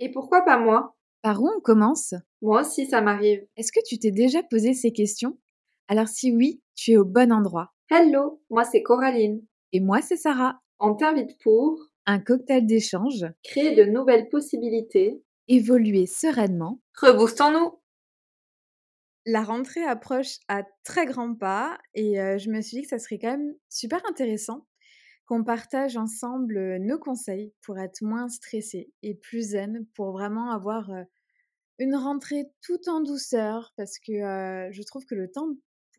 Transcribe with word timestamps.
Et 0.00 0.10
pourquoi 0.10 0.42
pas 0.42 0.58
moi? 0.58 0.96
Par 1.22 1.42
où 1.42 1.50
on 1.54 1.60
commence? 1.60 2.14
Moi 2.40 2.62
aussi, 2.62 2.86
ça 2.86 3.02
m'arrive. 3.02 3.46
Est-ce 3.56 3.70
que 3.70 3.80
tu 3.86 3.98
t'es 3.98 4.10
déjà 4.10 4.42
posé 4.42 4.72
ces 4.72 4.92
questions? 4.92 5.38
Alors 5.88 6.08
si 6.08 6.32
oui, 6.32 6.62
tu 6.74 6.92
es 6.92 6.96
au 6.96 7.04
bon 7.04 7.30
endroit. 7.32 7.72
Hello, 7.90 8.40
moi 8.48 8.64
c'est 8.64 8.82
Coraline. 8.82 9.42
Et 9.72 9.80
moi 9.80 10.00
c'est 10.00 10.16
Sarah. 10.16 10.58
On 10.78 10.94
t'invite 10.94 11.38
pour 11.42 11.78
Un 12.06 12.18
cocktail 12.20 12.64
d'échange, 12.64 13.26
créer 13.44 13.74
de 13.74 13.84
nouvelles 13.84 14.28
possibilités. 14.30 15.22
évoluer 15.48 16.06
sereinement. 16.06 16.80
Reboostons-nous 17.02 17.78
La 19.26 19.42
rentrée 19.42 19.84
approche 19.84 20.38
à 20.48 20.62
très 20.84 21.04
grands 21.04 21.34
pas 21.34 21.76
et 21.94 22.18
euh, 22.20 22.38
je 22.38 22.48
me 22.50 22.62
suis 22.62 22.78
dit 22.78 22.82
que 22.84 22.88
ça 22.88 22.98
serait 22.98 23.18
quand 23.18 23.32
même 23.36 23.54
super 23.68 24.00
intéressant 24.08 24.64
qu'on 25.30 25.44
partage 25.44 25.96
ensemble 25.96 26.78
nos 26.78 26.98
conseils 26.98 27.54
pour 27.62 27.78
être 27.78 28.02
moins 28.02 28.28
stressé 28.28 28.92
et 29.04 29.14
plus 29.14 29.50
zen, 29.50 29.86
pour 29.94 30.10
vraiment 30.10 30.50
avoir 30.50 30.90
une 31.78 31.94
rentrée 31.94 32.46
tout 32.62 32.88
en 32.88 33.00
douceur, 33.00 33.72
parce 33.76 34.00
que 34.00 34.12
je 34.72 34.82
trouve 34.82 35.06
que 35.06 35.14
le 35.14 35.30
temps 35.30 35.46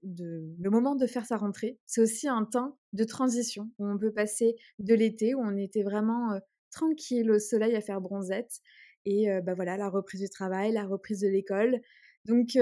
de, 0.03 0.53
le 0.59 0.69
moment 0.69 0.95
de 0.95 1.07
faire 1.07 1.25
sa 1.25 1.37
rentrée, 1.37 1.79
c'est 1.85 2.01
aussi 2.01 2.27
un 2.27 2.43
temps 2.43 2.77
de 2.91 3.05
transition 3.05 3.71
où 3.79 3.87
on 3.87 3.97
peut 3.97 4.11
passer 4.11 4.57
de 4.79 4.93
l'été 4.93 5.33
où 5.33 5.39
on 5.39 5.55
était 5.55 5.83
vraiment 5.83 6.37
tranquille 6.69 7.31
au 7.31 7.39
soleil 7.39 7.73
à 7.77 7.81
faire 7.81 8.01
bronzette 8.01 8.59
et 9.05 9.31
euh, 9.31 9.39
bah 9.39 9.53
voilà 9.53 9.77
la 9.77 9.87
reprise 9.87 10.19
du 10.19 10.29
travail, 10.29 10.73
la 10.73 10.85
reprise 10.85 11.21
de 11.21 11.29
l'école. 11.29 11.79
Donc 12.25 12.57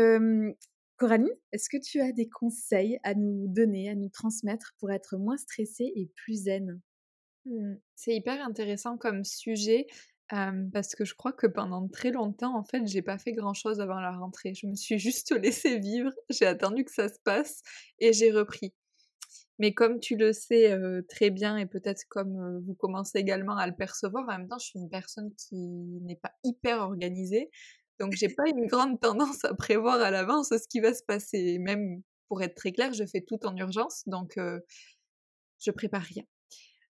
Coralie, 0.99 1.31
est-ce 1.53 1.70
que 1.70 1.77
tu 1.77 2.02
as 2.02 2.12
des 2.12 2.27
conseils 2.27 2.99
à 3.03 3.16
nous 3.16 3.48
donner, 3.48 3.89
à 3.89 3.95
nous 3.95 4.09
transmettre 4.09 4.73
pour 4.80 4.91
être 4.91 5.16
moins 5.17 5.38
stressé 5.38 5.94
et 5.95 6.12
plus 6.13 6.44
zen? 6.44 6.81
Mmh. 7.45 7.75
C'est 7.95 8.13
hyper 8.13 8.45
intéressant 8.45 8.98
comme 8.98 9.23
sujet 9.23 9.88
parce 10.30 10.94
que 10.95 11.05
je 11.05 11.16
crois 11.16 11.31
que 11.34 11.48
pendant 11.48 11.88
très 11.88 12.12
longtemps, 12.12 12.55
en 12.55 12.63
fait, 12.63 12.85
j'ai 12.85 13.02
pas 13.02 13.17
fait 13.17 13.31
grand 13.31 13.53
chose 13.53 13.80
avant 13.80 13.99
la 13.99 14.12
rentrée. 14.12 14.53
Je 14.53 14.67
me 14.67 14.75
suis 14.75 14.99
juste 14.99 15.31
laissée 15.41 15.80
vivre, 15.80 16.11
j'ai 16.30 16.45
attendu 16.45 16.83
que 16.83 16.91
ça 16.91 17.08
se 17.08 17.19
passe 17.23 17.61
et 18.00 18.11
j'ai 18.11 18.31
repris. 18.31 18.73
Mais 19.58 19.73
comme 19.73 20.00
tu 20.00 20.16
le 20.16 20.34
sais 20.34 20.78
très 21.09 21.30
bien 21.30 21.58
et 21.58 21.66
peut-être 21.66 22.03
comme 22.09 22.61
vous 22.66 22.75
commencez 22.75 23.19
également 23.19 23.58
à 23.58 23.67
le 23.67 23.75
percevoir, 23.75 24.25
en 24.25 24.38
même 24.38 24.47
temps, 24.47 24.59
je 24.59 24.67
suis 24.67 24.80
une 24.80 24.89
personne 24.89 25.34
qui 25.36 25.56
n'est 26.02 26.16
pas 26.17 26.34
hyper 26.44 26.80
organisée. 26.80 27.50
Donc, 28.00 28.14
j'ai 28.14 28.30
pas 28.30 28.47
une 28.47 28.66
grande 28.67 29.00
tendance 29.00 29.44
à 29.45 29.53
prévoir 29.53 30.02
à 30.02 30.11
l'avance 30.11 30.50
ce 30.50 30.67
qui 30.67 30.80
va 30.80 30.94
se 30.94 31.03
passer. 31.03 31.58
Même 31.59 32.02
pour 32.28 32.41
être 32.41 32.56
très 32.56 32.72
clair, 32.72 32.94
je 32.94 33.06
fais 33.06 33.22
tout 33.22 33.45
en 33.45 33.56
urgence, 33.58 34.03
donc 34.08 34.38
euh, 34.38 34.59
je 35.59 35.72
prépare 35.72 36.03
rien. 36.03 36.23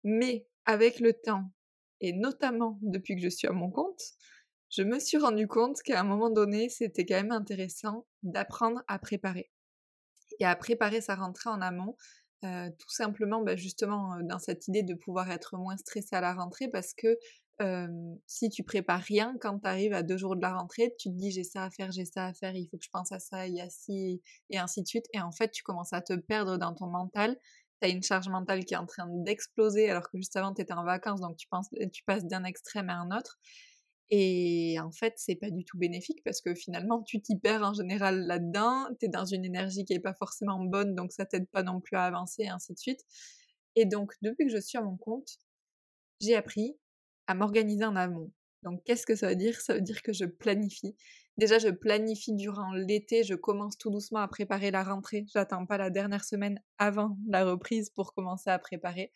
Mais 0.04 0.46
avec 0.66 1.00
le 1.00 1.14
temps, 1.14 1.52
et 2.02 2.14
notamment 2.14 2.78
depuis 2.82 3.16
que 3.16 3.22
je 3.22 3.30
suis 3.30 3.48
à 3.48 3.52
mon 3.52 3.72
compte, 3.72 4.02
je 4.70 4.84
me 4.84 5.00
suis 5.00 5.18
rendu 5.18 5.48
compte 5.48 5.82
qu'à 5.82 6.00
un 6.00 6.04
moment 6.04 6.30
donné, 6.30 6.70
c'était 6.70 7.06
quand 7.06 7.16
même 7.16 7.32
intéressant 7.32 8.06
d'apprendre 8.24 8.82
à 8.88 9.00
préparer. 9.00 9.52
Et 10.40 10.46
à 10.46 10.56
préparer 10.56 11.02
sa 11.02 11.16
rentrée 11.16 11.50
en 11.50 11.62
amont, 11.62 11.98
euh, 12.44 12.70
tout 12.80 12.90
simplement 12.90 13.42
bah, 13.42 13.56
justement 13.56 14.18
dans 14.24 14.40
cette 14.40 14.68
idée 14.68 14.82
de 14.82 14.96
pouvoir 14.96 15.30
être 15.30 15.58
moins 15.58 15.78
stressé 15.78 16.16
à 16.16 16.22
la 16.22 16.34
rentrée 16.34 16.70
parce 16.70 16.94
que 16.94 17.20
euh, 17.62 17.88
si 18.28 18.50
tu 18.50 18.64
prépares 18.64 19.02
rien, 19.02 19.36
quand 19.40 19.60
tu 19.60 19.68
arrives 19.68 19.94
à 19.94 20.04
deux 20.04 20.18
jours 20.18 20.36
de 20.36 20.42
la 20.42 20.54
rentrée, 20.54 20.94
tu 21.00 21.10
te 21.10 21.16
dis 21.16 21.32
j'ai 21.32 21.44
ça 21.44 21.64
à 21.66 21.70
faire, 21.70 21.92
j'ai 21.92 22.06
ça 22.06 22.28
à 22.28 22.34
faire, 22.34 22.56
il 22.56 22.68
faut 22.70 22.78
que 22.78 22.84
je 22.84 22.90
pense 22.90 23.12
à 23.12 23.20
ça, 23.20 23.48
il 23.48 23.56
y 23.56 23.62
a 23.62 23.70
ci, 23.70 24.22
et 24.50 24.58
ainsi 24.58 24.82
de 24.82 24.88
suite. 24.88 25.06
Et 25.14 25.22
en 25.22 25.32
fait, 25.32 25.52
tu 25.52 25.64
commences 25.64 25.94
à 25.94 26.02
te 26.02 26.14
perdre 26.14 26.58
dans 26.58 26.74
ton 26.74 26.88
mental. 26.88 27.38
Tu 27.82 27.88
as 27.88 27.92
une 27.92 28.04
charge 28.04 28.30
mentale 28.30 28.66
qui 28.66 28.74
est 28.74 28.78
en 28.78 28.86
train 28.86 29.08
d'exploser 29.10 29.90
alors 29.90 30.10
que 30.10 30.18
juste 30.18 30.36
avant, 30.36 30.54
tu 30.54 30.62
étais 30.62 30.74
en 30.74 30.84
vacances, 30.84 31.22
donc 31.22 31.38
tu, 31.38 31.48
tu 31.92 32.04
passes 32.06 32.26
d'un 32.26 32.44
extrême 32.44 32.90
à 32.90 32.96
un 32.96 33.18
autre. 33.18 33.40
Et 34.14 34.78
en 34.82 34.92
fait, 34.92 35.14
c'est 35.16 35.36
pas 35.36 35.50
du 35.50 35.64
tout 35.64 35.78
bénéfique 35.78 36.22
parce 36.26 36.42
que 36.42 36.54
finalement, 36.54 37.02
tu 37.02 37.22
t'y 37.22 37.38
perds 37.38 37.64
en 37.64 37.74
général 37.74 38.28
là-dedans. 38.28 38.88
Tu 39.00 39.06
es 39.06 39.10
dans 39.10 39.26
une 39.26 39.46
énergie 39.46 39.86
qui 39.86 39.94
est 39.94 40.00
pas 40.00 40.14
forcément 40.14 40.60
bonne, 40.60 40.96
donc 40.96 41.14
ça 41.14 41.26
t'aide 41.26 41.48
pas 41.50 41.64
non 41.64 41.80
plus 41.80 41.96
à 41.96 42.04
avancer, 42.04 42.44
et 42.44 42.50
ainsi 42.50 42.74
de 42.74 42.78
suite. 42.78 43.00
Et 43.76 43.86
donc, 43.86 44.14
depuis 44.22 44.48
que 44.48 44.52
je 44.52 44.60
suis 44.60 44.78
à 44.78 44.82
mon 44.82 44.98
compte, 44.98 45.30
j'ai 46.20 46.36
appris 46.36 46.78
à 47.32 47.34
m'organiser 47.34 47.86
en 47.86 47.96
amont. 47.96 48.32
Donc, 48.64 48.84
qu'est-ce 48.84 49.08
que 49.08 49.16
ça 49.16 49.30
veut 49.30 49.36
dire? 49.36 49.60
Ça 49.60 49.74
veut 49.74 49.82
dire 49.82 50.02
que 50.04 50.14
je 50.14 50.26
planifie. 50.26 50.96
Déjà, 51.38 51.58
je 51.58 51.70
planifie 51.70 52.34
durant 52.34 52.74
l'été, 52.74 53.24
je 53.24 53.34
commence 53.34 53.78
tout 53.78 53.90
doucement 53.90 54.20
à 54.20 54.28
préparer 54.28 54.70
la 54.70 54.84
rentrée. 54.84 55.26
J'attends 55.34 55.66
pas 55.66 55.78
la 55.78 55.90
dernière 55.90 56.24
semaine 56.24 56.62
avant 56.78 57.18
la 57.28 57.46
reprise 57.46 57.90
pour 57.90 58.14
commencer 58.14 58.50
à 58.50 58.60
préparer. 58.60 59.12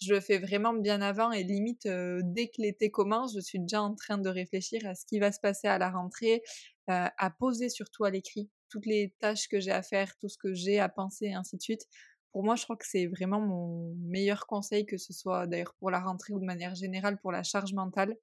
Je 0.00 0.14
le 0.14 0.20
fais 0.20 0.38
vraiment 0.38 0.72
bien 0.72 1.02
avant 1.02 1.32
et 1.32 1.42
limite, 1.42 1.86
dès 1.86 2.46
que 2.46 2.62
l'été 2.62 2.90
commence, 2.90 3.34
je 3.34 3.40
suis 3.40 3.58
déjà 3.58 3.82
en 3.82 3.96
train 3.96 4.16
de 4.16 4.28
réfléchir 4.28 4.86
à 4.86 4.94
ce 4.94 5.04
qui 5.04 5.18
va 5.18 5.32
se 5.32 5.40
passer 5.40 5.66
à 5.66 5.76
la 5.76 5.90
rentrée, 5.90 6.42
à 6.86 7.30
poser 7.38 7.68
surtout 7.68 8.04
à 8.04 8.10
l'écrit 8.10 8.48
toutes 8.70 8.86
les 8.86 9.12
tâches 9.18 9.48
que 9.48 9.58
j'ai 9.58 9.72
à 9.72 9.82
faire, 9.82 10.16
tout 10.18 10.28
ce 10.28 10.38
que 10.38 10.54
j'ai 10.54 10.78
à 10.78 10.88
penser, 10.88 11.26
et 11.26 11.34
ainsi 11.34 11.56
de 11.56 11.62
suite. 11.62 11.86
Pour 12.38 12.44
moi, 12.44 12.54
je 12.54 12.62
crois 12.62 12.76
que 12.76 12.86
c'est 12.86 13.08
vraiment 13.08 13.40
mon 13.40 13.96
meilleur 13.96 14.46
conseil, 14.46 14.86
que 14.86 14.96
ce 14.96 15.12
soit 15.12 15.48
d'ailleurs 15.48 15.74
pour 15.80 15.90
la 15.90 15.98
rentrée 15.98 16.32
ou 16.32 16.38
de 16.38 16.44
manière 16.44 16.76
générale 16.76 17.18
pour 17.18 17.32
la 17.32 17.42
charge 17.42 17.72
mentale, 17.72 18.16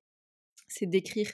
c'est 0.69 0.85
d'écrire. 0.85 1.29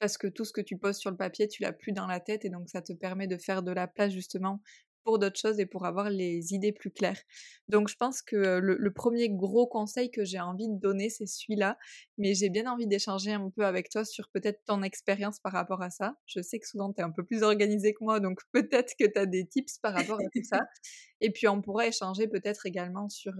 Parce 0.00 0.18
que 0.18 0.26
tout 0.26 0.44
ce 0.44 0.52
que 0.52 0.60
tu 0.60 0.76
poses 0.76 0.98
sur 0.98 1.10
le 1.10 1.16
papier, 1.16 1.48
tu 1.48 1.62
l'as 1.62 1.72
plus 1.72 1.92
dans 1.92 2.06
la 2.06 2.20
tête 2.20 2.44
et 2.44 2.50
donc 2.50 2.68
ça 2.68 2.82
te 2.82 2.92
permet 2.92 3.26
de 3.26 3.38
faire 3.38 3.62
de 3.62 3.72
la 3.72 3.86
place 3.86 4.12
justement 4.12 4.60
pour 5.06 5.18
d'autres 5.20 5.38
choses 5.40 5.60
et 5.60 5.66
pour 5.66 5.86
avoir 5.86 6.10
les 6.10 6.52
idées 6.52 6.72
plus 6.72 6.90
claires. 6.90 7.20
Donc 7.68 7.88
je 7.88 7.96
pense 7.96 8.22
que 8.22 8.36
le, 8.58 8.76
le 8.76 8.92
premier 8.92 9.30
gros 9.30 9.66
conseil 9.66 10.10
que 10.10 10.24
j'ai 10.24 10.40
envie 10.40 10.68
de 10.68 10.78
donner, 10.78 11.08
c'est 11.10 11.26
celui-là. 11.26 11.78
Mais 12.18 12.34
j'ai 12.34 12.50
bien 12.50 12.70
envie 12.70 12.86
d'échanger 12.86 13.32
un 13.32 13.50
peu 13.50 13.64
avec 13.64 13.88
toi 13.90 14.04
sur 14.04 14.28
peut-être 14.30 14.62
ton 14.66 14.82
expérience 14.82 15.40
par 15.40 15.52
rapport 15.52 15.82
à 15.82 15.90
ça. 15.90 16.16
Je 16.26 16.40
sais 16.42 16.58
que 16.58 16.66
souvent 16.68 16.92
tu 16.92 17.00
es 17.00 17.04
un 17.04 17.10
peu 17.12 17.24
plus 17.24 17.42
organisé 17.42 17.94
que 17.94 18.04
moi, 18.04 18.20
donc 18.20 18.40
peut-être 18.52 18.94
que 18.98 19.06
tu 19.06 19.18
as 19.18 19.26
des 19.26 19.46
tips 19.46 19.78
par 19.78 19.94
rapport 19.94 20.18
à 20.20 20.28
tout 20.34 20.42
ça. 20.44 20.60
Et 21.20 21.30
puis 21.32 21.48
on 21.48 21.62
pourra 21.62 21.86
échanger 21.86 22.28
peut-être 22.28 22.66
également 22.66 23.08
sur 23.08 23.32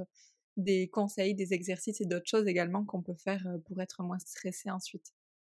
des 0.57 0.89
conseils, 0.89 1.35
des 1.35 1.53
exercices 1.55 2.01
et 2.01 2.07
d'autres 2.07 2.29
choses 2.29 2.47
également 2.47 2.85
qu'on 2.85 3.03
peut 3.03 3.15
faire 3.17 3.47
pour 3.67 3.81
être 3.83 4.03
moins 4.03 4.19
stressé 4.19 4.71
ensuite. 4.71 5.13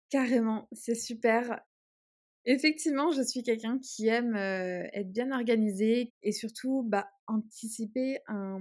Carrément, 0.10 0.68
c'est 0.72 0.94
super. 0.96 1.62
Effectivement, 2.52 3.12
je 3.12 3.22
suis 3.22 3.44
quelqu'un 3.44 3.78
qui 3.78 4.08
aime 4.08 4.36
euh, 4.36 4.84
être 4.94 5.12
bien 5.12 5.32
organisé 5.32 6.12
et 6.24 6.32
surtout 6.32 6.82
bah, 6.82 7.08
anticiper 7.28 8.18
un, 8.28 8.60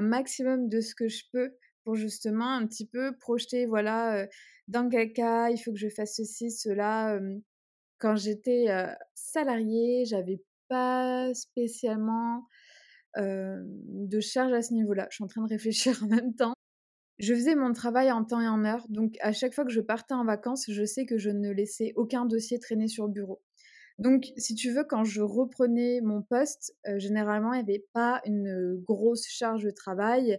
maximum 0.00 0.70
de 0.70 0.80
ce 0.80 0.94
que 0.94 1.06
je 1.06 1.22
peux 1.30 1.54
pour 1.84 1.96
justement 1.96 2.50
un 2.54 2.66
petit 2.66 2.86
peu 2.86 3.14
projeter, 3.18 3.66
voilà, 3.66 4.22
euh, 4.22 4.26
dans 4.68 4.88
quel 4.88 5.12
cas 5.12 5.50
il 5.50 5.58
faut 5.58 5.70
que 5.70 5.78
je 5.78 5.90
fasse 5.90 6.16
ceci, 6.16 6.50
cela. 6.50 7.20
quand 7.98 8.16
j'étais 8.16 8.70
euh, 8.70 8.86
salariée, 9.14 10.06
j'avais 10.06 10.42
pas 10.68 11.32
spécialement 11.34 12.48
de 13.18 14.20
charge 14.20 14.52
à 14.54 14.62
ce 14.62 14.72
niveau-là. 14.72 15.08
Je 15.10 15.16
suis 15.16 15.24
en 15.24 15.28
train 15.28 15.42
de 15.42 15.50
réfléchir 15.50 15.94
en 16.02 16.06
même 16.06 16.34
temps. 16.34 16.53
Je 17.18 17.34
faisais 17.34 17.54
mon 17.54 17.72
travail 17.72 18.10
en 18.10 18.24
temps 18.24 18.40
et 18.40 18.48
en 18.48 18.64
heure, 18.64 18.84
donc 18.88 19.16
à 19.20 19.32
chaque 19.32 19.54
fois 19.54 19.64
que 19.64 19.70
je 19.70 19.80
partais 19.80 20.14
en 20.14 20.24
vacances, 20.24 20.64
je 20.68 20.84
sais 20.84 21.06
que 21.06 21.16
je 21.18 21.30
ne 21.30 21.50
laissais 21.50 21.92
aucun 21.96 22.26
dossier 22.26 22.58
traîner 22.58 22.88
sur 22.88 23.06
le 23.06 23.12
bureau. 23.12 23.40
Donc, 23.98 24.26
si 24.36 24.54
tu 24.56 24.72
veux, 24.72 24.84
quand 24.84 25.04
je 25.04 25.22
reprenais 25.22 26.00
mon 26.02 26.22
poste, 26.22 26.74
euh, 26.88 26.98
généralement, 26.98 27.52
il 27.54 27.64
n'y 27.64 27.70
avait 27.70 27.86
pas 27.92 28.20
une 28.26 28.76
grosse 28.86 29.26
charge 29.28 29.62
de 29.64 29.70
travail. 29.70 30.38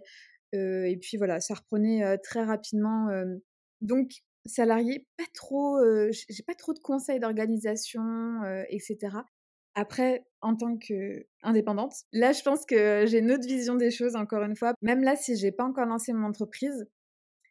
euh, 0.54 0.84
et 0.84 0.96
puis 0.98 1.16
voilà, 1.18 1.40
ça 1.40 1.54
reprenait 1.54 2.04
euh, 2.04 2.16
très 2.22 2.44
rapidement. 2.44 3.08
euh. 3.10 3.36
donc, 3.80 4.10
salarié, 4.46 5.06
pas 5.18 5.24
trop, 5.34 5.78
euh, 5.78 6.10
j'ai 6.30 6.42
pas 6.44 6.54
trop 6.54 6.72
de 6.74 6.78
conseils 6.80 7.20
d'organisation, 7.20 8.02
euh, 8.44 8.62
etc. 8.70 9.24
Après, 9.76 10.26
en 10.40 10.56
tant 10.56 10.78
qu'indépendante, 10.78 11.94
là, 12.12 12.32
je 12.32 12.42
pense 12.42 12.64
que 12.64 13.04
j'ai 13.06 13.18
une 13.18 13.30
autre 13.30 13.46
vision 13.46 13.74
des 13.76 13.90
choses, 13.90 14.16
encore 14.16 14.42
une 14.42 14.56
fois. 14.56 14.72
Même 14.80 15.02
là, 15.04 15.16
si 15.16 15.36
j'ai 15.36 15.52
pas 15.52 15.64
encore 15.64 15.84
lancé 15.86 16.14
mon 16.14 16.26
entreprise, 16.26 16.88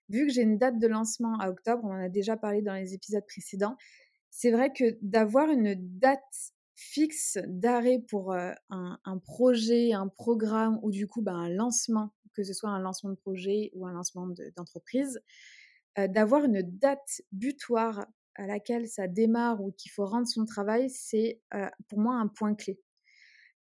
vu 0.09 0.25
que 0.27 0.33
j'ai 0.33 0.41
une 0.41 0.57
date 0.57 0.79
de 0.79 0.87
lancement 0.87 1.37
à 1.39 1.49
octobre, 1.49 1.83
on 1.85 1.91
en 1.91 2.03
a 2.03 2.09
déjà 2.09 2.35
parlé 2.35 2.63
dans 2.63 2.73
les 2.73 2.95
épisodes 2.95 3.25
précédents, 3.27 3.77
c'est 4.31 4.51
vrai 4.51 4.73
que 4.73 4.97
d'avoir 5.01 5.49
une 5.49 5.75
date 5.99 6.53
fixe 6.75 7.37
d'arrêt 7.47 7.99
pour 8.09 8.33
euh, 8.33 8.51
un, 8.69 9.17
projet, 9.19 9.93
un 9.93 10.07
programme 10.07 10.79
ou 10.81 10.91
du 10.91 11.07
coup 11.07 11.21
bah, 11.21 11.33
un 11.33 11.49
lancement, 11.49 12.11
que 12.33 12.43
ce 12.43 12.53
soit 12.53 12.71
un 12.71 12.79
lancement 12.79 13.11
de 13.11 13.15
projet 13.15 13.71
ou 13.75 13.87
un 13.87 13.93
lancement 13.93 14.27
de- 14.27 14.51
d'entreprise, 14.57 15.21
euh, 15.99 16.07
d'avoir 16.07 16.43
une 16.43 16.61
date 16.63 17.21
butoir 17.31 18.05
à 18.35 18.47
laquelle 18.47 18.87
ça 18.87 19.07
démarre 19.07 19.61
ou 19.61 19.71
qu'il 19.71 19.91
faut 19.91 20.05
rendre 20.05 20.27
son 20.27 20.45
travail, 20.45 20.89
c'est 20.89 21.41
euh, 21.53 21.67
pour 21.89 21.99
moi 21.99 22.15
un 22.15 22.27
point 22.27 22.55
clé. 22.55 22.79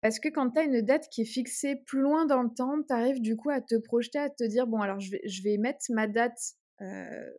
Parce 0.01 0.19
que 0.19 0.29
quand 0.29 0.50
tu 0.51 0.59
as 0.59 0.63
une 0.63 0.81
date 0.81 1.07
qui 1.09 1.21
est 1.21 1.25
fixée 1.25 1.75
plus 1.85 2.01
loin 2.01 2.25
dans 2.25 2.41
le 2.41 2.50
temps, 2.50 2.81
tu 2.81 2.94
arrives 2.94 3.21
du 3.21 3.35
coup 3.35 3.51
à 3.51 3.62
te 3.62 3.75
projeter, 3.75 4.18
à 4.18 4.29
te 4.29 4.44
dire, 4.44 4.65
bon, 4.65 4.79
alors 4.79 5.00
je 5.00 5.12
vais, 5.12 5.21
je 5.25 5.44
vais 5.44 5.57
mettre 5.57 5.85
ma 5.89 6.07
date 6.07 6.39
euh, 6.81 7.29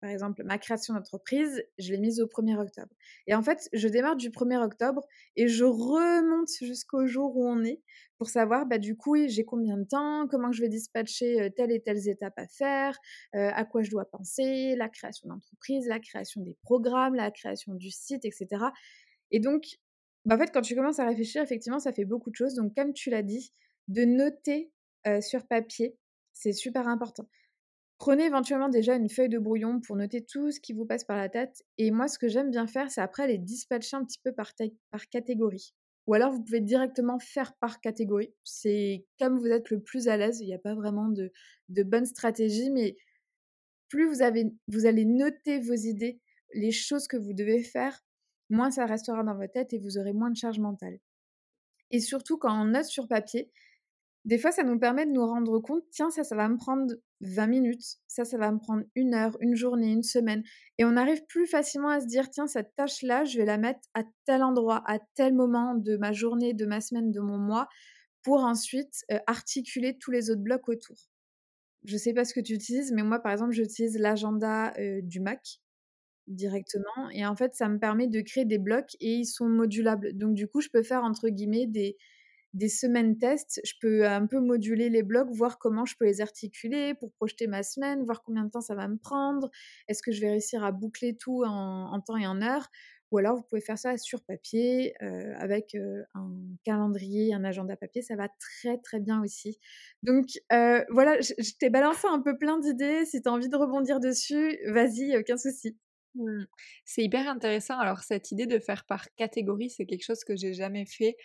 par 0.00 0.10
exemple, 0.10 0.44
ma 0.44 0.58
création 0.58 0.94
d'entreprise, 0.94 1.64
je 1.78 1.92
l'ai 1.92 1.98
mise 1.98 2.20
au 2.20 2.26
1er 2.26 2.56
octobre. 2.56 2.94
Et 3.26 3.34
en 3.34 3.42
fait, 3.42 3.68
je 3.72 3.88
démarre 3.88 4.16
du 4.16 4.30
1er 4.30 4.62
octobre 4.62 5.02
et 5.36 5.48
je 5.48 5.64
remonte 5.64 6.48
jusqu'au 6.60 7.06
jour 7.06 7.36
où 7.36 7.48
on 7.48 7.64
est 7.64 7.82
pour 8.16 8.28
savoir, 8.28 8.66
bah, 8.66 8.78
du 8.78 8.96
coup, 8.96 9.16
j'ai 9.26 9.44
combien 9.44 9.76
de 9.76 9.84
temps, 9.84 10.26
comment 10.28 10.52
je 10.52 10.62
vais 10.62 10.68
dispatcher 10.68 11.52
telle 11.56 11.72
et 11.72 11.80
telle 11.80 12.06
étape 12.08 12.36
à 12.36 12.46
faire, 12.46 12.98
à 13.32 13.64
quoi 13.64 13.82
je 13.82 13.90
dois 13.90 14.08
penser, 14.10 14.74
la 14.76 14.88
création 14.88 15.28
d'entreprise, 15.28 15.86
la 15.86 16.00
création 16.00 16.42
des 16.42 16.56
programmes, 16.62 17.14
la 17.14 17.30
création 17.30 17.74
du 17.74 17.90
site, 17.90 18.24
etc. 18.24 18.66
Et 19.30 19.40
donc, 19.40 19.78
bah, 20.24 20.34
en 20.34 20.38
fait, 20.38 20.50
quand 20.52 20.62
tu 20.62 20.74
commences 20.74 20.98
à 20.98 21.06
réfléchir, 21.06 21.42
effectivement, 21.42 21.78
ça 21.78 21.92
fait 21.92 22.04
beaucoup 22.04 22.30
de 22.30 22.36
choses. 22.36 22.54
Donc, 22.54 22.74
comme 22.74 22.92
tu 22.92 23.10
l'as 23.10 23.22
dit, 23.22 23.52
de 23.88 24.04
noter 24.04 24.72
sur 25.20 25.46
papier, 25.46 25.96
c'est 26.32 26.52
super 26.52 26.86
important. 26.86 27.28
Prenez 27.98 28.26
éventuellement 28.26 28.68
déjà 28.68 28.94
une 28.94 29.08
feuille 29.08 29.28
de 29.28 29.38
brouillon 29.38 29.80
pour 29.80 29.96
noter 29.96 30.24
tout 30.24 30.52
ce 30.52 30.60
qui 30.60 30.72
vous 30.72 30.86
passe 30.86 31.04
par 31.04 31.16
la 31.16 31.28
tête. 31.28 31.64
Et 31.78 31.90
moi, 31.90 32.06
ce 32.06 32.18
que 32.18 32.28
j'aime 32.28 32.50
bien 32.50 32.68
faire, 32.68 32.90
c'est 32.90 33.00
après 33.00 33.26
les 33.26 33.38
dispatcher 33.38 33.96
un 33.96 34.04
petit 34.04 34.20
peu 34.22 34.32
par, 34.32 34.54
catégorie. 35.10 35.74
Ou 36.06 36.14
alors, 36.14 36.32
vous 36.32 36.42
pouvez 36.42 36.60
directement 36.60 37.18
faire 37.18 37.54
par 37.56 37.80
catégorie. 37.80 38.32
C'est 38.44 39.04
comme 39.18 39.38
vous 39.38 39.48
êtes 39.48 39.70
le 39.70 39.80
plus 39.80 40.06
à 40.08 40.16
l'aise. 40.16 40.40
Il 40.40 40.46
n'y 40.46 40.54
a 40.54 40.58
pas 40.58 40.74
vraiment 40.74 41.08
de, 41.08 41.32
de 41.68 41.82
bonne 41.82 42.06
stratégie, 42.06 42.70
mais 42.70 42.96
plus 43.88 44.06
vous 44.06 44.22
allez 44.22 45.04
noter 45.04 45.58
vos 45.58 45.74
idées, 45.74 46.20
les 46.54 46.70
choses 46.70 47.08
que 47.08 47.16
vous 47.16 47.32
devez 47.32 47.62
faire, 47.62 48.04
moins 48.48 48.70
ça 48.70 48.86
restera 48.86 49.22
dans 49.24 49.34
votre 49.34 49.52
tête 49.52 49.72
et 49.72 49.78
vous 49.78 49.98
aurez 49.98 50.12
moins 50.12 50.30
de 50.30 50.36
charge 50.36 50.60
mentale. 50.60 50.98
Et 51.90 52.00
surtout, 52.00 52.38
quand 52.38 52.60
on 52.60 52.66
note 52.66 52.84
sur 52.84 53.08
papier, 53.08 53.50
des 54.28 54.36
fois, 54.36 54.52
ça 54.52 54.62
nous 54.62 54.78
permet 54.78 55.06
de 55.06 55.10
nous 55.10 55.24
rendre 55.24 55.58
compte, 55.58 55.84
tiens, 55.90 56.10
ça, 56.10 56.22
ça 56.22 56.36
va 56.36 56.50
me 56.50 56.58
prendre 56.58 56.92
20 57.22 57.46
minutes, 57.46 57.96
ça, 58.08 58.26
ça 58.26 58.36
va 58.36 58.52
me 58.52 58.58
prendre 58.58 58.84
une 58.94 59.14
heure, 59.14 59.38
une 59.40 59.56
journée, 59.56 59.90
une 59.90 60.02
semaine. 60.02 60.42
Et 60.76 60.84
on 60.84 60.98
arrive 60.98 61.24
plus 61.24 61.46
facilement 61.46 61.88
à 61.88 62.00
se 62.00 62.06
dire, 62.06 62.28
tiens, 62.28 62.46
cette 62.46 62.74
tâche-là, 62.76 63.24
je 63.24 63.38
vais 63.38 63.46
la 63.46 63.56
mettre 63.56 63.80
à 63.94 64.02
tel 64.26 64.42
endroit, 64.42 64.82
à 64.84 64.98
tel 65.14 65.32
moment 65.32 65.74
de 65.74 65.96
ma 65.96 66.12
journée, 66.12 66.52
de 66.52 66.66
ma 66.66 66.82
semaine, 66.82 67.10
de 67.10 67.20
mon 67.20 67.38
mois, 67.38 67.68
pour 68.22 68.40
ensuite 68.40 69.02
articuler 69.26 69.96
tous 69.96 70.10
les 70.10 70.28
autres 70.28 70.42
blocs 70.42 70.68
autour. 70.68 70.98
Je 71.84 71.94
ne 71.94 71.98
sais 71.98 72.12
pas 72.12 72.26
ce 72.26 72.34
que 72.34 72.40
tu 72.40 72.52
utilises, 72.52 72.92
mais 72.92 73.04
moi, 73.04 73.20
par 73.20 73.32
exemple, 73.32 73.52
j'utilise 73.52 73.98
l'agenda 73.98 74.74
du 75.00 75.20
Mac 75.20 75.40
directement. 76.26 77.08
Et 77.12 77.24
en 77.24 77.34
fait, 77.34 77.54
ça 77.54 77.66
me 77.70 77.78
permet 77.78 78.08
de 78.08 78.20
créer 78.20 78.44
des 78.44 78.58
blocs 78.58 78.94
et 79.00 79.14
ils 79.14 79.24
sont 79.24 79.48
modulables. 79.48 80.12
Donc, 80.12 80.34
du 80.34 80.48
coup, 80.48 80.60
je 80.60 80.68
peux 80.68 80.82
faire, 80.82 81.02
entre 81.02 81.30
guillemets, 81.30 81.66
des, 81.66 81.96
des 82.54 82.68
semaines 82.68 83.18
tests, 83.18 83.60
je 83.64 83.74
peux 83.80 84.06
un 84.06 84.26
peu 84.26 84.40
moduler 84.40 84.88
les 84.88 85.02
blocs, 85.02 85.30
voir 85.30 85.58
comment 85.58 85.84
je 85.84 85.96
peux 85.98 86.06
les 86.06 86.20
articuler 86.20 86.94
pour 86.94 87.12
projeter 87.12 87.46
ma 87.46 87.62
semaine, 87.62 88.04
voir 88.04 88.22
combien 88.22 88.44
de 88.44 88.50
temps 88.50 88.60
ça 88.60 88.74
va 88.74 88.88
me 88.88 88.96
prendre, 88.96 89.50
est-ce 89.88 90.02
que 90.02 90.12
je 90.12 90.20
vais 90.20 90.30
réussir 90.30 90.64
à 90.64 90.72
boucler 90.72 91.16
tout 91.16 91.44
en, 91.44 92.00
temps 92.00 92.16
et 92.16 92.26
en 92.26 92.40
heure, 92.40 92.68
ou 93.10 93.18
alors 93.18 93.36
vous 93.36 93.42
pouvez 93.42 93.60
faire 93.60 93.78
ça 93.78 93.96
sur 93.96 94.22
papier 94.22 94.94
euh, 95.02 95.34
avec 95.38 95.74
euh, 95.74 96.02
un 96.14 96.30
calendrier, 96.64 97.34
un 97.34 97.44
agenda 97.44 97.76
papier, 97.76 98.02
ça 98.02 98.16
va 98.16 98.28
très 98.28 98.78
très 98.78 99.00
bien 99.00 99.22
aussi. 99.22 99.58
Donc 100.02 100.26
euh, 100.52 100.84
voilà, 100.90 101.20
je, 101.20 101.52
t'ai 101.58 101.70
balancé 101.70 102.06
un 102.06 102.20
peu 102.20 102.36
plein 102.36 102.58
d'idées, 102.58 103.04
si 103.04 103.22
tu 103.22 103.28
as 103.28 103.32
envie 103.32 103.48
de 103.48 103.56
rebondir 103.56 104.00
dessus, 104.00 104.58
vas-y, 104.72 105.16
aucun 105.16 105.36
souci. 105.36 105.76
Mmh. 106.14 106.44
C'est 106.84 107.04
hyper 107.04 107.28
intéressant. 107.28 107.78
Alors, 107.78 108.00
cette 108.00 108.32
idée 108.32 108.46
de 108.46 108.58
faire 108.58 108.84
par 108.86 109.14
catégorie, 109.14 109.70
c'est 109.70 109.86
quelque 109.86 110.04
chose 110.04 110.24
que 110.24 110.36
j'ai 110.36 110.54
jamais 110.54 110.86
fait. 110.86 111.16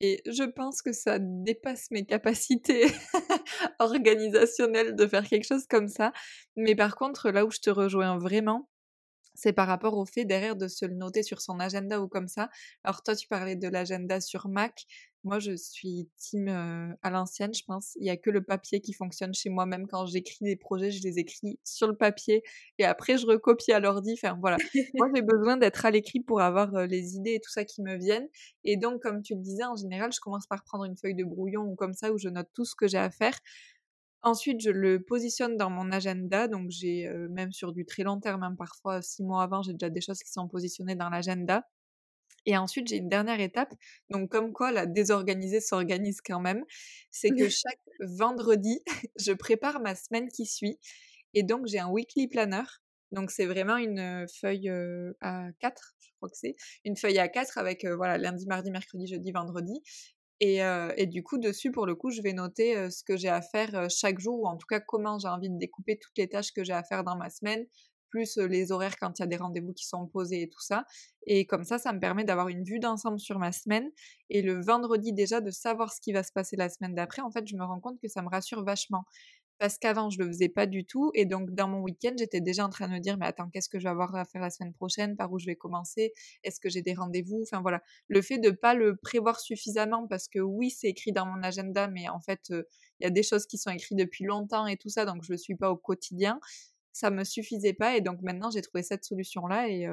Et 0.00 0.22
je 0.26 0.44
pense 0.44 0.82
que 0.82 0.92
ça 0.92 1.18
dépasse 1.18 1.90
mes 1.90 2.04
capacités 2.04 2.86
organisationnelles 3.80 4.94
de 4.94 5.06
faire 5.06 5.26
quelque 5.26 5.46
chose 5.46 5.66
comme 5.68 5.88
ça. 5.88 6.12
Mais 6.56 6.76
par 6.76 6.94
contre, 6.96 7.30
là 7.30 7.44
où 7.44 7.50
je 7.50 7.58
te 7.58 7.70
rejoins 7.70 8.18
vraiment, 8.18 8.68
c'est 9.38 9.52
par 9.52 9.68
rapport 9.68 9.96
au 9.96 10.04
fait 10.04 10.24
derrière 10.24 10.56
de 10.56 10.66
se 10.66 10.84
le 10.84 10.94
noter 10.94 11.22
sur 11.22 11.40
son 11.40 11.60
agenda 11.60 12.00
ou 12.00 12.08
comme 12.08 12.26
ça. 12.26 12.50
Alors 12.82 13.04
toi, 13.04 13.14
tu 13.14 13.28
parlais 13.28 13.54
de 13.54 13.68
l'agenda 13.68 14.20
sur 14.20 14.48
Mac. 14.48 14.84
Moi, 15.22 15.38
je 15.38 15.54
suis 15.56 16.08
team 16.16 16.48
à 16.48 17.10
l'ancienne, 17.10 17.54
je 17.54 17.62
pense. 17.64 17.94
Il 18.00 18.02
n'y 18.02 18.10
a 18.10 18.16
que 18.16 18.30
le 18.30 18.42
papier 18.42 18.80
qui 18.80 18.92
fonctionne 18.92 19.32
chez 19.34 19.48
moi. 19.48 19.64
Même 19.64 19.86
quand 19.86 20.06
j'écris 20.06 20.44
des 20.44 20.56
projets, 20.56 20.90
je 20.90 21.02
les 21.04 21.20
écris 21.20 21.60
sur 21.62 21.86
le 21.86 21.96
papier 21.96 22.42
et 22.78 22.84
après, 22.84 23.16
je 23.16 23.26
recopie 23.26 23.70
à 23.72 23.78
l'ordi. 23.78 24.14
Enfin, 24.14 24.36
voilà. 24.40 24.56
moi, 24.94 25.08
j'ai 25.14 25.22
besoin 25.22 25.56
d'être 25.56 25.86
à 25.86 25.92
l'écrit 25.92 26.20
pour 26.20 26.40
avoir 26.40 26.72
les 26.86 27.14
idées 27.14 27.34
et 27.34 27.40
tout 27.40 27.50
ça 27.50 27.64
qui 27.64 27.80
me 27.82 27.96
viennent. 27.96 28.28
Et 28.64 28.76
donc, 28.76 29.00
comme 29.02 29.22
tu 29.22 29.36
le 29.36 29.40
disais, 29.40 29.64
en 29.64 29.76
général, 29.76 30.12
je 30.12 30.18
commence 30.18 30.48
par 30.48 30.64
prendre 30.64 30.84
une 30.84 30.96
feuille 30.96 31.14
de 31.14 31.24
brouillon 31.24 31.62
ou 31.62 31.76
comme 31.76 31.94
ça 31.94 32.12
où 32.12 32.18
je 32.18 32.28
note 32.28 32.48
tout 32.54 32.64
ce 32.64 32.74
que 32.74 32.88
j'ai 32.88 32.98
à 32.98 33.10
faire. 33.10 33.38
Ensuite, 34.22 34.60
je 34.60 34.70
le 34.70 35.02
positionne 35.02 35.56
dans 35.56 35.70
mon 35.70 35.92
agenda. 35.92 36.48
Donc, 36.48 36.70
j'ai 36.70 37.08
même 37.30 37.52
sur 37.52 37.72
du 37.72 37.84
très 37.86 38.02
long 38.02 38.20
terme, 38.20 38.40
même 38.40 38.52
hein, 38.52 38.56
parfois 38.58 39.00
six 39.02 39.22
mois 39.22 39.42
avant, 39.42 39.62
j'ai 39.62 39.72
déjà 39.72 39.90
des 39.90 40.00
choses 40.00 40.22
qui 40.22 40.32
sont 40.32 40.48
positionnées 40.48 40.96
dans 40.96 41.08
l'agenda. 41.08 41.64
Et 42.46 42.56
ensuite, 42.56 42.88
j'ai 42.88 42.96
une 42.96 43.08
dernière 43.08 43.40
étape. 43.40 43.74
Donc, 44.10 44.30
comme 44.30 44.52
quoi 44.52 44.72
la 44.72 44.86
désorganisée 44.86 45.60
s'organise 45.60 46.20
quand 46.20 46.40
même, 46.40 46.64
c'est 47.10 47.30
que 47.30 47.48
chaque 47.50 47.78
vendredi, 48.00 48.80
je 49.18 49.32
prépare 49.32 49.80
ma 49.80 49.94
semaine 49.94 50.28
qui 50.28 50.46
suit. 50.46 50.78
Et 51.34 51.42
donc, 51.42 51.66
j'ai 51.66 51.78
un 51.78 51.90
weekly 51.90 52.26
planner. 52.26 52.62
Donc, 53.12 53.30
c'est 53.30 53.46
vraiment 53.46 53.76
une 53.76 54.26
feuille 54.40 54.70
à 55.20 55.48
4, 55.60 55.94
je 56.00 56.10
crois 56.16 56.28
que 56.28 56.36
c'est. 56.36 56.56
Une 56.84 56.96
feuille 56.96 57.18
à 57.18 57.28
4 57.28 57.58
avec 57.58 57.84
voilà, 57.84 58.18
lundi, 58.18 58.46
mardi, 58.46 58.70
mercredi, 58.70 59.06
jeudi, 59.06 59.30
vendredi. 59.30 59.82
Et, 60.40 60.60
et, 60.96 61.06
du 61.06 61.22
coup, 61.22 61.38
dessus, 61.38 61.72
pour 61.72 61.86
le 61.86 61.94
coup, 61.96 62.10
je 62.10 62.22
vais 62.22 62.32
noter 62.32 62.90
ce 62.90 63.02
que 63.02 63.16
j'ai 63.16 63.28
à 63.28 63.42
faire 63.42 63.88
chaque 63.90 64.20
jour, 64.20 64.40
ou 64.40 64.46
en 64.46 64.56
tout 64.56 64.66
cas 64.68 64.80
comment 64.80 65.18
j'ai 65.18 65.28
envie 65.28 65.50
de 65.50 65.58
découper 65.58 65.98
toutes 65.98 66.16
les 66.16 66.28
tâches 66.28 66.52
que 66.52 66.62
j'ai 66.62 66.72
à 66.72 66.84
faire 66.84 67.02
dans 67.02 67.16
ma 67.16 67.28
semaine, 67.28 67.66
plus 68.10 68.38
les 68.38 68.72
horaires 68.72 68.96
quand 68.98 69.18
il 69.18 69.22
y 69.22 69.24
a 69.24 69.26
des 69.26 69.36
rendez-vous 69.36 69.72
qui 69.72 69.86
sont 69.86 70.06
posés 70.06 70.42
et 70.42 70.48
tout 70.48 70.62
ça. 70.62 70.84
Et 71.26 71.46
comme 71.46 71.64
ça, 71.64 71.78
ça 71.78 71.92
me 71.92 72.00
permet 72.00 72.24
d'avoir 72.24 72.48
une 72.48 72.64
vue 72.64 72.78
d'ensemble 72.78 73.20
sur 73.20 73.38
ma 73.38 73.52
semaine. 73.52 73.90
Et 74.30 74.42
le 74.42 74.62
vendredi 74.62 75.12
déjà, 75.12 75.40
de 75.40 75.50
savoir 75.50 75.92
ce 75.92 76.00
qui 76.00 76.12
va 76.12 76.22
se 76.22 76.32
passer 76.32 76.56
la 76.56 76.68
semaine 76.68 76.94
d'après, 76.94 77.20
en 77.22 77.30
fait, 77.30 77.46
je 77.46 77.54
me 77.56 77.64
rends 77.64 77.80
compte 77.80 78.00
que 78.00 78.08
ça 78.08 78.22
me 78.22 78.28
rassure 78.28 78.64
vachement. 78.64 79.04
Parce 79.58 79.78
qu'avant, 79.78 80.08
je 80.10 80.18
le 80.18 80.26
faisais 80.28 80.48
pas 80.48 80.66
du 80.66 80.84
tout. 80.84 81.10
Et 81.14 81.24
donc, 81.26 81.50
dans 81.50 81.68
mon 81.68 81.80
week-end, 81.80 82.12
j'étais 82.16 82.40
déjà 82.40 82.64
en 82.64 82.68
train 82.68 82.86
de 82.88 82.92
me 82.94 83.00
dire, 83.00 83.16
mais 83.18 83.26
attends, 83.26 83.48
qu'est-ce 83.50 83.68
que 83.68 83.78
je 83.78 83.84
vais 83.84 83.90
avoir 83.90 84.14
à 84.14 84.24
faire 84.24 84.40
la 84.40 84.50
semaine 84.50 84.72
prochaine? 84.72 85.16
Par 85.16 85.32
où 85.32 85.38
je 85.38 85.46
vais 85.46 85.56
commencer? 85.56 86.12
Est-ce 86.44 86.60
que 86.60 86.68
j'ai 86.68 86.82
des 86.82 86.94
rendez-vous? 86.94 87.42
Enfin, 87.42 87.60
voilà. 87.60 87.82
Le 88.06 88.22
fait 88.22 88.38
de 88.38 88.50
pas 88.50 88.74
le 88.74 88.96
prévoir 88.96 89.40
suffisamment, 89.40 90.06
parce 90.06 90.28
que 90.28 90.38
oui, 90.38 90.70
c'est 90.70 90.88
écrit 90.88 91.12
dans 91.12 91.26
mon 91.26 91.42
agenda, 91.42 91.88
mais 91.88 92.08
en 92.08 92.20
fait, 92.20 92.50
il 92.50 92.64
y 93.00 93.06
a 93.06 93.10
des 93.10 93.22
choses 93.22 93.46
qui 93.46 93.58
sont 93.58 93.70
écrites 93.70 93.98
depuis 93.98 94.24
longtemps 94.24 94.66
et 94.66 94.76
tout 94.76 94.88
ça, 94.90 95.04
donc 95.04 95.22
je 95.24 95.32
le 95.32 95.38
suis 95.38 95.56
pas 95.56 95.70
au 95.70 95.76
quotidien 95.76 96.40
ça 96.92 97.10
me 97.10 97.22
suffisait 97.22 97.74
pas 97.74 97.96
et 97.96 98.00
donc 98.00 98.22
maintenant 98.22 98.50
j'ai 98.50 98.60
trouvé 98.60 98.82
cette 98.82 99.04
solution 99.04 99.46
là 99.46 99.68
et 99.68 99.86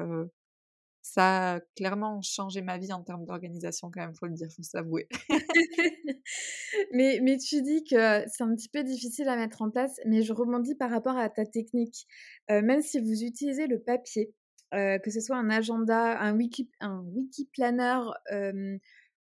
ça 1.08 1.54
a 1.54 1.60
clairement 1.76 2.20
changé 2.20 2.62
ma 2.62 2.78
vie 2.78 2.92
en 2.92 3.02
termes 3.02 3.24
d'organisation 3.24 3.92
quand 3.92 4.00
même, 4.00 4.14
faut 4.14 4.26
le 4.26 4.34
dire, 4.34 4.48
faut 4.50 4.64
s'avouer. 4.64 5.08
mais, 6.92 7.20
mais 7.22 7.38
tu 7.38 7.62
dis 7.62 7.84
que 7.84 8.24
c'est 8.26 8.42
un 8.42 8.52
petit 8.56 8.68
peu 8.68 8.82
difficile 8.82 9.28
à 9.28 9.36
mettre 9.36 9.62
en 9.62 9.70
place, 9.70 10.00
mais 10.04 10.22
je 10.22 10.32
rebondis 10.32 10.74
par 10.74 10.90
rapport 10.90 11.16
à 11.16 11.30
ta 11.30 11.46
technique. 11.46 12.08
même 12.48 12.82
si 12.82 12.98
vous 13.00 13.22
utilisez 13.22 13.68
le 13.68 13.80
papier, 13.80 14.34
que 14.72 15.10
ce 15.10 15.20
soit 15.20 15.36
un 15.36 15.48
agenda, 15.48 16.18
un 16.20 16.34
wiki, 16.36 16.68
un 16.80 17.00
wiki 17.14 17.48
planner 17.52 18.00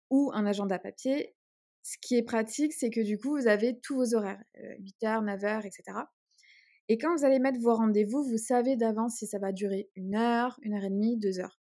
ou 0.10 0.30
un 0.34 0.46
agenda 0.46 0.78
papier, 0.78 1.34
ce 1.84 1.98
qui 2.02 2.18
est 2.18 2.24
pratique, 2.24 2.74
c'est 2.74 2.90
que 2.90 3.02
du 3.02 3.18
coup, 3.18 3.38
vous 3.38 3.48
avez 3.48 3.80
tous 3.80 3.96
vos 3.96 4.14
horaires, 4.14 4.44
8h, 4.60 5.24
9h, 5.24 5.66
etc. 5.66 6.00
Et 6.90 6.98
quand 6.98 7.16
vous 7.16 7.24
allez 7.24 7.40
mettre 7.40 7.62
vos 7.62 7.74
rendez-vous, 7.74 8.24
vous 8.24 8.38
savez 8.38 8.76
d'avance 8.76 9.16
si 9.16 9.26
ça 9.26 9.40
va 9.40 9.54
durer 9.54 9.90
une 9.96 10.16
heure, 10.16 10.60
une 10.64 10.74
heure 10.74 10.84
et 10.84 10.90
demie, 10.90 11.18
deux 11.18 11.40
heures. 11.40 11.61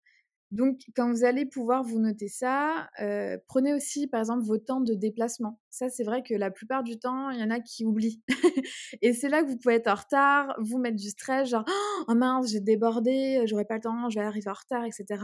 Donc, 0.52 0.82
quand 0.96 1.12
vous 1.12 1.24
allez 1.24 1.46
pouvoir 1.46 1.84
vous 1.84 2.00
noter 2.00 2.28
ça, 2.28 2.90
euh, 3.02 3.38
prenez 3.48 3.74
aussi, 3.74 4.08
par 4.08 4.20
exemple, 4.20 4.44
vos 4.44 4.58
temps 4.58 4.82
de 4.82 4.96
déplacement. 4.96 5.60
Ça, 5.70 5.90
c'est 5.90 6.04
vrai 6.04 6.24
que 6.24 6.34
la 6.34 6.50
plupart 6.50 6.84
du 6.84 6.98
temps, 6.98 7.30
il 7.30 7.40
y 7.40 7.44
en 7.44 7.52
a 7.52 7.60
qui 7.60 7.86
oublient. 7.86 8.24
et 9.02 9.14
c'est 9.14 9.30
là 9.30 9.44
que 9.44 9.48
vous 9.50 9.58
pouvez 9.58 9.76
être 9.76 9.88
en 9.88 9.96
retard, 9.96 10.56
vous 10.60 10.80
mettre 10.80 10.98
du 10.98 11.10
stress, 11.10 11.50
genre 11.50 11.66
oh 12.08 12.16
mince, 12.16 12.52
j'ai 12.52 12.62
débordé, 12.62 13.44
j'aurai 13.46 13.66
pas 13.66 13.76
le 13.76 13.82
temps, 13.82 14.10
je 14.10 14.20
vais 14.20 14.26
arriver 14.26 14.50
en 14.50 14.54
retard, 14.54 14.86
etc. 14.86 15.24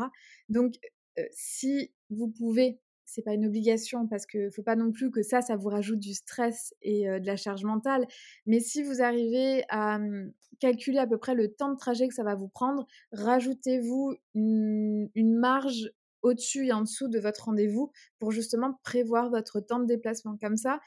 Donc, 0.49 0.75
euh, 1.17 1.23
si 1.31 1.91
vous 2.09 2.27
pouvez 2.27 2.79
c'est 3.05 3.21
pas 3.21 3.33
une 3.33 3.45
obligation 3.45 4.07
parce 4.07 4.25
que 4.25 4.49
faut 4.49 4.63
pas 4.63 4.75
non 4.75 4.91
plus 4.91 5.11
que 5.11 5.21
ça, 5.21 5.41
ça 5.41 5.55
vous 5.55 5.69
rajoute 5.69 5.99
du 5.99 6.13
stress 6.13 6.73
et 6.81 7.05
de 7.05 7.25
la 7.25 7.37
charge 7.37 7.63
mentale. 7.63 8.07
Mais 8.45 8.59
si 8.59 8.83
vous 8.83 9.01
arrivez 9.01 9.63
à 9.69 9.99
mmh, 9.99 10.31
calculer 10.59 10.99
à 10.99 11.07
peu 11.07 11.17
près 11.17 11.35
le 11.35 11.53
temps 11.53 11.71
de 11.71 11.77
trajet 11.77 12.07
que 12.07 12.13
ça 12.13 12.23
va 12.23 12.35
vous 12.35 12.47
prendre, 12.47 12.85
rajoutez-vous 13.11 14.15
une, 14.33 15.09
marge 15.15 15.91
au-dessus 16.21 16.67
et 16.67 16.73
en 16.73 16.81
dessous 16.81 17.07
de 17.07 17.19
votre 17.19 17.45
rendez-vous 17.45 17.91
pour 18.19 18.31
justement 18.31 18.79
prévoir 18.83 19.29
votre 19.29 19.59
temps 19.59 19.79
de 19.79 19.85
déplacement. 19.85 20.37
Comme 20.41 20.57
ça, 20.57 20.79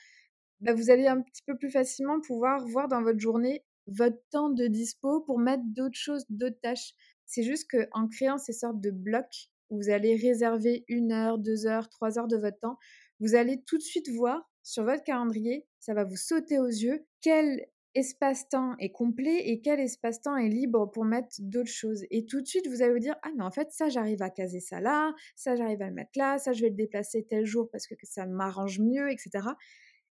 bah, 0.61 0.75
vous 0.75 0.91
allez 0.91 1.07
un 1.07 1.21
petit 1.21 1.43
peu 1.47 1.57
plus 1.57 1.71
facilement 1.71 2.21
pouvoir 2.21 2.67
voir 2.67 2.89
dans 2.89 3.03
votre 3.03 3.21
journée 3.21 3.65
votre 3.87 4.19
temps 4.31 4.51
de 4.51 4.67
dispo 4.67 5.21
pour 5.21 5.39
mettre 5.39 5.63
d'autres 5.67 5.99
choses, 5.99 6.25
d'autres 6.29 6.61
tâches. 6.61 6.93
C'est 7.25 7.43
juste 7.43 7.71
qu'en 7.71 8.09
créant 8.09 8.39
ces 8.39 8.53
sortes 8.53 8.81
de 8.81 8.91
blocs, 8.91 9.51
vous 9.71 9.91
allez 9.91 10.17
réserver 10.17 10.85
une 10.89 11.13
heure, 11.13 11.39
deux 11.39 11.67
heures, 11.67 11.89
trois 11.89 12.19
heures 12.19 12.29
de 12.29 12.37
votre 12.37 12.59
temps, 12.59 12.79
vous 13.21 13.35
allez 13.35 13.63
tout 13.67 13.79
de 13.79 13.83
suite 13.83 14.09
voir 14.09 14.49
sur 14.63 14.85
votre 14.85 15.03
calendrier, 15.03 15.67
ça 15.81 15.95
va 15.95 16.05
vous 16.05 16.17
sauter 16.17 16.59
aux 16.59 16.67
yeux 16.67 17.07
quelle 17.21 17.67
espace-temps 17.95 18.77
est 18.79 18.91
complet 18.91 19.49
et 19.49 19.61
quel 19.61 19.81
espace-temps 19.81 20.37
est 20.37 20.49
libre 20.49 20.91
pour 20.91 21.05
mettre 21.05 21.29
d'autres 21.41 21.71
choses. 21.71 22.05
Et 22.11 22.27
tout 22.27 22.41
de 22.41 22.47
suite, 22.47 22.69
vous 22.69 22.83
allez 22.83 22.93
vous 22.93 22.99
dire, 22.99 23.17
ah 23.23 23.31
mais 23.37 23.43
en 23.43 23.51
fait, 23.51 23.73
ça, 23.73 23.89
j'arrive 23.89 24.23
à 24.23 24.31
caser 24.31 24.61
ça 24.61 24.81
là, 24.81 25.13
ça, 25.37 25.57
j'arrive 25.57 25.83
à 25.83 25.89
le 25.89 25.95
mettre 25.95 26.13
là, 26.17 26.39
ça, 26.39 26.53
je 26.53 26.63
vais 26.63 26.69
le 26.69 26.77
déplacer 26.77 27.25
tel 27.29 27.45
jour 27.45 27.69
parce 27.71 27.87
que 27.87 27.95
ça 28.05 28.27
m'arrange 28.27 28.79
mieux, 28.79 29.11
etc. 29.11 29.31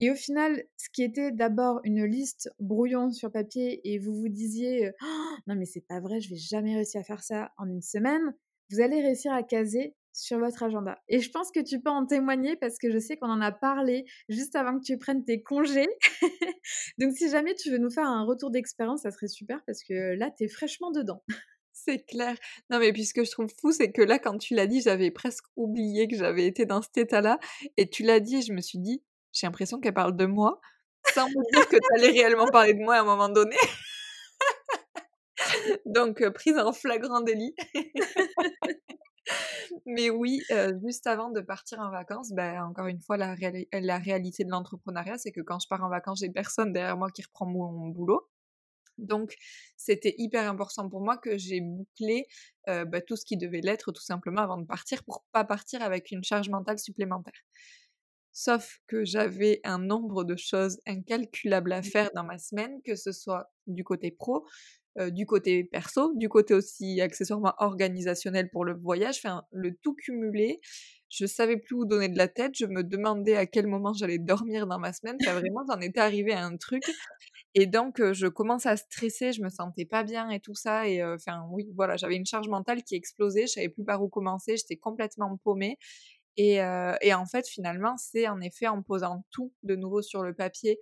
Et 0.01 0.11
au 0.11 0.15
final, 0.15 0.63
ce 0.77 0.89
qui 0.89 1.03
était 1.03 1.31
d'abord 1.31 1.81
une 1.83 2.05
liste 2.05 2.49
brouillon 2.59 3.11
sur 3.11 3.31
papier 3.31 3.81
et 3.83 3.99
vous 3.99 4.13
vous 4.13 4.29
disiez, 4.29 4.91
«Oh, 5.01 5.35
non 5.47 5.55
mais 5.55 5.65
c'est 5.65 5.85
pas 5.85 5.99
vrai, 5.99 6.21
je 6.21 6.29
vais 6.29 6.37
jamais 6.37 6.75
réussir 6.75 7.01
à 7.01 7.03
faire 7.03 7.21
ça 7.21 7.51
en 7.57 7.67
une 7.69 7.81
semaine, 7.81 8.33
vous 8.69 8.81
allez 8.81 9.01
réussir 9.01 9.33
à 9.33 9.43
caser 9.43 9.95
sur 10.13 10.39
votre 10.39 10.63
agenda. 10.63 10.97
Et 11.07 11.19
je 11.19 11.29
pense 11.31 11.51
que 11.51 11.59
tu 11.59 11.79
peux 11.79 11.89
en 11.89 12.05
témoigner 12.05 12.55
parce 12.55 12.77
que 12.77 12.91
je 12.91 12.97
sais 12.99 13.17
qu'on 13.17 13.29
en 13.29 13.41
a 13.41 13.51
parlé 13.51 14.05
juste 14.27 14.55
avant 14.55 14.77
que 14.77 14.83
tu 14.83 14.97
prennes 14.97 15.23
tes 15.23 15.41
congés. 15.41 15.87
Donc 16.97 17.13
si 17.15 17.29
jamais 17.29 17.55
tu 17.55 17.71
veux 17.71 17.77
nous 17.77 17.89
faire 17.89 18.07
un 18.07 18.23
retour 18.25 18.51
d'expérience, 18.51 19.01
ça 19.03 19.11
serait 19.11 19.27
super 19.27 19.63
parce 19.65 19.83
que 19.83 20.15
là, 20.15 20.31
tu 20.35 20.45
es 20.45 20.47
fraîchement 20.47 20.91
dedans. 20.91 21.23
C'est 21.71 22.05
clair. 22.05 22.35
Non, 22.69 22.79
mais 22.79 22.91
puis 22.91 23.05
ce 23.05 23.13
que 23.13 23.23
je 23.23 23.31
trouve 23.31 23.47
fou, 23.61 23.71
c'est 23.71 23.91
que 23.91 24.01
là, 24.01 24.19
quand 24.19 24.37
tu 24.37 24.53
l'as 24.53 24.67
dit, 24.67 24.81
j'avais 24.81 25.11
presque 25.11 25.45
oublié 25.55 26.09
que 26.09 26.17
j'avais 26.17 26.45
été 26.45 26.65
dans 26.65 26.81
cet 26.81 26.97
état-là. 26.97 27.39
Et 27.77 27.89
tu 27.89 28.03
l'as 28.03 28.19
dit 28.19 28.37
et 28.37 28.41
je 28.41 28.51
me 28.51 28.59
suis 28.59 28.79
dit, 28.79 29.01
j'ai 29.31 29.47
l'impression 29.47 29.79
qu'elle 29.79 29.93
parle 29.93 30.17
de 30.17 30.25
moi, 30.25 30.59
sans 31.13 31.27
me 31.29 31.53
dire 31.53 31.67
que 31.69 31.77
tu 31.77 31.95
allais 31.95 32.11
réellement 32.11 32.47
parler 32.47 32.73
de 32.73 32.79
moi 32.79 32.95
à 32.95 33.01
un 33.01 33.05
moment 33.05 33.29
donné. 33.29 33.55
Donc, 35.85 36.27
prise 36.29 36.57
en 36.57 36.71
flagrant 36.73 37.21
délit. 37.21 37.55
Mais 39.85 40.09
oui, 40.09 40.41
juste 40.85 41.05
avant 41.07 41.29
de 41.29 41.41
partir 41.41 41.79
en 41.79 41.91
vacances, 41.91 42.31
ben, 42.31 42.63
encore 42.63 42.87
une 42.87 42.99
fois, 43.01 43.17
la, 43.17 43.35
la 43.73 43.97
réalité 43.97 44.43
de 44.43 44.49
l'entrepreneuriat, 44.49 45.17
c'est 45.17 45.31
que 45.31 45.41
quand 45.41 45.59
je 45.59 45.67
pars 45.67 45.83
en 45.83 45.89
vacances, 45.89 46.19
j'ai 46.21 46.29
personne 46.29 46.73
derrière 46.73 46.97
moi 46.97 47.09
qui 47.11 47.21
reprend 47.21 47.45
mon 47.45 47.89
boulot. 47.89 48.27
Donc, 48.97 49.35
c'était 49.77 50.15
hyper 50.17 50.49
important 50.49 50.89
pour 50.89 51.01
moi 51.01 51.17
que 51.17 51.37
j'ai 51.37 51.61
bouclé 51.61 52.27
bah, 52.67 53.01
tout 53.01 53.15
ce 53.15 53.25
qui 53.25 53.37
devait 53.37 53.61
l'être 53.61 53.91
tout 53.91 54.01
simplement 54.01 54.41
avant 54.41 54.57
de 54.57 54.65
partir 54.65 55.03
pour 55.03 55.23
pas 55.31 55.43
partir 55.43 55.81
avec 55.81 56.11
une 56.11 56.23
charge 56.23 56.49
mentale 56.49 56.79
supplémentaire. 56.79 57.41
Sauf 58.31 58.79
que 58.87 59.03
j'avais 59.03 59.59
un 59.63 59.79
nombre 59.79 60.23
de 60.23 60.35
choses 60.35 60.79
incalculables 60.85 61.73
à 61.73 61.81
mmh. 61.81 61.83
faire 61.83 62.09
dans 62.15 62.23
ma 62.23 62.37
semaine, 62.37 62.81
que 62.85 62.95
ce 62.95 63.11
soit 63.11 63.51
du 63.67 63.83
côté 63.83 64.11
pro, 64.11 64.45
du 64.97 65.25
côté 65.25 65.63
perso, 65.63 66.13
du 66.15 66.29
côté 66.29 66.53
aussi 66.53 67.01
accessoirement 67.01 67.53
organisationnel 67.57 68.49
pour 68.49 68.65
le 68.65 68.73
voyage, 68.75 69.21
enfin 69.23 69.43
le 69.51 69.75
tout 69.81 69.93
cumulé. 69.95 70.59
Je 71.09 71.25
savais 71.25 71.57
plus 71.57 71.75
où 71.75 71.85
donner 71.85 72.07
de 72.07 72.17
la 72.17 72.27
tête, 72.27 72.51
je 72.55 72.65
me 72.65 72.83
demandais 72.83 73.35
à 73.35 73.47
quel 73.47 73.65
moment 73.65 73.93
j'allais 73.93 74.19
dormir 74.19 74.67
dans 74.67 74.77
ma 74.77 74.93
semaine, 74.93 75.17
enfin 75.21 75.33
vraiment 75.39 75.61
j'en 75.67 75.79
étais 75.79 75.99
arrivée 75.99 76.33
à 76.33 76.45
un 76.45 76.55
truc. 76.57 76.83
Et 77.55 77.65
donc 77.65 77.99
je 78.13 78.27
commence 78.27 78.65
à 78.67 78.77
stresser, 78.77 79.33
je 79.33 79.41
me 79.41 79.49
sentais 79.49 79.85
pas 79.85 80.03
bien 80.03 80.29
et 80.29 80.39
tout 80.39 80.53
ça 80.53 80.87
et 80.87 81.03
enfin 81.03 81.47
oui, 81.51 81.67
voilà, 81.75 81.97
j'avais 81.97 82.15
une 82.15 82.27
charge 82.27 82.47
mentale 82.47 82.83
qui 82.83 82.95
explosait, 82.95 83.47
je 83.47 83.53
savais 83.53 83.69
plus 83.69 83.83
par 83.83 84.03
où 84.03 84.09
commencer, 84.09 84.55
j'étais 84.57 84.77
complètement 84.77 85.35
paumée. 85.43 85.77
Et 86.37 86.61
en 86.61 87.25
fait, 87.25 87.47
finalement, 87.47 87.97
c'est 87.97 88.27
en 88.27 88.39
effet 88.39 88.67
en 88.67 88.81
posant 88.83 89.25
tout 89.31 89.51
de 89.63 89.75
nouveau 89.75 90.01
sur 90.01 90.23
le 90.23 90.33
papier 90.33 90.79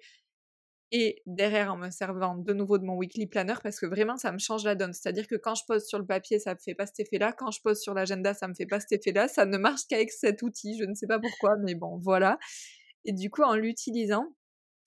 et 0.91 1.21
derrière 1.25 1.73
en 1.73 1.77
me 1.77 1.89
servant 1.89 2.35
de 2.35 2.53
nouveau 2.53 2.77
de 2.77 2.85
mon 2.85 2.95
weekly 2.95 3.27
planner 3.27 3.55
parce 3.61 3.79
que 3.79 3.85
vraiment 3.85 4.17
ça 4.17 4.31
me 4.31 4.37
change 4.37 4.63
la 4.63 4.75
donne. 4.75 4.93
C'est-à-dire 4.93 5.27
que 5.27 5.35
quand 5.35 5.55
je 5.55 5.63
pose 5.67 5.85
sur 5.85 5.99
le 5.99 6.05
papier, 6.05 6.39
ça 6.39 6.53
me 6.53 6.59
fait 6.59 6.75
pas 6.75 6.85
cet 6.85 7.01
effet-là. 7.01 7.33
Quand 7.33 7.51
je 7.51 7.61
pose 7.61 7.79
sur 7.79 7.93
l'agenda, 7.93 8.33
ça 8.33 8.47
me 8.47 8.53
fait 8.53 8.65
pas 8.65 8.79
cet 8.79 8.93
effet-là. 8.93 9.27
Ça 9.27 9.45
ne 9.45 9.57
marche 9.57 9.81
qu'avec 9.89 10.11
cet 10.11 10.41
outil. 10.41 10.77
Je 10.79 10.85
ne 10.85 10.93
sais 10.95 11.07
pas 11.07 11.19
pourquoi, 11.19 11.57
mais 11.57 11.75
bon, 11.75 11.97
voilà. 11.97 12.39
Et 13.05 13.11
du 13.11 13.29
coup, 13.29 13.41
en 13.41 13.55
l'utilisant 13.55 14.33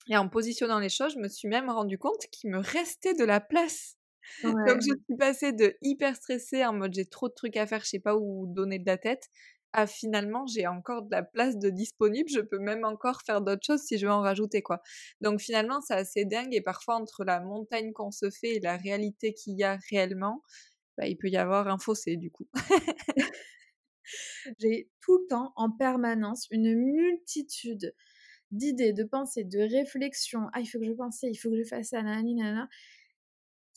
et 0.09 0.17
en 0.17 0.27
positionnant 0.27 0.79
les 0.79 0.89
choses, 0.89 1.13
je 1.13 1.19
me 1.19 1.27
suis 1.27 1.47
même 1.47 1.69
rendu 1.69 1.97
compte 1.97 2.25
qu'il 2.31 2.49
me 2.49 2.59
restait 2.59 3.13
de 3.13 3.23
la 3.23 3.39
place. 3.39 3.97
Donc 4.43 4.81
je 4.81 4.93
suis 5.05 5.17
passée 5.17 5.51
de 5.51 5.75
hyper 5.81 6.15
stressée 6.15 6.65
en 6.65 6.73
mode 6.73 6.93
j'ai 6.93 7.05
trop 7.05 7.27
de 7.27 7.33
trucs 7.33 7.57
à 7.57 7.67
faire, 7.67 7.83
je 7.83 7.89
sais 7.89 7.99
pas 7.99 8.15
où 8.15 8.45
donner 8.47 8.79
de 8.79 8.85
la 8.85 8.97
tête, 8.97 9.29
ah 9.73 9.87
finalement 9.87 10.45
j'ai 10.47 10.67
encore 10.67 11.03
de 11.03 11.11
la 11.11 11.23
place 11.23 11.57
de 11.57 11.69
disponible, 11.69 12.29
je 12.29 12.41
peux 12.41 12.59
même 12.59 12.83
encore 12.85 13.21
faire 13.25 13.41
d'autres 13.41 13.65
choses 13.65 13.81
si 13.81 13.97
je 13.97 14.05
veux 14.05 14.11
en 14.11 14.21
rajouter 14.21 14.61
quoi. 14.61 14.81
Donc 15.21 15.41
finalement 15.41 15.81
c'est 15.81 15.93
assez 15.95 16.25
dingue 16.25 16.53
et 16.53 16.61
parfois 16.61 16.95
entre 16.95 17.23
la 17.23 17.39
montagne 17.39 17.91
qu'on 17.93 18.11
se 18.11 18.29
fait 18.29 18.55
et 18.57 18.59
la 18.59 18.77
réalité 18.77 19.33
qu'il 19.33 19.57
y 19.57 19.63
a 19.63 19.77
réellement, 19.89 20.41
bah, 20.97 21.07
il 21.07 21.17
peut 21.17 21.29
y 21.29 21.37
avoir 21.37 21.67
un 21.67 21.77
fossé 21.77 22.17
du 22.17 22.31
coup. 22.31 22.47
j'ai 24.59 24.89
tout 25.01 25.17
le 25.19 25.27
temps 25.27 25.53
en 25.55 25.71
permanence 25.71 26.47
une 26.51 26.75
multitude 26.75 27.93
d'idées, 28.51 28.93
de 28.93 29.03
pensées, 29.03 29.45
de 29.45 29.59
réflexions. 29.59 30.47
Ah, 30.53 30.59
il 30.61 30.67
faut 30.67 30.79
que 30.79 30.85
je 30.85 30.91
pense, 30.91 31.23
il 31.23 31.37
faut 31.37 31.49
que 31.49 31.57
je 31.57 31.63
fasse 31.63 31.89
ça, 31.89 32.03
nanana 32.03 32.67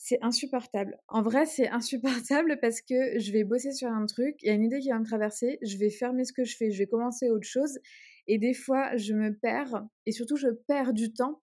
c'est 0.07 0.19
insupportable. 0.21 0.99
En 1.07 1.23
vrai, 1.23 1.47
c'est 1.47 1.67
insupportable 1.67 2.59
parce 2.61 2.79
que 2.79 3.17
je 3.19 3.31
vais 3.31 3.43
bosser 3.43 3.71
sur 3.71 3.89
un 3.89 4.05
truc, 4.05 4.35
il 4.43 4.47
y 4.47 4.51
a 4.51 4.53
une 4.53 4.63
idée 4.63 4.79
qui 4.79 4.89
va 4.89 4.99
me 4.99 5.05
traverser, 5.05 5.57
je 5.63 5.77
vais 5.77 5.89
fermer 5.89 6.25
ce 6.25 6.31
que 6.31 6.43
je 6.43 6.55
fais, 6.55 6.69
je 6.69 6.77
vais 6.77 6.85
commencer 6.85 7.31
autre 7.31 7.47
chose. 7.47 7.79
Et 8.27 8.37
des 8.37 8.53
fois, 8.53 8.95
je 8.97 9.15
me 9.15 9.35
perds, 9.35 9.83
et 10.05 10.11
surtout, 10.11 10.37
je 10.37 10.49
perds 10.67 10.93
du 10.93 11.11
temps 11.11 11.41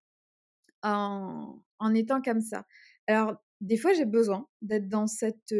en, 0.85 1.61
étant 1.93 2.23
comme 2.23 2.41
ça. 2.41 2.65
Alors, 3.09 3.35
des 3.61 3.77
fois, 3.77 3.95
j'ai 3.95 4.05
besoin 4.05 4.47
d'être 4.63 4.89
dans 4.89 5.09
cette, 5.09 5.53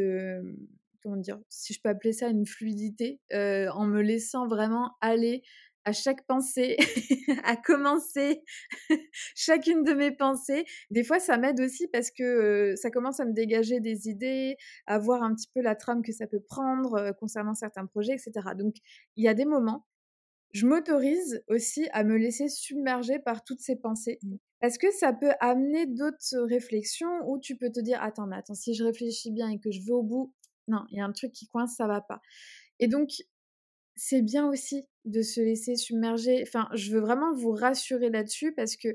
comment 1.03 1.17
dire, 1.17 1.41
si 1.49 1.75
je 1.75 1.81
peux 1.83 1.89
appeler 1.89 2.13
ça 2.13 2.29
une 2.29 2.47
fluidité, 2.47 3.21
en 3.33 3.85
me 3.85 4.01
laissant 4.01 4.47
vraiment 4.47 4.93
aller 5.01 5.43
à 5.85 5.93
chaque 5.93 6.27
pensée, 6.27 6.77
à 7.45 7.57
commencer 7.57 8.43
chacune 9.35 9.85
de 9.85 9.93
mes 9.93 10.11
pensées. 10.11 10.65
Des 10.91 11.05
fois, 11.05 11.21
ça 11.21 11.39
m'aide 11.39 11.61
aussi 11.61 11.89
parce 11.89 12.11
que 12.11 12.75
ça 12.77 12.91
commence 12.91 13.21
à 13.21 13.25
me 13.25 13.33
dégager 13.33 13.81
des 13.81 14.09
idées, 14.09 14.57
à 14.87 14.99
voir 14.99 15.23
un 15.23 15.35
petit 15.35 15.49
peu 15.55 15.61
la 15.61 15.75
trame 15.75 16.03
que 16.03 16.13
ça 16.13 16.27
peut 16.27 16.41
prendre 16.41 17.13
concernant 17.19 17.55
certains 17.55 17.87
projets, 17.87 18.13
etc. 18.13 18.33
Donc, 18.57 18.77
il 19.17 19.25
y 19.25 19.29
a 19.29 19.35
des 19.35 19.45
moments, 19.45 19.87
je 20.53 20.67
m'autorise 20.67 21.43
aussi 21.49 21.89
à 21.93 22.05
me 22.05 22.17
laisser 22.17 22.49
submerger 22.49 23.19
par 23.19 23.43
toutes 23.43 23.61
ces 23.61 23.77
pensées. 23.77 24.19
Mmh. 24.23 24.37
Parce 24.61 24.79
que 24.79 24.91
ça 24.93 25.13
peut 25.13 25.33
amener 25.41 25.87
d'autres 25.87 26.39
réflexions 26.49 27.11
où 27.27 27.39
tu 27.41 27.57
peux 27.57 27.71
te 27.71 27.81
dire, 27.81 28.01
attends, 28.01 28.27
mais 28.27 28.37
attends, 28.37 28.55
si 28.55 28.75
je 28.75 28.85
réfléchis 28.85 29.33
bien 29.33 29.49
et 29.49 29.59
que 29.59 29.73
je 29.73 29.81
vais 29.81 29.93
au 29.93 30.03
bout, 30.05 30.33
non, 30.69 30.85
il 30.91 30.99
y 30.99 31.01
a 31.01 31.05
un 31.05 31.13
truc 31.13 31.33
qui 31.33 31.49
coince, 31.49 31.75
ça 31.77 31.89
va 31.89 32.01
pas. 32.01 32.21
Et 32.79 32.87
donc, 32.87 33.09
c'est 33.97 34.23
bien 34.23 34.49
aussi 34.49 34.87
de 35.05 35.23
se 35.23 35.41
laisser 35.41 35.77
submerger. 35.77 36.43
Enfin, 36.43 36.69
je 36.75 36.93
veux 36.93 37.01
vraiment 37.01 37.35
vous 37.35 37.53
rassurer 37.53 38.11
là-dessus 38.11 38.53
parce 38.53 38.77
que 38.77 38.89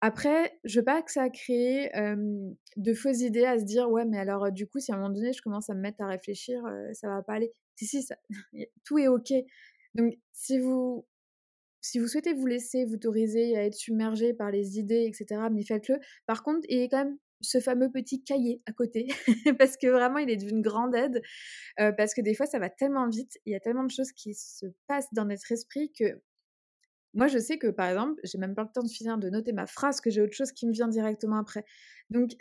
après, 0.00 0.58
je 0.64 0.78
veux 0.78 0.84
pas 0.84 1.02
que 1.02 1.10
ça 1.10 1.24
a 1.24 1.30
créé 1.30 1.90
de 2.76 2.94
fausses 2.94 3.20
idées 3.20 3.44
à 3.44 3.58
se 3.58 3.64
dire 3.64 3.90
ouais, 3.90 4.04
mais 4.04 4.18
alors 4.18 4.52
du 4.52 4.66
coup, 4.66 4.78
si 4.78 4.92
à 4.92 4.94
un 4.94 4.98
moment 4.98 5.10
donné 5.10 5.32
je 5.32 5.42
commence 5.42 5.70
à 5.70 5.74
me 5.74 5.80
mettre 5.80 6.00
à 6.02 6.06
réfléchir, 6.06 6.62
ça 6.92 7.08
va 7.08 7.22
pas 7.22 7.34
aller. 7.34 7.52
Si 7.76 7.86
si, 7.86 8.06
tout 8.84 8.98
est 8.98 9.08
ok. 9.08 9.32
Donc 9.94 10.14
si 10.32 10.58
vous 10.58 11.04
si 11.80 11.98
vous 11.98 12.08
souhaitez 12.08 12.34
vous 12.34 12.46
laisser 12.46 12.84
vous 12.84 12.94
autoriser 12.94 13.56
à 13.56 13.64
être 13.64 13.74
submergé 13.74 14.34
par 14.34 14.50
les 14.50 14.78
idées, 14.78 15.04
etc., 15.06 15.42
mais 15.52 15.64
faites-le. 15.64 15.98
Par 16.26 16.42
contre, 16.42 16.66
il 16.68 16.80
est 16.80 16.88
quand 16.88 17.04
même 17.04 17.18
ce 17.40 17.60
fameux 17.60 17.90
petit 17.90 18.22
cahier 18.22 18.62
à 18.66 18.72
côté, 18.72 19.08
parce 19.58 19.76
que 19.76 19.86
vraiment, 19.86 20.18
il 20.18 20.30
est 20.30 20.36
d'une 20.36 20.62
grande 20.62 20.94
aide, 20.94 21.22
parce 21.76 22.14
que 22.14 22.20
des 22.20 22.34
fois, 22.34 22.46
ça 22.46 22.58
va 22.58 22.70
tellement 22.70 23.08
vite, 23.08 23.38
il 23.46 23.52
y 23.52 23.56
a 23.56 23.60
tellement 23.60 23.84
de 23.84 23.90
choses 23.90 24.12
qui 24.12 24.34
se 24.34 24.66
passent 24.86 25.12
dans 25.12 25.24
notre 25.24 25.50
esprit 25.52 25.92
que 25.92 26.20
moi, 27.14 27.26
je 27.26 27.38
sais 27.38 27.58
que, 27.58 27.68
par 27.68 27.88
exemple, 27.88 28.20
j'ai 28.24 28.38
même 28.38 28.54
pas 28.54 28.62
le 28.62 28.68
temps 28.72 28.82
de 28.82 28.88
finir 28.90 29.18
de 29.18 29.30
noter 29.30 29.52
ma 29.52 29.66
phrase, 29.66 30.00
que 30.00 30.10
j'ai 30.10 30.20
autre 30.20 30.34
chose 30.34 30.52
qui 30.52 30.66
me 30.66 30.72
vient 30.72 30.88
directement 30.88 31.38
après. 31.38 31.64
Donc, 32.10 32.32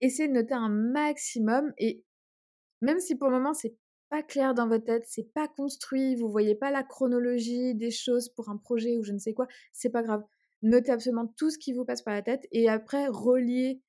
essayez 0.00 0.28
de 0.28 0.34
noter 0.34 0.54
un 0.54 0.68
maximum, 0.68 1.72
et 1.78 2.04
même 2.80 3.00
si 3.00 3.16
pour 3.16 3.28
le 3.28 3.38
moment, 3.38 3.54
c'est 3.54 3.76
pas 4.10 4.22
clair 4.22 4.54
dans 4.54 4.68
votre 4.68 4.84
tête, 4.84 5.04
c'est 5.08 5.32
pas 5.32 5.48
construit, 5.48 6.14
vous 6.16 6.28
voyez 6.28 6.54
pas 6.54 6.70
la 6.70 6.82
chronologie 6.82 7.74
des 7.74 7.90
choses 7.90 8.28
pour 8.28 8.50
un 8.50 8.56
projet 8.56 8.96
ou 8.98 9.02
je 9.02 9.12
ne 9.12 9.18
sais 9.18 9.34
quoi, 9.34 9.48
c'est 9.72 9.90
pas 9.90 10.02
grave. 10.02 10.22
Notez 10.62 10.92
absolument 10.92 11.26
tout 11.36 11.50
ce 11.50 11.58
qui 11.58 11.72
vous 11.72 11.84
passe 11.84 12.02
par 12.02 12.14
la 12.14 12.22
tête 12.22 12.46
et 12.52 12.68
après 12.68 13.06
reliez 13.08 13.82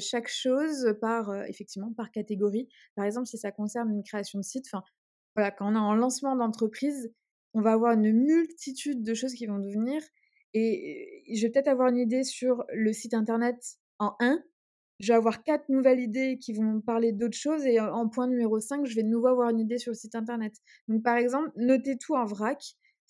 chaque 0.00 0.28
chose 0.28 0.94
par 1.00 1.34
effectivement 1.46 1.92
par 1.92 2.10
catégorie. 2.10 2.68
Par 2.94 3.04
exemple, 3.04 3.26
si 3.26 3.38
ça 3.38 3.52
concerne 3.52 3.90
une 3.90 4.02
création 4.02 4.38
de 4.38 4.44
site, 4.44 4.66
enfin 4.72 4.82
voilà, 5.34 5.50
quand 5.50 5.72
on 5.72 5.74
est 5.74 5.78
en 5.78 5.94
lancement 5.94 6.36
d'entreprise, 6.36 7.12
on 7.54 7.60
va 7.60 7.72
avoir 7.72 7.92
une 7.92 8.12
multitude 8.12 9.02
de 9.02 9.14
choses 9.14 9.34
qui 9.34 9.46
vont 9.46 9.58
devenir 9.58 10.02
et 10.54 11.24
je 11.34 11.40
vais 11.42 11.50
peut-être 11.50 11.68
avoir 11.68 11.88
une 11.88 11.98
idée 11.98 12.24
sur 12.24 12.64
le 12.74 12.92
site 12.92 13.14
internet 13.14 13.56
en 13.98 14.14
1, 14.20 14.42
je 15.00 15.08
vais 15.08 15.16
avoir 15.16 15.42
quatre 15.42 15.68
nouvelles 15.68 16.00
idées 16.00 16.38
qui 16.38 16.52
vont 16.52 16.80
parler 16.80 17.12
d'autres 17.12 17.36
choses 17.36 17.64
et 17.64 17.80
en 17.80 18.08
point 18.08 18.26
numéro 18.28 18.60
5, 18.60 18.86
je 18.86 18.94
vais 18.94 19.02
de 19.02 19.08
nouveau 19.08 19.28
avoir 19.28 19.48
une 19.48 19.60
idée 19.60 19.78
sur 19.78 19.90
le 19.90 19.96
site 19.96 20.14
internet. 20.14 20.54
Donc 20.88 21.02
par 21.02 21.16
exemple, 21.16 21.50
notez 21.56 21.96
tout 21.98 22.14
en 22.14 22.24
vrac 22.24 22.62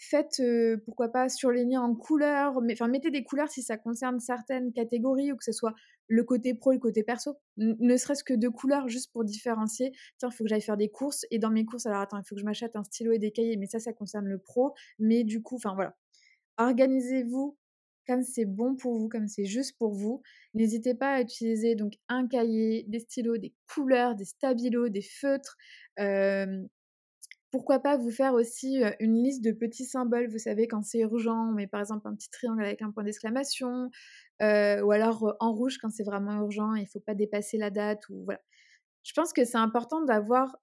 faites, 0.03 0.43
pourquoi 0.85 1.09
pas, 1.09 1.29
surligner 1.29 1.79
en 1.79 1.95
couleurs, 1.95 2.61
mais, 2.63 2.75
enfin, 2.75 2.89
mettez 2.89 3.11
des 3.11 3.25
couleurs 3.25 3.49
si 3.51 3.63
ça 3.63 3.77
concerne 3.77 4.21
certaines 4.21 4.73
catégories 4.73 5.33
ou 5.33 5.37
que 5.37 5.45
ce 5.45 5.53
soit 5.53 5.75
le 6.09 6.25
côté 6.25 6.55
pro 6.55 6.73
le 6.73 6.79
côté 6.79 7.03
perso. 7.03 7.37
ne 7.57 7.97
serait-ce 7.97 8.25
que 8.25 8.35
deux 8.35 8.51
couleurs 8.51 8.89
juste 8.89 9.13
pour 9.13 9.25
différencier. 9.25 9.93
Tiens, 10.19 10.29
il 10.31 10.37
faut 10.37 10.45
que 10.45 10.51
j'aille 10.51 10.61
faire 10.61 10.77
des 10.77 10.91
courses 10.91 11.25
et 11.31 11.39
dans 11.39 11.51
mes 11.51 11.65
courses, 11.65 11.87
alors 11.87 12.01
attends, 12.01 12.19
il 12.19 12.25
faut 12.29 12.35
que 12.35 12.41
je 12.41 12.45
m'achète 12.45 12.77
un 12.77 12.85
stylo 12.85 13.13
et 13.13 13.19
des 13.19 13.33
cahiers, 13.33 13.57
mais 13.57 13.67
ça, 13.67 13.81
ça 13.81 13.93
concerne 13.93 14.27
le 14.27 14.39
pro. 14.39 14.75
Mais 14.99 15.25
du 15.25 15.43
coup, 15.43 15.57
enfin 15.57 15.75
voilà. 15.75 15.97
Organisez-vous 16.59 17.57
comme 18.07 18.23
c'est 18.25 18.45
bon 18.45 18.75
pour 18.77 18.99
vous, 18.99 19.09
comme 19.09 19.29
c'est 19.29 19.45
juste 19.45 19.79
pour 19.79 19.95
vous. 19.95 20.23
N'hésitez 20.55 20.95
pas 20.95 21.15
à 21.15 21.21
utiliser 21.21 21.77
donc 21.77 21.95
un 22.09 22.27
cahier, 22.27 22.85
des 22.89 22.99
stylos, 23.01 23.39
des 23.39 23.55
couleurs, 23.73 24.15
des 24.17 24.25
stabilos, 24.25 24.89
des 24.89 25.03
feutres. 25.03 25.57
Pourquoi 27.53 27.79
pas 27.79 27.97
vous 27.97 28.11
faire 28.11 28.35
aussi 28.35 28.83
une 28.99 29.23
liste 29.23 29.45
de 29.45 29.53
petits 29.53 29.85
symboles, 29.85 30.29
vous 30.29 30.39
savez, 30.39 30.67
quand 30.67 30.83
c'est 30.83 31.01
urgent, 31.01 31.51
on 31.51 31.53
met 31.53 31.69
par 31.69 31.81
exemple 31.81 32.09
un 32.09 32.15
petit 32.17 32.31
triangle 32.31 32.65
avec 32.65 32.83
un 32.83 32.91
point 32.91 33.05
d'exclamation, 33.05 33.91
ou 34.41 34.45
alors 34.91 35.37
en 35.39 35.53
rouge 35.53 35.79
quand 35.79 35.91
c'est 35.91 36.03
vraiment 36.03 36.41
urgent, 36.41 36.75
il 36.75 36.83
ne 36.83 36.89
faut 36.89 37.01
pas 37.01 37.15
dépasser 37.15 37.59
la 37.59 37.71
date, 37.71 38.09
ou 38.09 38.25
voilà. 38.25 38.41
Je 39.05 39.13
pense 39.13 39.33
que 39.33 39.45
c'est 39.45 39.59
important 39.59 40.03
d'avoir, 40.05 40.57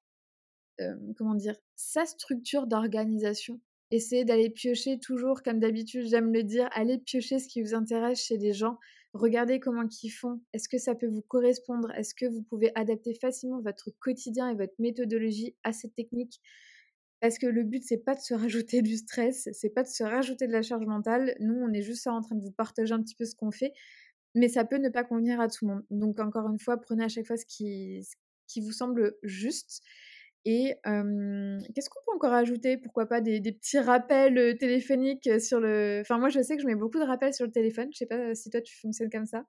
comment 1.17 1.35
dire, 1.35 1.55
sa 1.75 2.05
structure 2.05 2.67
d'organisation 2.67 3.61
essayez 3.91 4.23
d'aller 4.25 4.49
piocher 4.49 4.99
toujours, 4.99 5.41
comme 5.41 5.59
d'habitude, 5.59 6.07
j'aime 6.07 6.31
le 6.31 6.43
dire, 6.43 6.69
allez 6.73 6.99
piocher 6.99 7.39
ce 7.39 7.47
qui 7.47 7.61
vous 7.61 7.73
intéresse 7.73 8.23
chez 8.23 8.37
des 8.37 8.53
gens. 8.53 8.77
Regardez 9.13 9.59
comment 9.59 9.87
ils 10.03 10.09
font. 10.11 10.41
Est-ce 10.53 10.69
que 10.69 10.77
ça 10.77 10.93
peut 10.93 11.07
vous 11.07 11.23
correspondre? 11.23 11.89
Est-ce 11.95 12.13
que 12.13 12.27
vous 12.27 12.43
pouvez 12.43 12.71
adapter 12.75 13.15
facilement 13.15 13.59
votre 13.61 13.89
quotidien 13.99 14.49
et 14.49 14.55
votre 14.55 14.75
méthodologie 14.77 15.55
à 15.63 15.73
cette 15.73 15.95
technique? 15.95 16.39
Parce 17.21 17.37
que 17.37 17.47
le 17.47 17.63
but, 17.63 17.83
c'est 17.83 17.97
pas 17.97 18.15
de 18.15 18.21
se 18.21 18.33
rajouter 18.33 18.81
du 18.81 18.95
stress, 18.95 19.49
c'est 19.51 19.69
pas 19.69 19.83
de 19.83 19.89
se 19.89 20.03
rajouter 20.03 20.47
de 20.47 20.53
la 20.53 20.61
charge 20.61 20.85
mentale. 20.85 21.35
Nous, 21.39 21.55
on 21.55 21.73
est 21.73 21.81
juste 21.81 22.07
en 22.07 22.21
train 22.21 22.35
de 22.35 22.41
vous 22.41 22.51
partager 22.51 22.93
un 22.93 23.01
petit 23.01 23.15
peu 23.15 23.25
ce 23.25 23.35
qu'on 23.35 23.51
fait, 23.51 23.73
mais 24.35 24.47
ça 24.47 24.63
peut 24.63 24.77
ne 24.77 24.89
pas 24.89 25.03
convenir 25.03 25.41
à 25.41 25.49
tout 25.49 25.67
le 25.67 25.73
monde. 25.73 25.83
Donc, 25.89 26.19
encore 26.19 26.47
une 26.49 26.59
fois, 26.59 26.77
prenez 26.79 27.03
à 27.03 27.09
chaque 27.09 27.27
fois 27.27 27.35
ce 27.37 27.45
qui, 27.45 28.05
vous 28.61 28.71
semble 28.71 29.15
juste. 29.23 29.81
Et 30.45 30.75
qu'est-ce 30.83 31.89
qu'on 31.89 31.99
peut 32.05 32.15
encore 32.15 32.33
ajouter? 32.33 32.77
Pourquoi 32.77 33.05
pas 33.05 33.19
des, 33.21 33.41
petits 33.41 33.79
rappels 33.79 34.57
téléphoniques 34.57 35.41
sur 35.41 35.59
le... 35.59 35.99
Enfin, 36.01 36.17
moi, 36.19 36.29
je 36.29 36.41
sais 36.41 36.55
que 36.55 36.61
je 36.61 36.67
mets 36.67 36.75
beaucoup 36.75 36.99
de 36.99 37.05
rappels 37.05 37.33
sur 37.33 37.45
le 37.45 37.51
téléphone. 37.51 37.89
Je 37.91 37.97
sais 37.97 38.05
pas 38.05 38.33
si 38.35 38.49
toi, 38.49 38.61
tu 38.61 38.77
fonctionnes 38.79 39.09
comme 39.09 39.25
ça. 39.25 39.43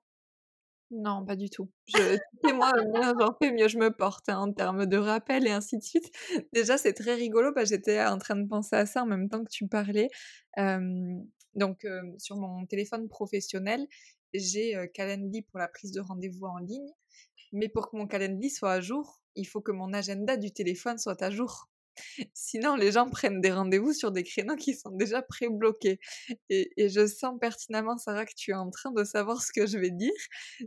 Non, 0.91 1.25
pas 1.25 1.35
du 1.35 1.49
tout. 1.49 1.69
Je, 1.87 2.17
moi, 2.55 2.71
j'en 3.19 3.33
fais 3.41 3.51
mieux 3.51 3.67
je 3.69 3.77
me 3.77 3.91
porte 3.91 4.27
hein, 4.27 4.39
en 4.39 4.51
termes 4.51 4.85
de 4.85 4.97
rappels 4.97 5.47
et 5.47 5.51
ainsi 5.51 5.77
de 5.77 5.83
suite. 5.83 6.11
Déjà, 6.53 6.77
c'est 6.77 6.93
très 6.93 7.15
rigolo 7.15 7.53
parce 7.53 7.69
que 7.69 7.75
j'étais 7.75 8.03
en 8.03 8.17
train 8.17 8.35
de 8.35 8.47
penser 8.47 8.75
à 8.75 8.85
ça 8.85 9.03
en 9.03 9.05
même 9.05 9.29
temps 9.29 9.43
que 9.43 9.49
tu 9.49 9.67
parlais. 9.67 10.09
donc, 11.55 11.87
sur 12.17 12.37
mon 12.37 12.65
téléphone 12.65 13.07
professionnel, 13.07 13.87
j'ai 14.33 14.75
Calendly 14.93 15.43
pour 15.43 15.59
la 15.59 15.67
prise 15.67 15.91
de 15.91 16.01
rendez-vous 16.01 16.45
en 16.45 16.57
ligne. 16.57 16.91
Mais 17.53 17.67
pour 17.67 17.89
que 17.89 17.97
mon 17.97 18.07
Calendly 18.07 18.49
soit 18.49 18.73
à 18.73 18.81
jour, 18.81 19.21
il 19.35 19.45
faut 19.45 19.61
que 19.61 19.71
mon 19.71 19.93
agenda 19.93 20.37
du 20.37 20.51
téléphone 20.51 20.97
soit 20.97 21.21
à 21.21 21.29
jour. 21.29 21.69
Sinon, 22.33 22.75
les 22.75 22.91
gens 22.91 23.09
prennent 23.09 23.41
des 23.41 23.51
rendez-vous 23.51 23.93
sur 23.93 24.11
des 24.11 24.23
créneaux 24.23 24.55
qui 24.55 24.75
sont 24.75 24.91
déjà 24.91 25.21
pré-bloqués. 25.21 25.99
Et, 26.49 26.89
je 26.89 27.07
sens 27.07 27.37
pertinemment, 27.39 27.97
Sarah, 27.97 28.25
que 28.25 28.33
tu 28.35 28.51
es 28.51 28.55
en 28.55 28.69
train 28.69 28.91
de 28.91 29.03
savoir 29.03 29.41
ce 29.41 29.51
que 29.51 29.65
je 29.65 29.77
vais 29.77 29.91
dire. 29.91 30.11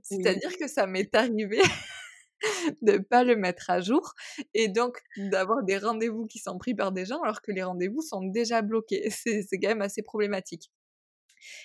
C'est-à-dire 0.02 0.56
que 0.56 0.68
ça 0.68 0.86
m'est 0.86 1.14
arrivé 1.14 1.60
de 2.82 2.92
ne 2.92 2.98
pas 2.98 3.24
le 3.24 3.36
mettre 3.36 3.70
à 3.70 3.80
jour 3.80 4.14
et 4.52 4.68
donc 4.68 4.98
d'avoir 5.16 5.62
des 5.62 5.78
rendez-vous 5.78 6.26
qui 6.26 6.38
sont 6.38 6.58
pris 6.58 6.74
par 6.74 6.92
des 6.92 7.06
gens 7.06 7.20
alors 7.22 7.42
que 7.42 7.52
les 7.52 7.62
rendez-vous 7.62 8.02
sont 8.02 8.22
déjà 8.22 8.62
bloqués. 8.62 9.10
C'est 9.10 9.46
quand 9.52 9.68
même 9.68 9.82
assez 9.82 10.02
problématique. 10.02 10.70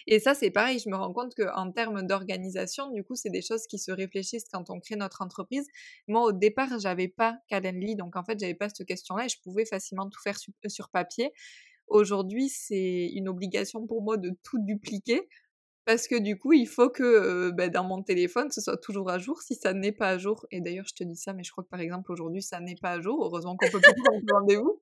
Et 0.08 0.20
ça, 0.20 0.34
c'est 0.36 0.52
pareil, 0.52 0.80
je 0.80 0.90
me 0.90 0.96
rends 0.96 1.14
compte 1.14 1.36
qu'en 1.36 1.72
termes 1.72 2.06
d'organisation, 2.06 2.92
du 2.92 3.04
coup, 3.04 3.16
c'est 3.16 3.30
des 3.30 3.42
choses 3.42 3.68
qui 3.68 3.80
se 3.80 3.92
réfléchissent 3.92 4.48
quand 4.52 4.70
on 4.70 4.80
crée 4.80 4.96
notre 4.96 5.22
entreprise. 5.22 5.68
Moi, 6.08 6.24
au 6.24 6.32
départ, 6.32 6.80
j'avais 6.80 7.08
pas 7.08 7.38
Calendly, 7.50 7.96
donc 7.96 8.16
en 8.16 8.24
fait, 8.24 8.40
j'avais 8.40 8.56
pas 8.56 8.70
cette 8.70 8.88
question-là 8.88 9.26
et 9.26 9.30
je 9.30 9.40
pouvais 9.42 9.66
facilement 9.66 10.10
tout 10.10 10.22
faire 10.22 10.38
sur 10.68 10.90
papier. 10.90 11.32
Aujourd'hui, 11.88 12.50
c'est 12.50 13.10
une 13.16 13.28
obligation 13.28 13.88
pour 13.88 14.02
moi 14.04 14.18
de 14.18 14.32
tout 14.44 14.60
dupliquer 14.60 15.28
parce 15.90 16.08
que 16.08 16.20
du 16.20 16.38
coup, 16.38 16.54
il 16.54 16.68
faut 16.68 16.90
que 16.90 17.50
bah, 17.50 17.68
dans 17.68 17.84
mon 17.84 18.04
téléphone, 18.04 18.52
ce 18.52 18.62
soit 18.62 18.78
toujours 18.78 19.10
à 19.10 19.18
jour. 19.18 19.42
Si 19.42 19.56
ça 19.56 19.74
n'est 19.74 19.92
pas 19.92 20.10
à 20.10 20.18
jour, 20.20 20.46
et 20.52 20.62
d'ailleurs, 20.62 20.86
je 20.88 20.94
te 20.94 21.04
dis 21.04 21.16
ça, 21.16 21.34
mais 21.34 21.44
je 21.44 21.52
crois 21.52 21.64
que 21.64 21.70
par 21.70 21.80
exemple, 21.80 22.12
aujourd'hui, 22.12 22.44
ça 22.44 22.60
n'est 22.60 22.76
pas 22.76 22.92
à 22.92 23.02
jour. 23.02 23.24
Heureusement 23.24 23.58
qu'on 23.58 23.72
peut 23.72 23.80
plus 23.82 23.96
prendre 24.04 24.22
rendez-vous. 24.32 24.80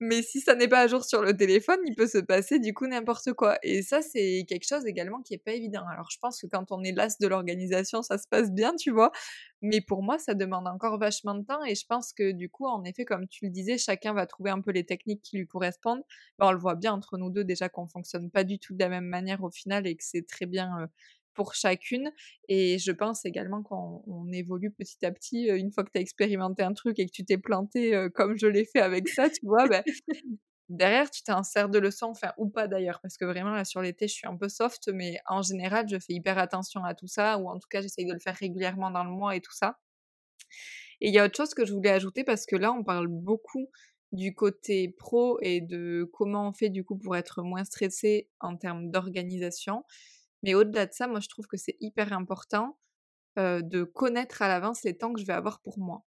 Mais 0.00 0.22
si 0.22 0.40
ça 0.40 0.54
n'est 0.54 0.68
pas 0.68 0.80
à 0.80 0.86
jour 0.88 1.04
sur 1.04 1.22
le 1.22 1.36
téléphone, 1.36 1.78
il 1.86 1.94
peut 1.94 2.06
se 2.06 2.18
passer 2.18 2.58
du 2.58 2.74
coup 2.74 2.86
n'importe 2.86 3.32
quoi. 3.34 3.58
Et 3.62 3.82
ça, 3.82 4.02
c'est 4.02 4.44
quelque 4.48 4.66
chose 4.66 4.86
également 4.86 5.22
qui 5.22 5.34
est 5.34 5.38
pas 5.38 5.52
évident. 5.52 5.84
Alors, 5.90 6.10
je 6.10 6.18
pense 6.18 6.40
que 6.40 6.46
quand 6.46 6.72
on 6.72 6.82
est 6.82 6.92
las 6.92 7.18
de 7.18 7.26
l'organisation, 7.28 8.02
ça 8.02 8.18
se 8.18 8.28
passe 8.28 8.50
bien, 8.52 8.74
tu 8.76 8.90
vois. 8.90 9.12
Mais 9.62 9.80
pour 9.80 10.02
moi, 10.02 10.18
ça 10.18 10.34
demande 10.34 10.66
encore 10.68 10.98
vachement 10.98 11.34
de 11.34 11.44
temps. 11.44 11.64
Et 11.64 11.74
je 11.74 11.86
pense 11.86 12.12
que 12.12 12.32
du 12.32 12.48
coup, 12.50 12.66
en 12.66 12.84
effet, 12.84 13.04
comme 13.04 13.26
tu 13.28 13.46
le 13.46 13.50
disais, 13.50 13.78
chacun 13.78 14.12
va 14.12 14.26
trouver 14.26 14.50
un 14.50 14.60
peu 14.60 14.70
les 14.72 14.84
techniques 14.84 15.22
qui 15.22 15.38
lui 15.38 15.46
correspondent. 15.46 16.02
on 16.38 16.52
le 16.52 16.58
voit 16.58 16.74
bien 16.74 16.92
entre 16.92 17.18
nous 17.18 17.30
deux 17.30 17.44
déjà 17.44 17.68
qu'on 17.68 17.88
fonctionne 17.88 18.30
pas 18.30 18.44
du 18.44 18.58
tout 18.58 18.74
de 18.74 18.78
la 18.80 18.88
même 18.88 19.06
manière 19.06 19.42
au 19.42 19.50
final 19.50 19.86
et 19.86 19.96
que 19.96 20.04
c'est 20.04 20.26
très 20.26 20.46
bien 20.46 20.88
pour 21.36 21.54
chacune. 21.54 22.10
Et 22.48 22.78
je 22.78 22.90
pense 22.92 23.24
également 23.24 23.62
qu'on 23.62 24.32
évolue 24.32 24.72
petit 24.72 25.04
à 25.06 25.12
petit. 25.12 25.44
Une 25.46 25.70
fois 25.70 25.84
que 25.84 25.90
tu 25.92 25.98
as 25.98 26.02
expérimenté 26.02 26.62
un 26.64 26.72
truc 26.72 26.98
et 26.98 27.06
que 27.06 27.12
tu 27.12 27.24
t'es 27.24 27.38
planté 27.38 28.08
comme 28.14 28.36
je 28.36 28.48
l'ai 28.48 28.64
fait 28.64 28.80
avec 28.80 29.08
ça, 29.08 29.30
tu 29.30 29.40
vois, 29.44 29.68
ben, 29.68 29.84
derrière, 30.68 31.10
tu 31.10 31.22
t'insères 31.22 31.68
de 31.68 31.78
leçons, 31.78 32.06
enfin, 32.08 32.32
ou 32.38 32.48
pas 32.48 32.68
d'ailleurs, 32.68 33.00
parce 33.00 33.16
que 33.16 33.24
vraiment, 33.24 33.50
là, 33.50 33.64
sur 33.64 33.82
l'été, 33.82 34.08
je 34.08 34.14
suis 34.14 34.26
un 34.26 34.36
peu 34.36 34.48
soft, 34.48 34.88
mais 34.92 35.18
en 35.26 35.42
général, 35.42 35.86
je 35.88 35.98
fais 35.98 36.14
hyper 36.14 36.38
attention 36.38 36.82
à 36.84 36.94
tout 36.94 37.06
ça, 37.06 37.38
ou 37.38 37.48
en 37.48 37.58
tout 37.58 37.68
cas, 37.70 37.80
j'essaye 37.80 38.06
de 38.06 38.12
le 38.12 38.18
faire 38.20 38.34
régulièrement 38.34 38.90
dans 38.90 39.04
le 39.04 39.10
mois 39.10 39.36
et 39.36 39.40
tout 39.40 39.54
ça. 39.54 39.78
Et 41.00 41.08
il 41.08 41.14
y 41.14 41.18
a 41.18 41.24
autre 41.26 41.36
chose 41.36 41.54
que 41.54 41.64
je 41.64 41.72
voulais 41.72 41.90
ajouter, 41.90 42.24
parce 42.24 42.46
que 42.46 42.56
là, 42.56 42.72
on 42.72 42.82
parle 42.84 43.08
beaucoup 43.08 43.68
du 44.12 44.34
côté 44.34 44.88
pro 44.88 45.38
et 45.42 45.60
de 45.60 46.08
comment 46.12 46.48
on 46.48 46.52
fait 46.52 46.70
du 46.70 46.84
coup 46.84 46.96
pour 46.96 47.16
être 47.16 47.42
moins 47.42 47.64
stressé 47.64 48.28
en 48.40 48.56
termes 48.56 48.90
d'organisation. 48.90 49.84
Mais 50.42 50.54
au-delà 50.54 50.86
de 50.86 50.92
ça, 50.92 51.06
moi, 51.08 51.20
je 51.20 51.28
trouve 51.28 51.46
que 51.46 51.56
c'est 51.56 51.76
hyper 51.80 52.12
important 52.12 52.78
de 53.36 53.84
connaître 53.84 54.42
à 54.42 54.48
l'avance 54.48 54.82
les 54.84 54.96
temps 54.96 55.12
que 55.12 55.20
je 55.20 55.26
vais 55.26 55.34
avoir 55.34 55.60
pour 55.60 55.78
moi. 55.78 56.06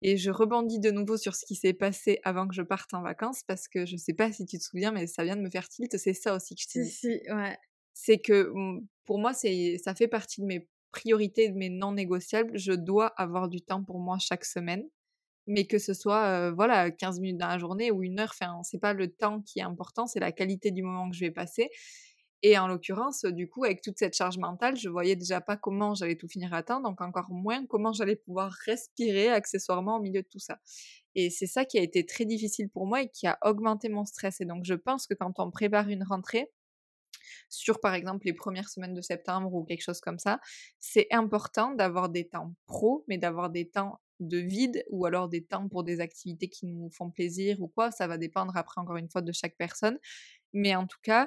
Et 0.00 0.16
je 0.16 0.30
rebondis 0.30 0.78
de 0.78 0.90
nouveau 0.90 1.16
sur 1.16 1.34
ce 1.34 1.44
qui 1.44 1.56
s'est 1.56 1.72
passé 1.72 2.20
avant 2.22 2.46
que 2.46 2.54
je 2.54 2.62
parte 2.62 2.94
en 2.94 3.02
vacances 3.02 3.42
parce 3.42 3.66
que 3.66 3.84
je 3.84 3.96
sais 3.96 4.14
pas 4.14 4.30
si 4.32 4.46
tu 4.46 4.58
te 4.58 4.62
souviens, 4.62 4.92
mais 4.92 5.06
ça 5.06 5.24
vient 5.24 5.36
de 5.36 5.42
me 5.42 5.50
faire 5.50 5.68
tilt. 5.68 5.96
C'est 5.98 6.14
ça 6.14 6.34
aussi 6.36 6.54
que 6.54 6.62
je 6.62 6.68
te 6.68 6.78
dis. 6.78 6.92
ouais. 7.30 7.58
C'est 7.94 8.18
que 8.18 8.52
mmh, 8.54 8.86
pour 9.06 9.18
moi, 9.18 9.32
ça 9.34 9.94
fait 9.96 10.08
partie 10.08 10.40
de 10.40 10.46
mes 10.46 10.68
priorités, 10.92 11.48
de 11.48 11.56
mes 11.56 11.68
non 11.68 11.92
négociables. 11.92 12.56
Je 12.56 12.72
dois 12.72 13.08
avoir 13.08 13.48
du 13.48 13.60
temps 13.60 13.82
pour 13.82 13.98
moi 13.98 14.18
chaque 14.20 14.44
semaine, 14.44 14.84
mais 15.46 15.66
que 15.66 15.78
ce 15.78 15.94
soit 15.94 16.52
voilà 16.52 16.90
15 16.90 17.20
minutes 17.20 17.38
dans 17.38 17.48
la 17.48 17.58
journée 17.58 17.90
ou 17.90 18.02
une 18.04 18.20
heure. 18.20 18.30
Enfin, 18.32 18.62
c'est 18.64 18.80
pas 18.80 18.94
le 18.94 19.08
temps 19.10 19.42
qui 19.42 19.60
est 19.60 19.62
important, 19.62 20.06
c'est 20.06 20.20
la 20.20 20.32
qualité 20.32 20.70
du 20.70 20.82
moment 20.82 21.10
que 21.10 21.16
je 21.16 21.20
vais 21.24 21.30
passer. 21.32 21.70
Et 22.42 22.56
en 22.56 22.68
l'occurrence, 22.68 23.24
du 23.24 23.48
coup, 23.48 23.64
avec 23.64 23.82
toute 23.82 23.98
cette 23.98 24.14
charge 24.16 24.38
mentale, 24.38 24.76
je 24.76 24.88
voyais 24.88 25.16
déjà 25.16 25.40
pas 25.40 25.56
comment 25.56 25.94
j'allais 25.94 26.16
tout 26.16 26.28
finir 26.28 26.54
à 26.54 26.62
temps, 26.62 26.80
donc 26.80 27.00
encore 27.00 27.30
moins 27.30 27.66
comment 27.66 27.92
j'allais 27.92 28.16
pouvoir 28.16 28.52
respirer 28.64 29.28
accessoirement 29.28 29.96
au 29.96 30.00
milieu 30.00 30.22
de 30.22 30.28
tout 30.28 30.38
ça. 30.38 30.60
Et 31.16 31.30
c'est 31.30 31.48
ça 31.48 31.64
qui 31.64 31.78
a 31.78 31.82
été 31.82 32.06
très 32.06 32.24
difficile 32.24 32.68
pour 32.68 32.86
moi 32.86 33.02
et 33.02 33.08
qui 33.08 33.26
a 33.26 33.38
augmenté 33.42 33.88
mon 33.88 34.04
stress. 34.04 34.40
Et 34.40 34.44
donc, 34.44 34.64
je 34.64 34.74
pense 34.74 35.06
que 35.08 35.14
quand 35.14 35.32
on 35.38 35.50
prépare 35.50 35.88
une 35.88 36.04
rentrée, 36.04 36.48
sur 37.48 37.80
par 37.80 37.94
exemple 37.94 38.26
les 38.26 38.32
premières 38.32 38.68
semaines 38.68 38.94
de 38.94 39.00
septembre 39.00 39.52
ou 39.54 39.64
quelque 39.64 39.82
chose 39.82 40.00
comme 40.00 40.18
ça, 40.18 40.40
c'est 40.80 41.06
important 41.10 41.74
d'avoir 41.74 42.08
des 42.08 42.28
temps 42.28 42.54
pro, 42.66 43.04
mais 43.08 43.18
d'avoir 43.18 43.50
des 43.50 43.68
temps 43.68 44.00
de 44.20 44.38
vide 44.38 44.84
ou 44.90 45.06
alors 45.06 45.28
des 45.28 45.44
temps 45.44 45.68
pour 45.68 45.84
des 45.84 46.00
activités 46.00 46.48
qui 46.48 46.66
nous 46.66 46.90
font 46.90 47.10
plaisir 47.10 47.60
ou 47.60 47.68
quoi. 47.68 47.90
Ça 47.90 48.06
va 48.06 48.18
dépendre 48.18 48.56
après 48.56 48.80
encore 48.80 48.96
une 48.96 49.10
fois 49.10 49.22
de 49.22 49.32
chaque 49.32 49.56
personne. 49.56 49.98
Mais 50.52 50.74
en 50.74 50.86
tout 50.86 50.98
cas, 51.02 51.26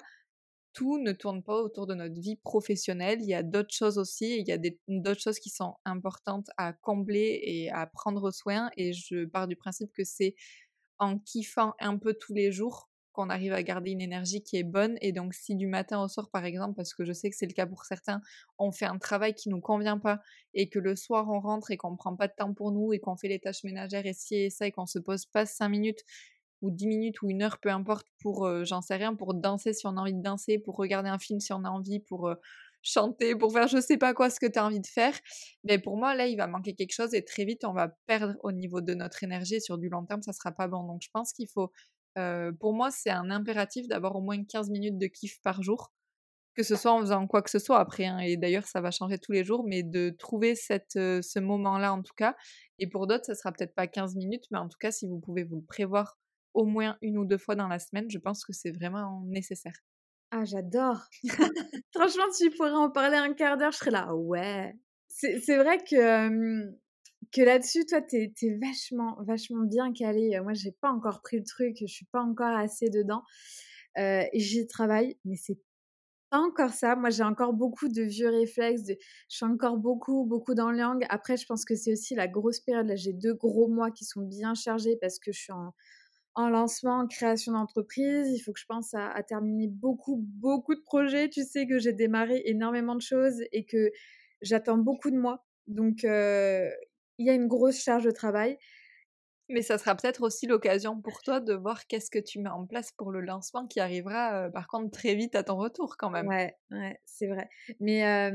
tout 0.74 0.98
ne 0.98 1.12
tourne 1.12 1.44
pas 1.44 1.62
autour 1.62 1.88
de 1.88 1.94
notre 1.94 2.20
vie 2.20 2.38
professionnelle. 2.38 3.20
Il 3.22 3.28
y 3.28 3.34
a 3.34 3.44
d'autres 3.44 3.74
choses 3.74 3.98
aussi, 3.98 4.38
il 4.40 4.48
y 4.48 4.52
a 4.52 4.58
d'autres 4.88 5.22
choses 5.22 5.40
qui 5.40 5.50
sont 5.50 5.76
importantes 5.86 6.48
à 6.58 6.74
combler 6.74 7.40
et 7.44 7.72
à 7.72 7.86
prendre 7.88 8.32
soin. 8.32 8.70
Et 8.78 8.94
je 8.94 9.26
pars 9.26 9.48
du 9.48 9.56
principe 9.56 9.92
que 9.94 10.04
c'est 10.04 10.36
en 11.00 11.18
kiffant 11.20 11.74
un 11.80 11.98
peu 11.98 12.14
tous 12.14 12.34
les 12.34 12.52
jours 12.52 12.90
qu'on 13.14 13.30
arrive 13.30 13.54
à 13.54 13.62
garder 13.64 13.92
une 13.92 14.02
énergie 14.02 14.42
qui 14.42 14.58
est 14.58 14.64
bonne. 14.64 14.98
Et 15.02 15.12
donc, 15.12 15.34
si 15.34 15.56
du 15.56 15.68
matin 15.68 16.02
au 16.02 16.08
soir, 16.08 16.30
par 16.32 16.46
exemple, 16.46 16.76
parce 16.76 16.94
que 16.94 17.04
je 17.04 17.12
sais 17.12 17.30
que 17.30 17.36
c'est 17.36 17.46
le 17.48 17.54
cas 17.54 17.66
pour 17.66 17.84
certains, 17.86 18.22
on 18.58 18.72
fait 18.72 18.86
un 18.86 18.98
travail 18.98 19.34
qui 19.34 19.50
nous 19.50 19.60
convient 19.60 19.98
pas 20.00 20.22
et 20.54 20.70
que 20.70 20.80
le 20.80 20.96
soir 20.96 21.28
on 21.30 21.40
rentre 21.40 21.72
et 21.72 21.78
qu'on 21.78 21.96
prend 21.98 22.16
pas 22.16 22.28
de 22.28 22.34
temps 22.38 22.54
pour 22.54 22.72
nous 22.72 22.94
et 22.94 23.00
qu'on 23.00 23.18
fait 23.18 23.28
les 23.28 23.40
tâches 23.40 23.64
ménagères 23.64 24.06
et 24.06 24.14
ci 24.14 24.36
et 24.36 24.50
ça 24.50 24.68
et 24.68 24.72
qu'on 24.72 24.86
se 24.86 25.00
pose 25.00 25.26
pas 25.26 25.46
cinq 25.46 25.70
minutes 25.70 26.04
ou 26.62 26.72
10 26.72 26.88
minutes 26.88 27.22
ou 27.22 27.30
une 27.30 27.42
heure, 27.42 27.60
peu 27.60 27.70
importe, 27.70 28.08
pour, 28.22 28.50
j'en 28.64 28.82
sais 28.82 28.96
rien, 28.96 29.16
pour 29.16 29.34
danser 29.34 29.74
si 29.74 29.88
on 29.88 29.98
a 29.98 30.02
envie 30.02 30.14
de 30.14 30.22
danser, 30.22 30.60
pour 30.60 30.76
regarder 30.78 31.10
un 31.10 31.20
film 31.20 31.40
si 31.40 31.54
on 31.54 31.64
a 31.64 31.70
envie, 31.70 32.00
pour 32.00 32.34
chanter, 32.84 33.36
pour 33.36 33.54
faire 33.54 33.68
je 33.68 33.80
sais 33.80 33.98
pas 33.98 34.14
quoi 34.14 34.30
ce 34.30 34.40
que 34.40 34.48
tu 34.48 34.58
as 34.58 34.66
envie 34.66 34.80
de 34.80 34.88
faire. 34.88 35.14
Mais 35.64 35.80
pour 35.80 35.98
moi, 35.98 36.16
là, 36.16 36.28
il 36.28 36.36
va 36.36 36.48
manquer 36.48 36.74
quelque 36.74 36.94
chose 36.94 37.14
et 37.14 37.24
très 37.24 37.46
vite, 37.46 37.64
on 37.64 37.74
va 37.74 37.90
perdre 38.08 38.36
au 38.44 38.52
niveau 38.52 38.82
de 38.82 38.94
notre 38.94 39.24
énergie 39.24 39.62
sur 39.62 39.78
du 39.78 39.90
long 39.90 40.06
terme, 40.06 40.22
ça 40.22 40.34
sera 40.34 40.52
pas 40.52 40.68
bon. 40.68 40.84
Donc 40.84 41.02
je 41.04 41.10
pense 41.14 41.34
qu'il 41.34 41.48
faut, 41.48 41.72
pour 42.60 42.74
moi, 42.74 42.92
c'est 42.92 43.12
un 43.12 43.30
impératif 43.30 43.88
d'avoir 43.88 44.16
au 44.16 44.22
moins 44.22 44.44
15 44.44 44.70
minutes 44.70 44.98
de 44.98 45.08
kiff 45.08 45.42
par 45.42 45.62
jour. 45.62 45.92
Que 46.54 46.64
ce 46.64 46.76
soit 46.76 46.92
en 46.92 47.00
faisant 47.00 47.28
quoi 47.28 47.42
que 47.42 47.50
ce 47.50 47.60
soit 47.60 47.80
après, 47.80 48.08
hein, 48.08 48.18
et 48.18 48.36
d'ailleurs 48.36 48.68
ça 48.68 48.82
va 48.82 48.92
changer 48.92 49.18
tous 49.18 49.32
les 49.32 49.46
jours, 49.46 49.64
mais 49.66 49.84
de 49.84 50.10
trouver 50.10 50.56
cette, 50.56 50.96
ce 50.96 51.40
moment-là 51.40 51.94
en 51.94 52.02
tout 52.02 52.14
cas. 52.14 52.36
Et 52.78 52.88
pour 52.88 53.08
d'autres, 53.08 53.24
ça 53.24 53.36
sera 53.36 53.54
peut-être 53.54 53.74
pas 53.74 53.88
15 53.88 54.18
minutes, 54.18 54.44
mais 54.52 54.58
en 54.58 54.68
tout 54.68 54.78
cas, 54.78 54.92
si 54.92 55.08
vous 55.08 55.18
pouvez 55.20 55.46
vous 55.46 55.56
le 55.56 55.66
prévoir 55.66 56.18
au 56.54 56.66
moins 56.66 56.98
une 57.02 57.18
ou 57.18 57.26
deux 57.26 57.38
fois 57.38 57.56
dans 57.56 57.68
la 57.68 57.80
semaine, 57.80 58.10
je 58.10 58.18
pense 58.18 58.46
que 58.46 58.54
c'est 58.54 58.72
vraiment 58.72 59.24
nécessaire. 59.26 59.74
Ah, 60.32 60.46
j'adore. 60.46 61.02
Franchement, 61.94 62.24
tu 62.38 62.50
pourrais 62.52 62.72
en 62.72 62.90
parler 62.90 63.18
un 63.18 63.34
quart 63.34 63.58
d'heure, 63.58 63.72
je 63.72 63.78
serais 63.78 63.92
là. 63.92 64.16
Ouais. 64.16 64.74
C'est 65.10 65.58
vrai 65.58 65.78
que, 65.78 66.72
que 67.34 67.42
là-dessus, 67.42 67.86
toi, 67.86 68.02
t'es 68.02 68.34
es 68.42 68.58
vachement, 68.58 69.18
vachement 69.28 69.66
bien 69.66 69.92
calé. 69.92 70.40
Moi, 70.42 70.54
j'ai 70.54 70.72
pas 70.72 70.90
encore 70.90 71.22
pris 71.22 71.38
le 71.38 71.44
truc, 71.44 71.78
je 71.82 71.86
suis 71.86 72.06
pas 72.06 72.22
encore 72.22 72.56
assez 72.58 72.90
dedans. 72.90 73.24
J'y 74.34 74.68
travaille, 74.68 75.18
mais 75.26 75.36
c'est 75.36 75.60
pas 76.30 76.40
encore 76.40 76.72
ça. 76.72 76.96
Moi, 76.96 77.10
j'ai 77.10 77.24
encore 77.24 77.54
beaucoup 77.54 77.90
de 77.90 78.02
vieux 78.02 78.30
réflexes. 78.30 78.88
Je 78.88 78.96
suis 79.36 79.46
encore 79.46 79.78
beaucoup, 79.78 80.26
beaucoup 80.26 80.56
dans 80.56 80.72
le 80.72 80.78
yang. 80.78 81.06
Après, 81.10 81.36
je 81.36 81.46
pense 81.46 81.66
que 81.66 81.76
c'est 81.76 81.92
aussi 81.92 82.16
la 82.16 82.30
grosse 82.30 82.62
période. 82.62 82.88
Là, 82.88 82.96
j'ai 82.96 83.12
deux 83.12 83.34
gros 83.34 83.68
mois 83.68 83.92
qui 83.92 84.06
sont 84.06 84.22
bien 84.22 84.54
chargés 84.54 84.98
parce 85.02 85.20
que 85.20 85.34
je 85.34 85.40
suis 85.42 85.52
en, 85.52 85.74
en 86.36 86.50
lancement, 86.50 87.00
en 87.00 87.08
création 87.08 87.54
d'entreprise. 87.54 88.30
Il 88.30 88.40
faut 88.40 88.54
que 88.54 88.60
je 88.60 88.66
pense 88.66 88.94
à, 88.94 89.22
terminer 89.24 89.68
beaucoup, 89.68 90.18
beaucoup 90.18 90.76
de 90.76 90.82
projets. 90.82 91.30
Tu 91.30 91.44
sais 91.44 91.68
que 91.68 91.80
j'ai 91.80 91.94
démarré 91.94 92.42
énormément 92.46 92.96
de 92.96 93.02
choses 93.02 93.42
et 93.52 93.66
que 93.66 93.92
j'attends 94.42 94.78
beaucoup 94.78 95.12
de 95.12 95.18
moi. 95.18 95.46
Donc, 95.68 96.04
euh, 96.04 96.70
il 97.18 97.28
y 97.28 97.30
a 97.30 97.34
une 97.34 97.48
grosse 97.48 97.82
charge 97.82 98.06
de 98.06 98.12
travail. 98.12 98.58
Mais 99.50 99.62
ça 99.62 99.78
sera 99.78 99.96
peut-être 99.96 100.22
aussi 100.22 100.48
l'occasion 100.48 101.02
pour 101.02 101.22
toi 101.22 101.42
de 101.42 101.54
voir 101.54 101.86
qu'est-ce 101.88 102.10
que 102.10 102.20
tu 102.20 102.40
mets 102.40 102.50
en 102.50 102.66
place 102.66 102.94
pour 102.94 103.12
le 103.12 103.20
lancement 103.20 103.68
qui 103.68 103.82
arrivera, 103.82 104.46
euh, 104.46 104.50
par 104.50 104.68
contre, 104.68 104.92
très 104.92 105.14
vite 105.14 105.36
à 105.36 105.44
ton 105.44 105.58
retour 105.58 105.98
quand 105.98 106.10
même. 106.10 106.28
Ouais, 106.28 106.56
ouais 106.72 106.98
c'est 107.06 107.28
vrai. 107.28 107.50
Mais 107.82 108.32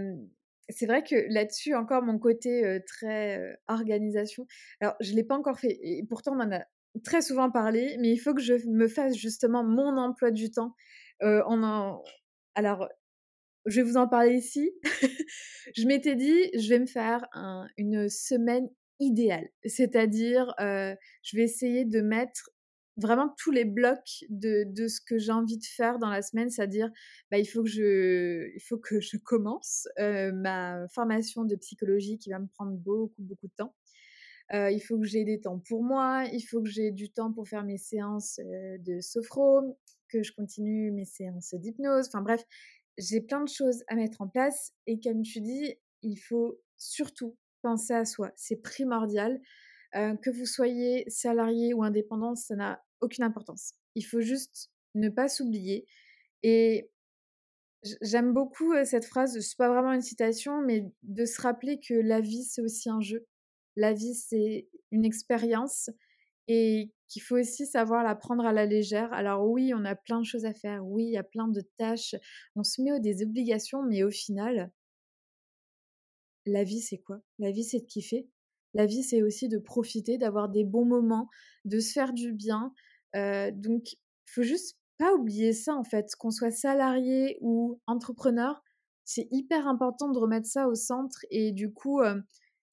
c'est 0.69 0.85
vrai 0.85 1.03
que 1.03 1.15
là-dessus, 1.33 1.75
encore 1.75 2.03
mon 2.03 2.19
côté 2.19 2.81
très 2.87 3.59
organisation. 3.67 4.47
Alors, 4.81 4.95
je 5.01 5.13
ne 5.13 5.17
l'ai 5.17 5.25
pas 5.25 5.39
encore 5.39 5.59
fait. 5.59 5.79
Et 5.81 6.05
pourtant, 6.07 6.33
on 6.37 6.41
en 6.41 6.53
a 6.53 6.67
très 7.05 7.23
souvent 7.23 7.51
parlé, 7.51 7.97
mais 8.01 8.11
il 8.13 8.19
faut 8.19 8.35
que 8.35 8.41
je 8.41 8.55
me 8.69 8.89
fasse 8.89 9.17
justement 9.17 9.65
mon 9.65 9.97
emploi 9.97 10.31
du 10.31 10.51
temps. 10.51 10.75
Euh. 11.23 11.43
Alors, 12.55 12.89
je 13.67 13.81
vais 13.81 13.83
vous 13.83 13.97
en 13.97 14.09
parler 14.09 14.35
ici. 14.35 14.71
je 15.77 15.87
m'étais 15.87 16.17
dit, 16.17 16.51
je 16.55 16.69
vais 16.69 16.79
me 16.79 16.87
faire 16.87 17.27
une 17.77 18.09
semaine 18.09 18.69
idéale, 19.01 19.49
c'est-à-dire, 19.65 20.55
euh, 20.61 20.95
je 21.23 21.37
vais 21.37 21.43
essayer 21.43 21.85
de 21.85 22.01
mettre 22.01 22.51
vraiment 22.97 23.35
tous 23.37 23.51
les 23.51 23.65
blocs 23.65 24.25
de, 24.31 24.89
ce 24.89 25.01
que 25.01 25.19
j'ai 25.19 25.33
envie 25.33 25.59
de 25.59 25.65
faire 25.65 25.99
dans 25.99 26.09
la 26.09 26.23
semaine, 26.23 26.49
c'est-à-dire, 26.49 26.91
bah, 27.31 27.39
il 27.39 27.45
faut 27.45 27.63
que 27.63 27.69
je, 27.69 28.49
il 28.55 28.61
faut 28.61 28.79
que 28.79 29.01
je 29.01 29.19
commence 29.19 29.87
euh, 29.99 30.33
ma 30.33 30.89
formation 30.89 31.45
de 31.45 31.57
psychologie 31.57 32.19
qui 32.19 32.31
va 32.31 32.39
me 32.39 32.47
prendre 32.47 32.73
beaucoup, 32.73 33.23
beaucoup 33.23 33.49
de 33.49 33.55
temps. 33.57 33.75
Il 34.53 34.81
faut 34.81 34.99
que 34.99 35.07
j'ai 35.07 35.25
des 35.25 35.41
temps 35.41 35.59
pour 35.59 35.83
moi, 35.83 36.25
il 36.33 36.43
faut 36.43 36.63
que 36.63 36.69
j'ai 36.69 36.91
du 36.93 37.11
temps 37.11 37.33
pour 37.33 37.49
faire 37.49 37.65
mes 37.65 37.79
séances 37.79 38.39
de 38.39 39.01
sophro, 39.01 39.77
que 40.09 40.23
je 40.23 40.33
continue 40.33 40.93
mes 40.93 41.05
séances 41.05 41.55
d'hypnose. 41.55 42.07
Enfin 42.09 42.23
bref, 42.23 42.45
j'ai 42.97 43.21
plein 43.21 43.43
de 43.43 43.49
choses 43.49 43.83
à 43.89 43.97
mettre 43.97 44.23
en 44.23 44.29
place 44.29 44.73
et 44.87 45.01
comme 45.01 45.23
tu 45.23 45.41
dis, 45.41 45.75
il 46.03 46.17
faut 46.17 46.61
surtout 46.77 47.37
penser 47.63 47.95
à 47.95 48.05
soi. 48.05 48.33
C'est 48.37 48.63
primordial. 48.63 49.41
Que 49.93 50.31
vous 50.31 50.47
soyez 50.47 51.05
salarié 51.09 51.73
ou 51.73 51.83
indépendant, 51.83 52.35
ça 52.35 52.55
n'a 52.55 52.85
aucune 53.01 53.25
importance. 53.25 53.73
Il 53.95 54.03
faut 54.03 54.21
juste 54.21 54.71
ne 54.95 55.09
pas 55.09 55.27
s'oublier. 55.27 55.87
Et 56.43 56.91
j'aime 58.03 58.35
beaucoup 58.35 58.75
cette 58.85 59.07
phrase, 59.07 59.41
c'est 59.41 59.57
pas 59.57 59.71
vraiment 59.71 59.93
une 59.93 60.03
citation, 60.03 60.61
mais 60.61 60.85
de 61.03 61.25
se 61.25 61.41
rappeler 61.41 61.81
que 61.81 61.95
la 61.95 62.21
vie, 62.21 62.45
c'est 62.45 62.61
aussi 62.61 62.91
un 62.91 63.01
jeu 63.01 63.27
la 63.77 63.93
vie, 63.93 64.15
c'est 64.15 64.69
une 64.91 65.05
expérience 65.05 65.91
et 66.49 66.93
qu'il 67.09 67.23
faut 67.23 67.37
aussi 67.37 67.67
savoir 67.67 68.03
la 68.03 68.15
prendre 68.15 68.45
à 68.45 68.53
la 68.53 68.67
légère. 68.67 69.13
Alors 69.13 69.49
oui, 69.49 69.73
on 69.75 69.85
a 69.85 69.95
plein 69.95 70.21
de 70.21 70.25
choses 70.25 70.45
à 70.45 70.55
faire, 70.55 70.85
oui, 70.87 71.05
il 71.05 71.13
y 71.13 71.19
a 71.19 71.25
plein 71.25 71.49
de 71.49 71.61
tâches, 71.77 72.15
on 72.55 72.63
se 72.63 72.83
met 72.83 72.99
des 73.01 73.23
obligations, 73.23 73.83
mais 73.83 74.03
au 74.03 74.11
final, 74.11 74.71
la 76.47 76.63
vie, 76.63 76.81
c'est 76.81 76.99
quoi? 76.99 77.21
La 77.39 77.51
vie, 77.51 77.65
c'est 77.65 77.81
de 77.81 77.87
kiffer. 77.87 78.29
La 78.75 78.87
vie, 78.87 79.03
c'est 79.03 79.23
aussi 79.23 79.49
de 79.49 79.59
profiter, 79.59 80.19
d'avoir 80.19 80.49
des 80.49 80.65
bons 80.65 80.85
moments, 80.85 81.29
de 81.65 81.81
se 81.81 81.93
faire 81.93 82.13
du 82.13 82.33
bien. 82.33 82.73
Donc, 83.15 83.93
il 83.93 83.99
faut 84.27 84.43
juste 84.43 84.79
pas 84.99 85.13
oublier 85.15 85.53
ça, 85.53 85.75
en 85.75 85.83
fait. 85.83 86.15
Qu'on 86.17 86.31
soit 86.31 86.51
salarié 86.51 87.39
ou 87.41 87.81
entrepreneur, 87.87 88.63
c'est 89.05 89.27
hyper 89.33 89.67
important 89.67 90.11
de 90.11 90.19
remettre 90.19 90.47
ça 90.47 90.69
au 90.69 90.75
centre. 90.75 91.19
Et 91.31 91.53
du 91.53 91.73
coup, 91.73 92.01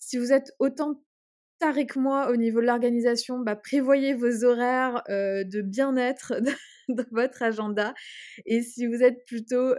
si 0.08 0.18
vous 0.18 0.32
êtes 0.32 0.52
autant 0.60 1.02
taré 1.60 1.86
que 1.86 2.00
moi 2.00 2.30
au 2.32 2.36
niveau 2.36 2.62
de 2.62 2.66
l'organisation, 2.66 3.40
bah, 3.40 3.56
prévoyez 3.56 4.14
vos 4.14 4.44
horaires 4.44 5.04
de 5.08 5.62
bien-être 5.62 6.34
dans 6.90 7.06
votre 7.12 7.42
agenda. 7.42 7.94
Et 8.46 8.62
si 8.62 8.88
vous 8.88 9.02
êtes 9.02 9.24
plutôt 9.26 9.74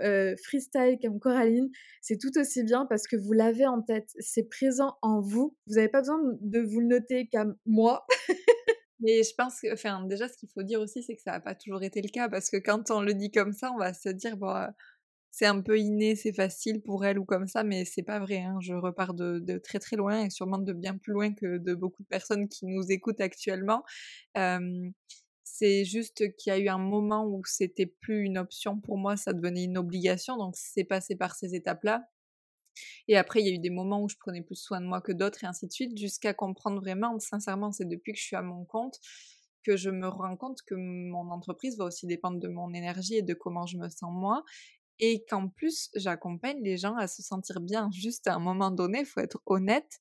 freestyle 0.44 0.98
comme 1.02 1.18
Coraline, 1.20 1.68
c'est 2.00 2.18
tout 2.18 2.38
aussi 2.38 2.64
bien 2.64 2.86
parce 2.86 3.06
que 3.06 3.16
vous 3.16 3.32
l'avez 3.32 3.66
en 3.66 3.82
tête. 3.82 4.08
C'est 4.18 4.48
présent 4.48 4.96
en 5.02 5.20
vous. 5.20 5.56
Vous 5.66 5.74
n'avez 5.74 5.88
pas 5.88 6.00
besoin 6.00 6.18
de 6.40 6.60
vous 6.60 6.80
le 6.80 6.86
noter 6.86 7.28
comme 7.32 7.56
moi. 7.66 8.06
Mais 9.00 9.22
je 9.22 9.34
pense 9.36 9.60
que, 9.60 9.72
enfin, 9.72 10.06
déjà, 10.06 10.28
ce 10.28 10.36
qu'il 10.38 10.48
faut 10.48 10.62
dire 10.62 10.80
aussi, 10.80 11.02
c'est 11.02 11.14
que 11.14 11.20
ça 11.20 11.32
n'a 11.32 11.40
pas 11.40 11.54
toujours 11.54 11.82
été 11.82 12.00
le 12.00 12.08
cas 12.08 12.28
parce 12.30 12.48
que 12.48 12.56
quand 12.56 12.90
on 12.90 13.02
le 13.02 13.12
dit 13.12 13.30
comme 13.30 13.52
ça, 13.52 13.70
on 13.72 13.78
va 13.78 13.92
se 13.92 14.08
dire, 14.08 14.38
bon, 14.38 14.54
c'est 15.36 15.46
un 15.46 15.60
peu 15.62 15.80
inné, 15.80 16.14
c'est 16.14 16.32
facile 16.32 16.80
pour 16.80 17.04
elle 17.04 17.18
ou 17.18 17.24
comme 17.24 17.48
ça, 17.48 17.64
mais 17.64 17.84
c'est 17.84 18.04
pas 18.04 18.20
vrai. 18.20 18.42
Hein. 18.42 18.56
Je 18.60 18.72
repars 18.72 19.14
de, 19.14 19.58
très 19.58 19.80
très 19.80 19.96
loin 19.96 20.26
et 20.26 20.30
sûrement 20.30 20.58
de 20.58 20.72
bien 20.72 20.96
plus 20.96 21.12
loin 21.12 21.34
que 21.34 21.58
de 21.58 21.74
beaucoup 21.74 22.04
de 22.04 22.08
personnes 22.08 22.48
qui 22.48 22.66
nous 22.66 22.92
écoutent 22.92 23.20
actuellement. 23.20 23.82
c'est 25.42 25.84
juste 25.84 26.36
qu'il 26.36 26.52
y 26.52 26.56
a 26.56 26.58
eu 26.58 26.68
un 26.68 26.78
moment 26.78 27.26
où 27.26 27.42
c'était 27.46 27.86
plus 27.86 28.22
une 28.24 28.38
option 28.38 28.80
pour 28.80 28.96
moi, 28.96 29.16
ça 29.16 29.32
devenait 29.32 29.64
une 29.64 29.76
obligation, 29.76 30.36
donc 30.36 30.54
c'est 30.56 30.84
passé 30.84 31.16
par 31.16 31.34
ces 31.34 31.56
étapes-là. 31.56 32.08
Et 33.08 33.16
après, 33.16 33.40
il 33.40 33.46
y 33.46 33.50
a 33.50 33.54
eu 33.54 33.58
des 33.58 33.70
moments 33.70 34.02
où 34.02 34.08
je 34.08 34.16
prenais 34.16 34.42
plus 34.42 34.56
soin 34.56 34.80
de 34.80 34.86
moi 34.86 35.00
que 35.00 35.12
d'autres 35.12 35.42
et 35.42 35.48
ainsi 35.48 35.66
de 35.66 35.72
suite, 35.72 35.98
jusqu'à 35.98 36.32
comprendre 36.32 36.80
vraiment, 36.80 37.18
sincèrement, 37.18 37.72
c'est 37.72 37.88
depuis 37.88 38.12
que 38.12 38.18
je 38.18 38.24
suis 38.24 38.36
à 38.36 38.42
mon 38.42 38.64
compte 38.64 39.00
que 39.64 39.76
je 39.76 39.90
me 39.90 40.06
rends 40.06 40.36
compte 40.36 40.60
que 40.66 40.74
mon 40.76 41.30
entreprise 41.30 41.78
va 41.78 41.86
aussi 41.86 42.06
dépendre 42.06 42.38
de 42.38 42.48
mon 42.48 42.72
énergie 42.72 43.16
et 43.16 43.22
de 43.22 43.34
comment 43.34 43.66
je 43.66 43.78
me 43.78 43.88
sens 43.88 44.12
moi 44.12 44.44
et 44.98 45.24
qu'en 45.28 45.48
plus 45.48 45.90
j'accompagne 45.94 46.60
les 46.62 46.76
gens 46.76 46.96
à 46.96 47.06
se 47.06 47.22
sentir 47.22 47.60
bien. 47.60 47.90
Juste 47.92 48.26
à 48.26 48.34
un 48.34 48.38
moment 48.38 48.70
donné, 48.70 49.00
il 49.00 49.06
faut 49.06 49.20
être 49.20 49.40
honnête. 49.46 50.00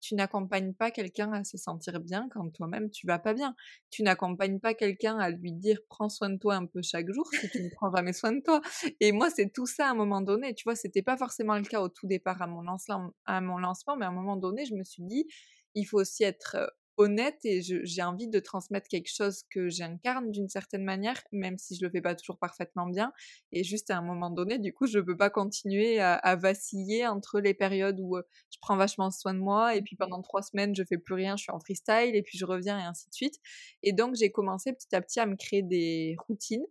Tu 0.00 0.16
n'accompagnes 0.16 0.74
pas 0.74 0.90
quelqu'un 0.90 1.32
à 1.32 1.44
se 1.44 1.56
sentir 1.56 2.00
bien 2.00 2.28
quand 2.32 2.50
toi-même 2.50 2.90
tu 2.90 3.06
vas 3.06 3.20
pas 3.20 3.34
bien. 3.34 3.54
Tu 3.90 4.02
n'accompagnes 4.02 4.58
pas 4.58 4.74
quelqu'un 4.74 5.16
à 5.18 5.30
lui 5.30 5.52
dire 5.52 5.78
prends 5.88 6.08
soin 6.08 6.30
de 6.30 6.38
toi 6.38 6.56
un 6.56 6.66
peu 6.66 6.82
chaque 6.82 7.08
jour 7.12 7.28
si 7.40 7.48
tu 7.50 7.62
ne 7.62 7.68
prends 7.70 7.94
jamais 7.94 8.12
soin 8.12 8.32
de 8.32 8.40
toi. 8.40 8.60
Et 9.00 9.12
moi, 9.12 9.30
c'est 9.30 9.52
tout 9.52 9.66
ça 9.66 9.86
à 9.86 9.90
un 9.92 9.94
moment 9.94 10.20
donné. 10.20 10.54
Tu 10.54 10.64
vois, 10.64 10.74
c'était 10.74 11.02
pas 11.02 11.16
forcément 11.16 11.56
le 11.56 11.62
cas 11.62 11.80
au 11.80 11.88
tout 11.88 12.08
départ 12.08 12.42
à 12.42 12.48
mon 12.48 12.62
lancement, 12.62 13.12
à 13.26 13.40
mon 13.40 13.58
lancement, 13.58 13.96
mais 13.96 14.04
à 14.04 14.08
un 14.08 14.12
moment 14.12 14.36
donné, 14.36 14.64
je 14.66 14.74
me 14.74 14.82
suis 14.82 15.04
dit 15.04 15.26
il 15.74 15.84
faut 15.84 16.00
aussi 16.00 16.24
être 16.24 16.56
honnête 16.96 17.38
et 17.44 17.62
j'ai 17.62 18.02
envie 18.02 18.28
de 18.28 18.38
transmettre 18.38 18.88
quelque 18.88 19.10
chose 19.10 19.44
que 19.50 19.68
j'incarne 19.68 20.30
d'une 20.30 20.48
certaine 20.48 20.84
manière, 20.84 21.22
même 21.32 21.58
si 21.58 21.76
je 21.76 21.84
le 21.84 21.90
fais 21.90 22.00
pas 22.00 22.14
toujours 22.14 22.38
parfaitement 22.38 22.86
bien. 22.86 23.12
Et 23.52 23.64
juste 23.64 23.90
à 23.90 23.98
un 23.98 24.02
moment 24.02 24.30
donné, 24.30 24.58
du 24.58 24.72
coup, 24.72 24.86
je 24.86 24.98
peux 24.98 25.16
pas 25.16 25.30
continuer 25.30 26.00
à, 26.00 26.36
vaciller 26.36 27.06
entre 27.06 27.40
les 27.40 27.54
périodes 27.54 27.98
où 28.00 28.16
je 28.50 28.58
prends 28.60 28.76
vachement 28.76 29.10
soin 29.10 29.34
de 29.34 29.38
moi 29.38 29.76
et 29.76 29.82
puis 29.82 29.96
pendant 29.96 30.22
trois 30.22 30.42
semaines, 30.42 30.74
je 30.74 30.82
fais 30.84 30.98
plus 30.98 31.14
rien, 31.14 31.36
je 31.36 31.42
suis 31.44 31.52
en 31.52 31.60
freestyle 31.60 32.14
et 32.14 32.22
puis 32.22 32.38
je 32.38 32.44
reviens 32.44 32.78
et 32.78 32.82
ainsi 32.82 33.08
de 33.08 33.14
suite. 33.14 33.36
Et 33.82 33.92
donc, 33.92 34.14
j'ai 34.14 34.30
commencé 34.30 34.72
petit 34.72 34.94
à 34.94 35.00
petit 35.00 35.20
à 35.20 35.26
me 35.26 35.36
créer 35.36 35.62
des 35.62 36.16
routines. 36.26 36.64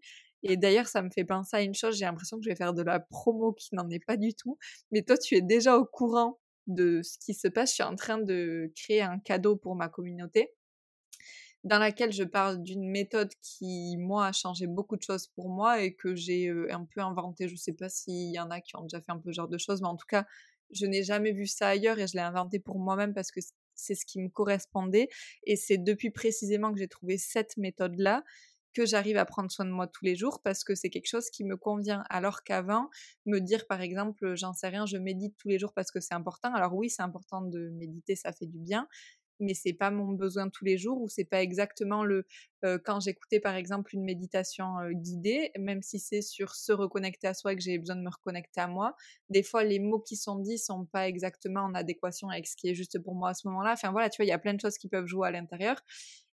Et 0.43 0.57
d'ailleurs, 0.57 0.88
ça 0.88 1.01
me 1.01 1.10
fait 1.10 1.23
penser 1.23 1.55
à 1.57 1.62
une 1.62 1.75
chose, 1.75 1.97
j'ai 1.97 2.05
l'impression 2.05 2.38
que 2.38 2.43
je 2.43 2.49
vais 2.49 2.55
faire 2.55 2.73
de 2.73 2.81
la 2.81 2.99
promo 2.99 3.53
qui 3.53 3.75
n'en 3.75 3.89
est 3.89 4.03
pas 4.03 4.17
du 4.17 4.34
tout. 4.34 4.57
Mais 4.91 5.03
toi, 5.03 5.17
tu 5.17 5.36
es 5.36 5.41
déjà 5.41 5.77
au 5.77 5.86
courant 5.86 6.39
de 6.67 7.02
ce 7.04 7.17
qui 7.17 7.34
se 7.34 7.47
passe. 7.47 7.69
Je 7.69 7.76
suis 7.76 7.84
en 7.84 7.95
train 7.95 8.17
de 8.17 8.71
créer 8.76 9.02
un 9.02 9.19
cadeau 9.19 9.56
pour 9.56 9.76
ma 9.76 9.89
communauté 9.89 10.54
dans 11.63 11.78
laquelle 11.78 12.12
je 12.12 12.24
parle 12.24 12.62
d'une 12.63 12.89
méthode 12.89 13.32
qui, 13.41 13.95
moi, 13.97 14.28
a 14.28 14.32
changé 14.32 14.65
beaucoup 14.65 14.97
de 14.97 15.04
choses 15.04 15.28
pour 15.28 15.50
moi 15.50 15.82
et 15.84 15.93
que 15.93 16.15
j'ai 16.15 16.50
un 16.50 16.86
peu 16.86 17.02
inventé. 17.02 17.47
Je 17.47 17.54
ne 17.54 17.58
sais 17.58 17.74
pas 17.74 17.89
s'il 17.89 18.32
y 18.32 18.39
en 18.39 18.50
a 18.50 18.62
qui 18.62 18.76
ont 18.76 18.82
déjà 18.84 19.00
fait 19.00 19.12
un 19.12 19.19
peu 19.19 19.32
ce 19.32 19.36
genre 19.36 19.47
de 19.47 19.58
choses, 19.60 19.82
mais 19.82 19.88
en 19.88 19.95
tout 19.95 20.08
cas, 20.08 20.26
je 20.71 20.86
n'ai 20.86 21.04
jamais 21.04 21.34
vu 21.34 21.45
ça 21.47 21.67
ailleurs 21.67 22.00
et 22.00 22.08
je 22.08 22.13
l'ai 22.13 22.21
inventé 22.21 22.60
pour 22.60 22.80
moi-même 22.80 23.13
parce 23.13 23.32
que 23.32 23.41
c'est 23.76 23.95
ce 23.95 24.06
qui 24.06 24.19
me 24.19 24.30
correspondait. 24.30 25.10
Et 25.43 25.56
c'est 25.56 25.78
depuis 25.78 26.10
précisément 26.10 26.71
que 26.71 26.80
j'ai 26.80 26.88
trouvé 26.88 27.17
cette 27.17 27.58
méthode-là 27.58 28.24
que 28.73 28.86
j'arrive 28.86 29.17
à 29.17 29.25
prendre 29.25 29.51
soin 29.51 29.65
de 29.65 29.71
moi 29.71 29.88
tous 29.88 30.05
les 30.05 30.15
jours 30.15 30.41
parce 30.43 30.63
que 30.63 30.75
c'est 30.75 30.89
quelque 30.89 31.07
chose 31.07 31.29
qui 31.29 31.43
me 31.43 31.57
convient. 31.57 32.03
Alors 32.10 32.43
qu'avant, 32.43 32.89
me 33.25 33.39
dire 33.39 33.67
par 33.67 33.81
exemple, 33.81 34.36
j'en 34.36 34.53
sais 34.53 34.69
rien, 34.69 34.86
je 34.86 34.97
médite 34.97 35.36
tous 35.38 35.47
les 35.47 35.60
jours 35.60 35.73
parce 35.73 35.91
que 35.91 35.99
c'est 35.99 36.13
important. 36.13 36.53
Alors 36.53 36.73
oui, 36.73 36.89
c'est 36.89 37.03
important 37.03 37.41
de 37.41 37.69
méditer, 37.71 38.15
ça 38.15 38.31
fait 38.31 38.45
du 38.45 38.60
bien, 38.60 38.88
mais 39.39 39.55
c'est 39.55 39.73
pas 39.73 39.89
mon 39.89 40.13
besoin 40.13 40.49
tous 40.49 40.65
les 40.65 40.77
jours 40.77 41.01
ou 41.01 41.10
c'est 41.10 41.25
pas 41.25 41.41
exactement 41.41 42.03
le 42.03 42.25
quand 42.86 42.99
j'écoutais 42.99 43.39
par 43.39 43.55
exemple 43.55 43.95
une 43.95 44.03
méditation 44.03 44.75
guidée, 44.91 45.51
même 45.57 45.81
si 45.81 45.97
c'est 45.99 46.21
sur 46.21 46.53
se 46.53 46.71
reconnecter 46.71 47.27
à 47.27 47.34
soi 47.34 47.55
que 47.55 47.62
j'ai 47.62 47.79
besoin 47.79 47.95
de 47.95 48.03
me 48.03 48.10
reconnecter 48.10 48.62
à 48.62 48.67
moi, 48.67 48.95
des 49.29 49.41
fois 49.41 49.63
les 49.63 49.79
mots 49.79 49.99
qui 49.99 50.15
sont 50.15 50.38
dits 50.38 50.60
sont 50.60 50.86
pas 50.86 51.07
exactement 51.07 51.62
en 51.62 51.73
adéquation 51.73 52.29
avec 52.29 52.45
ce 52.45 52.55
qui 52.55 52.69
est 52.69 52.75
juste 52.75 52.99
pour 52.99 53.15
moi 53.15 53.29
à 53.29 53.34
ce 53.34 53.47
moment-là. 53.47 53.73
Enfin 53.73 53.91
voilà, 53.91 54.10
tu 54.12 54.17
vois, 54.17 54.25
il 54.25 54.29
y 54.29 54.31
a 54.34 54.38
plein 54.39 54.53
de 54.53 54.62
choses 54.62 54.77
qui 54.77 54.88
peuvent 54.89 55.07
jouer 55.07 55.27
à 55.27 55.31
l'intérieur 55.31 55.81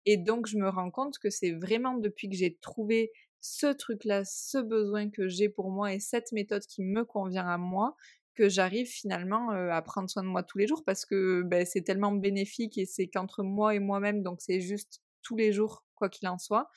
et 0.06 0.18
donc, 0.18 0.48
je 0.48 0.58
me 0.58 0.70
rends 0.70 0.92
compte 0.92 1.18
que 1.18 1.30
c'est 1.30 1.52
vraiment 1.52 1.98
depuis 1.98 2.30
que 2.30 2.36
j'ai 2.36 2.56
trouvé 2.58 3.12
ce 3.42 3.68
truc-là, 3.68 4.24
ce 4.26 4.58
besoin 4.58 5.10
que 5.10 5.28
j'ai 5.28 5.50
pour 5.50 5.70
moi 5.70 5.94
et 5.94 6.00
cette 6.00 6.32
méthode 6.32 6.66
qui 6.66 6.82
me 6.82 7.04
convient 7.04 7.48
à 7.48 7.58
moi, 7.58 7.96
que 8.36 8.50
j'arrive 8.50 8.88
finalement 8.88 9.50
à 9.50 9.82
prendre 9.82 10.10
soin 10.10 10.24
de 10.24 10.28
moi 10.28 10.44
tous 10.44 10.58
les 10.58 10.66
jours 10.66 10.84
parce 10.86 11.06
que 11.06 11.44
ben, 11.44 11.66
c'est 11.66 11.84
tellement 11.84 12.12
bénéfique 12.14 12.78
et 12.78 12.86
c'est 12.86 13.08
qu'entre 13.08 13.44
moi 13.44 13.76
et 13.76 13.80
moi-même, 13.80 14.24
donc 14.24 14.42
c'est 14.42 14.60
juste 14.60 15.02
tous 15.22 15.36
les 15.36 15.52
jours, 15.52 15.86
quoi 15.96 16.10
qu'il 16.10 16.28
en 16.28 16.38
soit. 16.38 16.70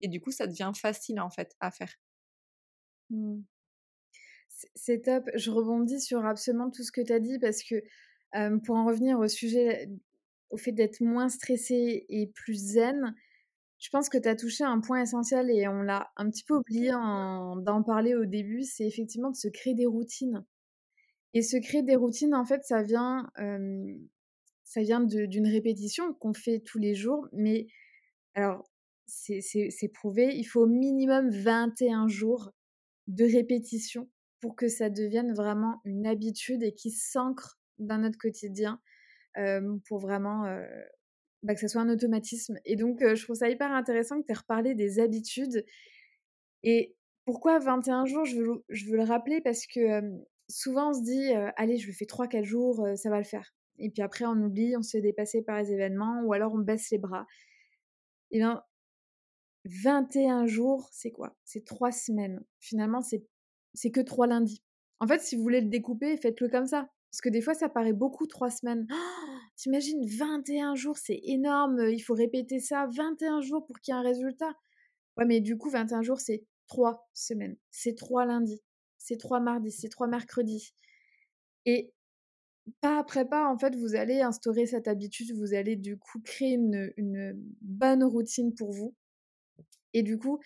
Et 0.00 0.08
du 0.08 0.20
coup, 0.20 0.30
ça 0.30 0.46
devient 0.46 0.72
facile 0.74 1.20
en 1.20 1.30
fait 1.30 1.54
à 1.60 1.70
faire. 1.70 1.94
Mmh. 3.10 3.42
C'est 4.74 5.02
top. 5.02 5.28
Je 5.34 5.50
rebondis 5.50 6.00
sur 6.00 6.24
absolument 6.24 6.70
tout 6.70 6.82
ce 6.82 6.90
que 6.90 7.02
tu 7.02 7.12
as 7.12 7.20
dit 7.20 7.38
parce 7.38 7.62
que 7.62 7.76
pour 8.64 8.76
en 8.76 8.86
revenir 8.86 9.18
au 9.18 9.28
sujet, 9.28 9.88
au 10.50 10.56
fait 10.56 10.72
d'être 10.72 11.00
moins 11.00 11.28
stressé 11.28 12.06
et 12.08 12.28
plus 12.28 12.54
zen, 12.54 13.14
je 13.78 13.90
pense 13.90 14.08
que 14.08 14.18
tu 14.18 14.28
as 14.28 14.36
touché 14.36 14.64
un 14.64 14.80
point 14.80 15.02
essentiel 15.02 15.50
et 15.50 15.68
on 15.68 15.82
l'a 15.82 16.10
un 16.16 16.30
petit 16.30 16.44
peu 16.44 16.54
oublié 16.54 16.90
d'en 16.90 17.82
parler 17.84 18.14
au 18.14 18.24
début, 18.24 18.62
c'est 18.62 18.86
effectivement 18.86 19.30
de 19.30 19.36
se 19.36 19.48
créer 19.48 19.74
des 19.74 19.86
routines. 19.86 20.44
Et 21.34 21.42
se 21.42 21.58
créer 21.58 21.82
des 21.82 21.96
routines, 21.96 22.34
en 22.34 22.46
fait, 22.46 22.64
ça 22.64 22.82
vient, 22.82 23.30
ça 24.64 24.80
vient 24.80 25.00
d'une 25.02 25.46
répétition 25.46 26.14
qu'on 26.14 26.32
fait 26.32 26.60
tous 26.60 26.78
les 26.78 26.94
jours. 26.94 27.28
Mais 27.32 27.66
alors, 28.34 28.70
c'est 29.06 29.92
prouvé, 29.92 30.34
il 30.34 30.44
faut 30.44 30.62
au 30.62 30.66
minimum 30.66 31.28
21 31.30 32.08
jours 32.08 32.52
de 33.06 33.24
répétition 33.24 34.08
pour 34.40 34.56
que 34.56 34.68
ça 34.68 34.88
devienne 34.88 35.34
vraiment 35.34 35.80
une 35.84 36.06
habitude 36.06 36.62
et 36.62 36.72
qui 36.72 36.90
s'ancre 36.90 37.58
dans 37.78 37.98
notre 37.98 38.18
quotidien 38.18 38.80
pour 39.84 39.98
vraiment 39.98 40.44
bah, 41.42 41.54
que 41.54 41.60
ça 41.60 41.68
soit 41.68 41.82
un 41.82 41.88
automatisme. 41.88 42.58
Et 42.64 42.76
donc, 42.76 43.00
je 43.00 43.22
trouve 43.22 43.36
ça 43.36 43.48
hyper 43.48 43.72
intéressant 43.72 44.20
que 44.20 44.26
tu 44.26 44.32
aies 44.32 44.36
reparlé 44.36 44.74
des 44.74 44.98
habitudes. 45.00 45.64
Et 46.62 46.96
pourquoi 47.24 47.58
21 47.58 48.06
jours 48.06 48.24
je 48.24 48.36
veux, 48.36 48.64
je 48.68 48.86
veux 48.86 48.96
le 48.96 49.04
rappeler 49.04 49.40
parce 49.40 49.66
que 49.66 50.00
souvent 50.48 50.90
on 50.90 50.92
se 50.94 51.02
dit 51.02 51.32
allez, 51.56 51.76
je 51.76 51.86
le 51.86 51.92
fais 51.92 52.04
3-4 52.04 52.44
jours, 52.44 52.86
ça 52.96 53.10
va 53.10 53.18
le 53.18 53.24
faire. 53.24 53.54
Et 53.78 53.90
puis 53.90 54.02
après, 54.02 54.24
on 54.24 54.42
oublie, 54.42 54.76
on 54.76 54.82
se 54.82 54.96
fait 54.96 55.02
dépasser 55.02 55.42
par 55.42 55.58
les 55.58 55.72
événements 55.72 56.22
ou 56.24 56.32
alors 56.32 56.54
on 56.54 56.58
baisse 56.58 56.90
les 56.90 56.98
bras. 56.98 57.26
Et 58.30 58.38
bien, 58.38 58.62
21 59.66 60.46
jours, 60.46 60.88
c'est 60.92 61.10
quoi? 61.10 61.36
C'est 61.44 61.64
3 61.64 61.92
semaines. 61.92 62.42
Finalement, 62.60 63.02
c'est 63.02 63.90
que 63.90 64.00
3 64.00 64.28
lundis. 64.28 64.62
En 65.00 65.06
fait, 65.06 65.20
si 65.20 65.36
vous 65.36 65.42
voulez 65.42 65.60
le 65.60 65.68
découper, 65.68 66.16
faites-le 66.16 66.48
comme 66.48 66.66
ça. 66.66 66.88
Parce 67.10 67.20
que 67.20 67.28
des 67.28 67.40
fois, 67.40 67.54
ça 67.54 67.68
paraît 67.68 67.92
beaucoup, 67.92 68.26
3 68.26 68.50
semaines. 68.50 68.86
Oh, 68.90 69.25
T'imagines, 69.56 70.04
21 70.06 70.74
jours, 70.74 70.98
c'est 70.98 71.20
énorme, 71.24 71.88
il 71.90 72.00
faut 72.00 72.14
répéter 72.14 72.60
ça 72.60 72.88
21 72.94 73.40
jours 73.40 73.64
pour 73.66 73.80
qu'il 73.80 73.92
y 73.92 73.96
ait 73.96 74.00
un 74.00 74.02
résultat. 74.02 74.54
Ouais, 75.16 75.24
mais 75.24 75.40
du 75.40 75.56
coup, 75.56 75.70
21 75.70 76.02
jours, 76.02 76.20
c'est 76.20 76.44
3 76.68 77.08
semaines. 77.14 77.56
C'est 77.70 77.94
3 77.94 78.26
lundis 78.26 78.62
c'est 79.06 79.16
trois 79.18 79.40
mardis, 79.40 79.70
c'est 79.70 79.88
trois 79.88 80.08
mercredis. 80.08 80.74
Et 81.64 81.92
pas 82.80 82.98
après 82.98 83.28
pas, 83.28 83.48
en 83.48 83.58
fait, 83.58 83.76
vous 83.76 83.94
allez 83.94 84.20
instaurer 84.20 84.66
cette 84.66 84.88
habitude, 84.88 85.32
vous 85.36 85.54
allez 85.54 85.76
du 85.76 85.96
coup 85.98 86.20
créer 86.20 86.54
une, 86.54 87.34
bonne 87.60 88.02
routine 88.04 88.54
pour 88.54 88.72
vous. 88.72 88.94
Et 89.92 90.02
du 90.02 90.18
coup, 90.18 90.40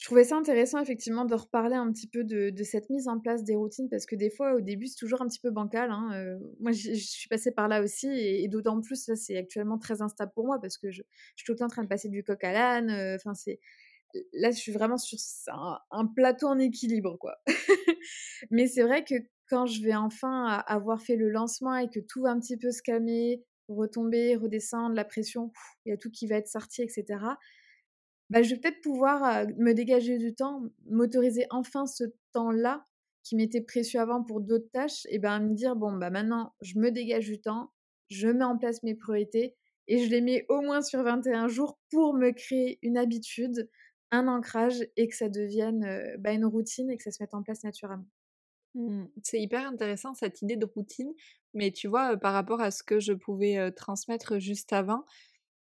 je 0.00 0.06
trouvais 0.06 0.24
ça 0.24 0.34
intéressant 0.34 0.80
effectivement 0.80 1.26
de 1.26 1.34
reparler 1.34 1.76
un 1.76 1.92
petit 1.92 2.08
peu 2.08 2.24
de, 2.24 2.50
cette 2.64 2.88
mise 2.88 3.06
en 3.06 3.20
place 3.20 3.44
des 3.44 3.54
routines 3.54 3.90
parce 3.90 4.06
que 4.06 4.16
des 4.16 4.30
fois 4.30 4.54
au 4.54 4.62
début 4.62 4.86
c'est 4.86 4.96
toujours 4.96 5.20
un 5.20 5.26
petit 5.26 5.40
peu 5.40 5.50
bancal. 5.50 5.90
Hein, 5.90 6.10
euh, 6.14 6.38
moi 6.58 6.72
je 6.72 6.94
suis 6.94 7.28
passée 7.28 7.52
par 7.52 7.68
là 7.68 7.82
aussi 7.82 8.08
et, 8.08 8.48
d'autant 8.48 8.80
plus 8.80 9.08
là 9.08 9.14
c'est 9.14 9.36
actuellement 9.36 9.76
très 9.76 10.00
instable 10.00 10.32
pour 10.34 10.46
moi 10.46 10.58
parce 10.58 10.78
que 10.78 10.90
je, 10.90 11.02
suis 11.36 11.44
tout 11.44 11.52
le 11.52 11.58
temps 11.58 11.66
en 11.66 11.68
train 11.68 11.82
de 11.82 11.88
passer 11.88 12.08
du 12.08 12.24
coq 12.24 12.42
à 12.42 12.52
l'âne. 12.52 12.88
Euh, 12.88 13.16
enfin 13.16 13.34
c'est 13.34 13.60
là, 14.32 14.50
je 14.50 14.56
suis 14.56 14.72
vraiment 14.72 14.96
sur 14.96 15.18
un, 15.90 16.06
plateau 16.06 16.46
en 16.48 16.58
équilibre, 16.58 17.18
quoi. 17.18 17.36
Mais 18.50 18.66
c'est 18.66 18.82
vrai 18.82 19.04
que 19.04 19.14
quand 19.48 19.66
je 19.66 19.82
vais 19.82 19.94
enfin 19.94 20.62
avoir 20.66 21.02
fait 21.02 21.16
le 21.16 21.28
lancement 21.28 21.76
et 21.76 21.90
que 21.90 22.00
tout 22.00 22.22
va 22.22 22.30
un 22.30 22.40
petit 22.40 22.56
peu 22.56 22.70
se 22.70 22.82
calmer, 22.82 23.44
retomber, 23.68 24.34
redescendre, 24.36 24.94
la 24.94 25.04
pression, 25.04 25.52
il 25.84 25.90
y 25.90 25.92
a 25.92 25.96
tout 25.96 26.10
qui 26.10 26.26
va 26.26 26.36
être 26.36 26.48
sorti, 26.48 26.82
etc. 26.82 27.18
Bah, 28.30 28.42
je 28.42 28.54
vais 28.54 28.60
peut-être 28.60 28.80
pouvoir 28.80 29.46
me 29.58 29.72
dégager 29.72 30.18
du 30.18 30.34
temps, 30.34 30.62
m'autoriser 30.86 31.46
enfin 31.50 31.86
ce 31.86 32.04
temps-là 32.32 32.86
qui 33.22 33.36
m'était 33.36 33.60
précieux 33.60 34.00
avant 34.00 34.22
pour 34.22 34.40
d'autres 34.40 34.70
tâches, 34.72 35.06
et 35.10 35.18
ben 35.18 35.40
me 35.40 35.54
dire 35.54 35.76
bon 35.76 35.92
bah 35.92 36.10
maintenant 36.10 36.54
je 36.62 36.78
me 36.78 36.90
dégage 36.90 37.26
du 37.26 37.40
temps, 37.40 37.70
je 38.08 38.28
mets 38.28 38.44
en 38.44 38.56
place 38.56 38.82
mes 38.82 38.94
priorités 38.94 39.56
et 39.88 39.98
je 39.98 40.10
les 40.10 40.20
mets 40.20 40.46
au 40.48 40.62
moins 40.62 40.80
sur 40.80 41.02
21 41.02 41.48
jours 41.48 41.78
pour 41.90 42.14
me 42.14 42.30
créer 42.30 42.78
une 42.82 42.96
habitude 42.96 43.68
un 44.12 44.26
ancrage 44.26 44.86
et 44.96 45.08
que 45.08 45.14
ça 45.14 45.28
devienne 45.28 46.16
bah, 46.18 46.32
une 46.32 46.44
routine 46.44 46.90
et 46.90 46.96
que 46.96 47.02
ça 47.02 47.10
se 47.10 47.22
mette 47.22 47.34
en 47.34 47.42
place 47.42 47.62
naturellement. 47.62 48.06
Mmh. 48.74 49.04
C'est 49.22 49.40
hyper 49.40 49.66
intéressant 49.66 50.14
cette 50.14 50.42
idée 50.42 50.56
de 50.56 50.64
routine, 50.64 51.12
mais 51.54 51.72
tu 51.72 51.88
vois, 51.88 52.16
par 52.16 52.32
rapport 52.32 52.60
à 52.60 52.70
ce 52.70 52.82
que 52.82 53.00
je 53.00 53.12
pouvais 53.12 53.70
transmettre 53.72 54.38
juste 54.38 54.72
avant, 54.72 55.04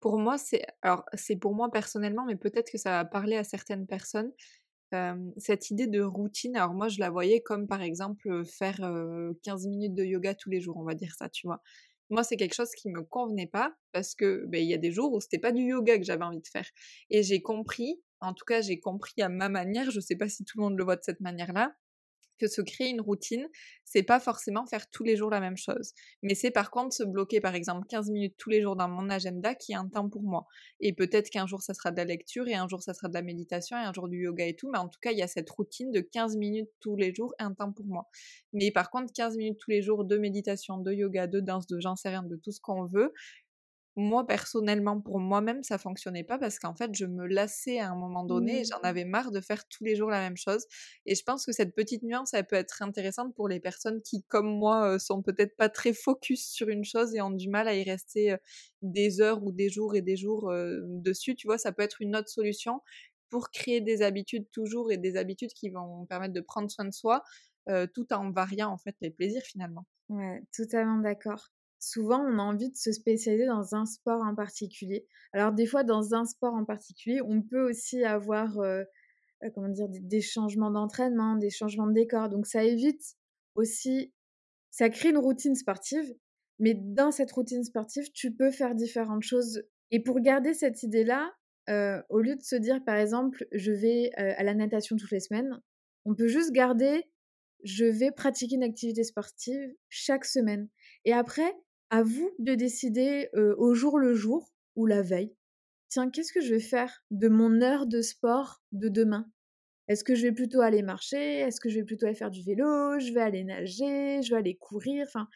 pour 0.00 0.18
moi, 0.18 0.38
c'est 0.38 0.62
alors 0.82 1.04
c'est 1.14 1.36
pour 1.36 1.54
moi 1.54 1.70
personnellement, 1.70 2.24
mais 2.26 2.36
peut-être 2.36 2.70
que 2.70 2.78
ça 2.78 2.90
va 2.90 3.04
parler 3.04 3.36
à 3.36 3.44
certaines 3.44 3.86
personnes. 3.86 4.32
cette 5.36 5.70
idée 5.70 5.86
de 5.86 6.02
routine, 6.02 6.56
alors 6.56 6.74
moi 6.74 6.88
je 6.88 6.98
la 7.00 7.10
voyais 7.10 7.40
comme 7.42 7.66
par 7.68 7.82
exemple 7.82 8.44
faire 8.44 8.80
15 9.44 9.66
minutes 9.68 9.94
de 9.94 10.04
yoga 10.04 10.34
tous 10.34 10.50
les 10.50 10.60
jours, 10.60 10.76
on 10.78 10.84
va 10.84 10.94
dire 10.94 11.14
ça, 11.16 11.28
tu 11.28 11.46
vois. 11.46 11.62
Moi, 12.10 12.24
c'est 12.24 12.36
quelque 12.36 12.54
chose 12.54 12.72
qui 12.72 12.90
me 12.90 13.02
convenait 13.04 13.46
pas 13.46 13.72
parce 13.92 14.16
que 14.16 14.44
ben, 14.48 14.60
il 14.60 14.68
y 14.68 14.74
a 14.74 14.78
des 14.78 14.90
jours 14.90 15.12
où 15.12 15.20
c'était 15.20 15.38
pas 15.38 15.52
du 15.52 15.62
yoga 15.62 15.96
que 15.96 16.04
j'avais 16.04 16.24
envie 16.24 16.40
de 16.40 16.48
faire. 16.48 16.68
Et 17.08 17.22
j'ai 17.22 17.40
compris 17.40 18.00
en 18.20 18.34
tout 18.34 18.44
cas, 18.44 18.60
j'ai 18.60 18.78
compris 18.78 19.22
à 19.22 19.28
ma 19.28 19.48
manière, 19.48 19.90
je 19.90 19.96
ne 19.96 20.02
sais 20.02 20.16
pas 20.16 20.28
si 20.28 20.44
tout 20.44 20.58
le 20.58 20.64
monde 20.64 20.78
le 20.78 20.84
voit 20.84 20.96
de 20.96 21.02
cette 21.02 21.20
manière-là, 21.20 21.74
que 22.40 22.46
se 22.46 22.62
créer 22.62 22.88
une 22.88 23.00
routine, 23.00 23.46
c'est 23.84 24.02
pas 24.02 24.20
forcément 24.20 24.66
faire 24.66 24.88
tous 24.90 25.04
les 25.04 25.16
jours 25.16 25.30
la 25.30 25.40
même 25.40 25.56
chose. 25.56 25.92
Mais 26.22 26.34
c'est 26.34 26.50
par 26.50 26.70
contre 26.70 26.94
se 26.94 27.02
bloquer 27.02 27.40
par 27.40 27.54
exemple 27.54 27.86
15 27.88 28.10
minutes 28.10 28.34
tous 28.38 28.50
les 28.50 28.62
jours 28.62 28.76
dans 28.76 28.88
mon 28.88 29.10
agenda 29.10 29.54
qui 29.54 29.72
est 29.72 29.76
un 29.76 29.88
temps 29.88 30.08
pour 30.08 30.22
moi. 30.22 30.46
Et 30.80 30.92
peut-être 30.92 31.30
qu'un 31.30 31.46
jour 31.46 31.62
ça 31.62 31.74
sera 31.74 31.90
de 31.90 31.96
la 31.96 32.04
lecture 32.04 32.48
et 32.48 32.54
un 32.54 32.68
jour 32.68 32.82
ça 32.82 32.94
sera 32.94 33.08
de 33.08 33.14
la 33.14 33.22
méditation 33.22 33.76
et 33.76 33.84
un 33.84 33.92
jour 33.92 34.08
du 34.08 34.22
yoga 34.22 34.46
et 34.46 34.56
tout. 34.56 34.70
Mais 34.70 34.78
en 34.78 34.88
tout 34.88 34.98
cas, 35.00 35.12
il 35.12 35.18
y 35.18 35.22
a 35.22 35.28
cette 35.28 35.50
routine 35.50 35.90
de 35.90 36.00
15 36.00 36.36
minutes 36.36 36.70
tous 36.80 36.96
les 36.96 37.14
jours, 37.14 37.34
un 37.38 37.52
temps 37.52 37.72
pour 37.72 37.86
moi. 37.86 38.08
Mais 38.52 38.70
par 38.70 38.90
contre, 38.90 39.12
15 39.12 39.36
minutes 39.36 39.58
tous 39.58 39.70
les 39.70 39.82
jours 39.82 40.04
de 40.04 40.16
méditation, 40.16 40.78
de 40.78 40.92
yoga, 40.92 41.26
de 41.26 41.40
danse, 41.40 41.66
de 41.66 41.78
j'en 41.80 41.96
sais 41.96 42.08
rien, 42.08 42.22
de 42.22 42.36
tout 42.36 42.52
ce 42.52 42.60
qu'on 42.60 42.86
veut, 42.86 43.12
moi 43.96 44.26
personnellement 44.26 45.00
pour 45.00 45.18
moi-même 45.18 45.62
ça 45.62 45.76
fonctionnait 45.78 46.24
pas 46.24 46.38
parce 46.38 46.58
qu'en 46.58 46.74
fait 46.74 46.94
je 46.94 47.06
me 47.06 47.26
lassais 47.26 47.78
à 47.80 47.90
un 47.90 47.96
moment 47.96 48.24
donné 48.24 48.60
et 48.60 48.64
j'en 48.64 48.78
mmh. 48.80 48.84
avais 48.84 49.04
marre 49.04 49.32
de 49.32 49.40
faire 49.40 49.66
tous 49.68 49.84
les 49.84 49.96
jours 49.96 50.10
la 50.10 50.20
même 50.20 50.36
chose 50.36 50.64
et 51.06 51.14
je 51.14 51.22
pense 51.24 51.44
que 51.44 51.52
cette 51.52 51.74
petite 51.74 52.02
nuance 52.02 52.32
elle 52.34 52.46
peut 52.46 52.56
être 52.56 52.82
intéressante 52.82 53.34
pour 53.34 53.48
les 53.48 53.60
personnes 53.60 54.00
qui 54.02 54.22
comme 54.24 54.46
moi 54.58 54.98
sont 54.98 55.22
peut-être 55.22 55.56
pas 55.56 55.68
très 55.68 55.92
focus 55.92 56.48
sur 56.50 56.68
une 56.68 56.84
chose 56.84 57.14
et 57.14 57.20
ont 57.20 57.30
du 57.30 57.48
mal 57.48 57.68
à 57.68 57.74
y 57.74 57.82
rester 57.82 58.36
des 58.82 59.20
heures 59.20 59.42
ou 59.44 59.52
des 59.52 59.68
jours 59.70 59.94
et 59.96 60.02
des 60.02 60.16
jours 60.16 60.52
dessus 60.86 61.34
tu 61.36 61.46
vois? 61.46 61.58
Ça 61.58 61.72
peut 61.72 61.82
être 61.82 62.00
une 62.00 62.16
autre 62.16 62.28
solution 62.28 62.80
pour 63.28 63.50
créer 63.50 63.80
des 63.80 64.02
habitudes 64.02 64.50
toujours 64.52 64.90
et 64.92 64.96
des 64.98 65.16
habitudes 65.16 65.52
qui 65.52 65.70
vont 65.70 66.06
permettre 66.06 66.34
de 66.34 66.40
prendre 66.40 66.70
soin 66.70 66.84
de 66.84 66.92
soi 66.92 67.22
tout 67.94 68.12
en 68.12 68.30
variant 68.32 68.70
en 68.70 68.78
fait 68.78 68.96
les 69.00 69.10
plaisirs 69.10 69.42
finalement. 69.44 69.86
Ouais, 70.10 70.42
totalement 70.52 70.98
d'accord 70.98 71.48
souvent 71.80 72.20
on 72.20 72.38
a 72.38 72.42
envie 72.42 72.70
de 72.70 72.76
se 72.76 72.92
spécialiser 72.92 73.46
dans 73.46 73.74
un 73.74 73.86
sport 73.86 74.22
en 74.22 74.34
particulier. 74.34 75.06
Alors 75.32 75.52
des 75.52 75.66
fois 75.66 75.82
dans 75.82 76.14
un 76.14 76.24
sport 76.24 76.54
en 76.54 76.64
particulier, 76.64 77.20
on 77.22 77.42
peut 77.42 77.68
aussi 77.68 78.04
avoir 78.04 78.58
euh, 78.60 78.84
euh, 79.42 79.50
comment 79.54 79.68
dire 79.68 79.88
des, 79.88 80.20
changements 80.20 80.70
d'entraînement, 80.70 81.36
des 81.36 81.50
changements 81.50 81.86
de 81.86 81.94
décor. 81.94 82.28
Donc 82.28 82.46
ça 82.46 82.62
évite 82.62 83.16
aussi 83.54 84.12
ça 84.70 84.88
crée 84.88 85.08
une 85.08 85.18
routine 85.18 85.56
sportive, 85.56 86.14
mais 86.60 86.74
dans 86.74 87.10
cette 87.10 87.32
routine 87.32 87.64
sportive, 87.64 88.12
tu 88.12 88.32
peux 88.32 88.52
faire 88.52 88.76
différentes 88.76 89.24
choses. 89.24 89.62
Et 89.90 90.00
pour 90.00 90.20
garder 90.20 90.54
cette 90.54 90.84
idée-là, 90.84 91.32
euh, 91.68 92.00
au 92.08 92.20
lieu 92.20 92.36
de 92.36 92.42
se 92.42 92.54
dire 92.54 92.84
par 92.84 92.96
exemple 92.96 93.46
je 93.52 93.72
vais 93.72 94.12
à 94.14 94.44
la 94.44 94.54
natation 94.54 94.96
toutes 94.96 95.10
les 95.10 95.20
semaines, 95.20 95.60
on 96.04 96.14
peut 96.14 96.28
juste 96.28 96.52
garder 96.52 97.04
je 97.62 97.84
vais 97.84 98.10
pratiquer 98.10 98.54
une 98.54 98.62
activité 98.62 99.04
sportive 99.04 99.74
chaque 99.88 100.24
semaine. 100.24 100.68
Et 101.04 101.12
après, 101.12 101.54
à 101.90 102.02
vous 102.02 102.30
de 102.38 102.54
décider 102.54 103.28
au 103.34 103.74
jour 103.74 103.98
le 103.98 104.14
jour 104.14 104.52
ou 104.76 104.86
la 104.86 105.02
veille. 105.02 105.34
Tiens, 105.88 106.10
qu'est-ce 106.10 106.32
que 106.32 106.40
je 106.40 106.54
vais 106.54 106.60
faire 106.60 107.04
de 107.10 107.28
mon 107.28 107.60
heure 107.62 107.86
de 107.86 108.00
sport 108.00 108.62
de 108.72 108.88
demain? 108.88 109.30
Est-ce 109.88 110.04
que 110.04 110.14
je 110.14 110.22
vais 110.22 110.32
plutôt 110.32 110.60
aller 110.60 110.82
marcher? 110.82 111.38
Est-ce 111.40 111.60
que 111.60 111.68
je 111.68 111.80
vais 111.80 111.84
plutôt 111.84 112.06
aller 112.06 112.14
faire 112.14 112.30
du 112.30 112.42
vélo? 112.44 113.00
Je 113.00 113.12
vais 113.12 113.20
aller 113.20 113.42
nager? 113.42 114.22
Je 114.22 114.30
vais 114.30 114.38
aller 114.38 114.56
courir? 114.56 115.04
Enfin, 115.08 115.26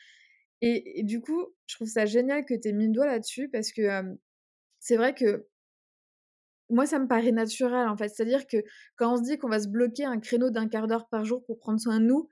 et, 0.60 1.02
du 1.02 1.20
coup, 1.20 1.44
je 1.66 1.74
trouve 1.74 1.88
ça 1.88 2.06
génial 2.06 2.44
que 2.44 2.54
tu 2.54 2.68
aies 2.68 2.72
mis 2.72 2.86
le 2.86 2.92
doigt 2.92 3.06
là-dessus 3.06 3.48
parce 3.50 3.72
que 3.72 3.82
c'est 4.78 4.96
vrai 4.96 5.14
que 5.14 5.48
moi, 6.70 6.86
ça 6.86 6.98
me 6.98 7.06
paraît 7.06 7.32
naturel 7.32 7.88
en 7.88 7.96
fait. 7.96 8.08
C'est-à-dire 8.08 8.46
que 8.46 8.58
quand 8.96 9.12
on 9.12 9.16
se 9.16 9.22
dit 9.22 9.38
qu'on 9.38 9.48
va 9.48 9.60
se 9.60 9.68
bloquer 9.68 10.04
un 10.04 10.18
créneau 10.20 10.50
d'un 10.50 10.68
quart 10.68 10.86
d'heure 10.86 11.08
par 11.08 11.24
jour 11.24 11.44
pour 11.44 11.58
prendre 11.58 11.80
soin 11.80 12.00
de 12.00 12.06
nous, 12.06 12.28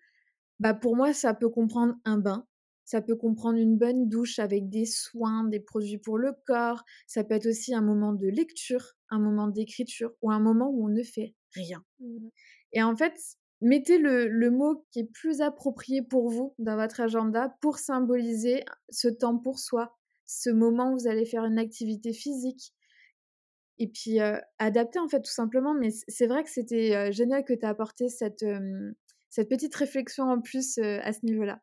bah 0.60 0.74
pour 0.74 0.96
moi, 0.96 1.12
ça 1.12 1.34
peut 1.34 1.50
comprendre 1.50 1.96
un 2.04 2.18
bain, 2.18 2.46
Ça 2.84 3.00
peut 3.00 3.16
comprendre 3.16 3.58
une 3.58 3.78
bonne 3.78 4.08
douche 4.08 4.38
avec 4.38 4.68
des 4.68 4.86
soins, 4.86 5.44
des 5.44 5.60
produits 5.60 5.98
pour 5.98 6.18
le 6.18 6.32
corps. 6.46 6.84
Ça 7.06 7.24
peut 7.24 7.34
être 7.34 7.46
aussi 7.46 7.74
un 7.74 7.80
moment 7.80 8.12
de 8.12 8.26
lecture, 8.26 8.94
un 9.08 9.18
moment 9.18 9.48
d'écriture 9.48 10.12
ou 10.20 10.30
un 10.30 10.40
moment 10.40 10.68
où 10.70 10.86
on 10.86 10.88
ne 10.88 11.02
fait 11.02 11.34
rien. 11.54 11.84
Mmh 12.00 12.28
Et 12.72 12.82
en 12.82 12.96
fait, 12.96 13.14
mettez 13.60 13.98
le, 13.98 14.28
le, 14.28 14.50
mot 14.50 14.84
qui 14.90 15.00
est 15.00 15.10
plus 15.12 15.40
approprié 15.40 16.02
pour 16.02 16.28
vous 16.28 16.54
dans 16.58 16.76
votre 16.76 17.00
agenda 17.00 17.56
pour 17.60 17.78
symboliser 17.78 18.64
ce 18.90 19.08
temps 19.08 19.38
pour 19.38 19.58
soi, 19.58 19.96
ce 20.26 20.50
moment 20.50 20.92
où 20.92 20.98
vous 20.98 21.08
allez 21.08 21.24
faire 21.24 21.44
une 21.44 21.58
activité 21.58 22.12
physique. 22.12 22.74
Et 23.78 23.88
puis 23.88 24.20
euh, 24.20 24.38
adapter 24.58 24.98
en 24.98 25.08
fait 25.08 25.20
tout 25.20 25.32
simplement. 25.32 25.74
Mais 25.74 25.90
c'est 26.08 26.26
vrai 26.26 26.42
que 26.42 26.50
c'était 26.50 26.94
euh, 26.94 27.12
génial 27.12 27.44
que 27.44 27.52
tu 27.52 27.60
aies 27.60 27.68
apporté 27.68 28.08
cette, 28.08 28.44
cette 29.30 29.48
petite 29.48 29.74
réflexion 29.74 30.24
en 30.24 30.40
plus 30.40 30.78
à 30.78 31.12
ce 31.12 31.24
niveau-là. 31.24 31.62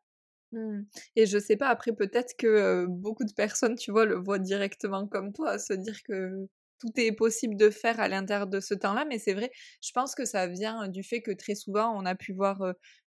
Mmh. 0.52 0.82
Et 1.16 1.26
je 1.26 1.38
sais 1.38 1.56
pas, 1.56 1.68
après 1.68 1.92
peut-être 1.92 2.34
que 2.36 2.86
beaucoup 2.88 3.24
de 3.24 3.32
personnes, 3.32 3.76
tu 3.76 3.92
vois, 3.92 4.04
le 4.04 4.16
voient 4.16 4.38
directement 4.40 5.06
comme 5.06 5.32
toi, 5.32 5.58
se 5.58 5.72
dire 5.74 6.02
que 6.02 6.48
tout 6.80 6.88
est 6.96 7.12
possible 7.12 7.56
de 7.56 7.70
faire 7.70 8.00
à 8.00 8.08
l'intérieur 8.08 8.46
de 8.48 8.58
ce 8.58 8.74
temps-là, 8.74 9.04
mais 9.08 9.18
c'est 9.18 9.34
vrai, 9.34 9.50
je 9.82 9.92
pense 9.92 10.14
que 10.14 10.24
ça 10.24 10.46
vient 10.48 10.88
du 10.88 11.02
fait 11.04 11.20
que 11.22 11.30
très 11.30 11.54
souvent 11.54 11.92
on 11.96 12.04
a 12.06 12.14
pu 12.16 12.32
voir 12.32 12.62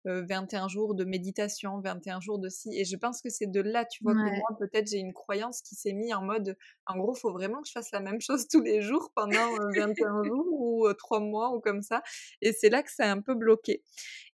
21 0.09 0.68
jours 0.68 0.94
de 0.94 1.05
méditation, 1.05 1.81
21 1.81 2.21
jours 2.21 2.38
de 2.38 2.49
ci, 2.49 2.71
et 2.75 2.85
je 2.85 2.97
pense 2.97 3.21
que 3.23 3.31
c'est 3.31 3.51
de 3.51 3.61
là, 3.61 3.85
tu 3.85 4.03
vois, 4.03 4.14
que 4.14 4.18
moi 4.18 4.57
peut-être 4.59 4.88
j'ai 4.88 4.99
une 4.99 5.12
croyance 5.12 5.62
qui 5.62 5.75
s'est 5.75 5.92
mise 5.92 6.12
en 6.14 6.23
mode, 6.23 6.57
en 6.87 6.97
gros, 6.97 7.14
faut 7.14 7.33
vraiment 7.33 7.61
que 7.62 7.68
je 7.68 7.73
fasse 7.73 7.90
la 7.92 8.01
même 8.01 8.21
chose 8.21 8.49
tous 8.49 8.62
les 8.62 8.81
jours 8.81 9.11
pendant 9.14 9.57
21 9.77 10.23
jours 10.25 10.47
ou 10.51 10.92
3 10.92 11.21
mois 11.21 11.55
ou 11.55 11.61
comme 11.61 11.83
ça, 11.83 12.03
et 12.40 12.53
c'est 12.53 12.71
là 12.71 12.83
que 12.83 12.90
c'est 12.94 13.05
un 13.05 13.21
peu 13.21 13.35
bloqué. 13.35 13.83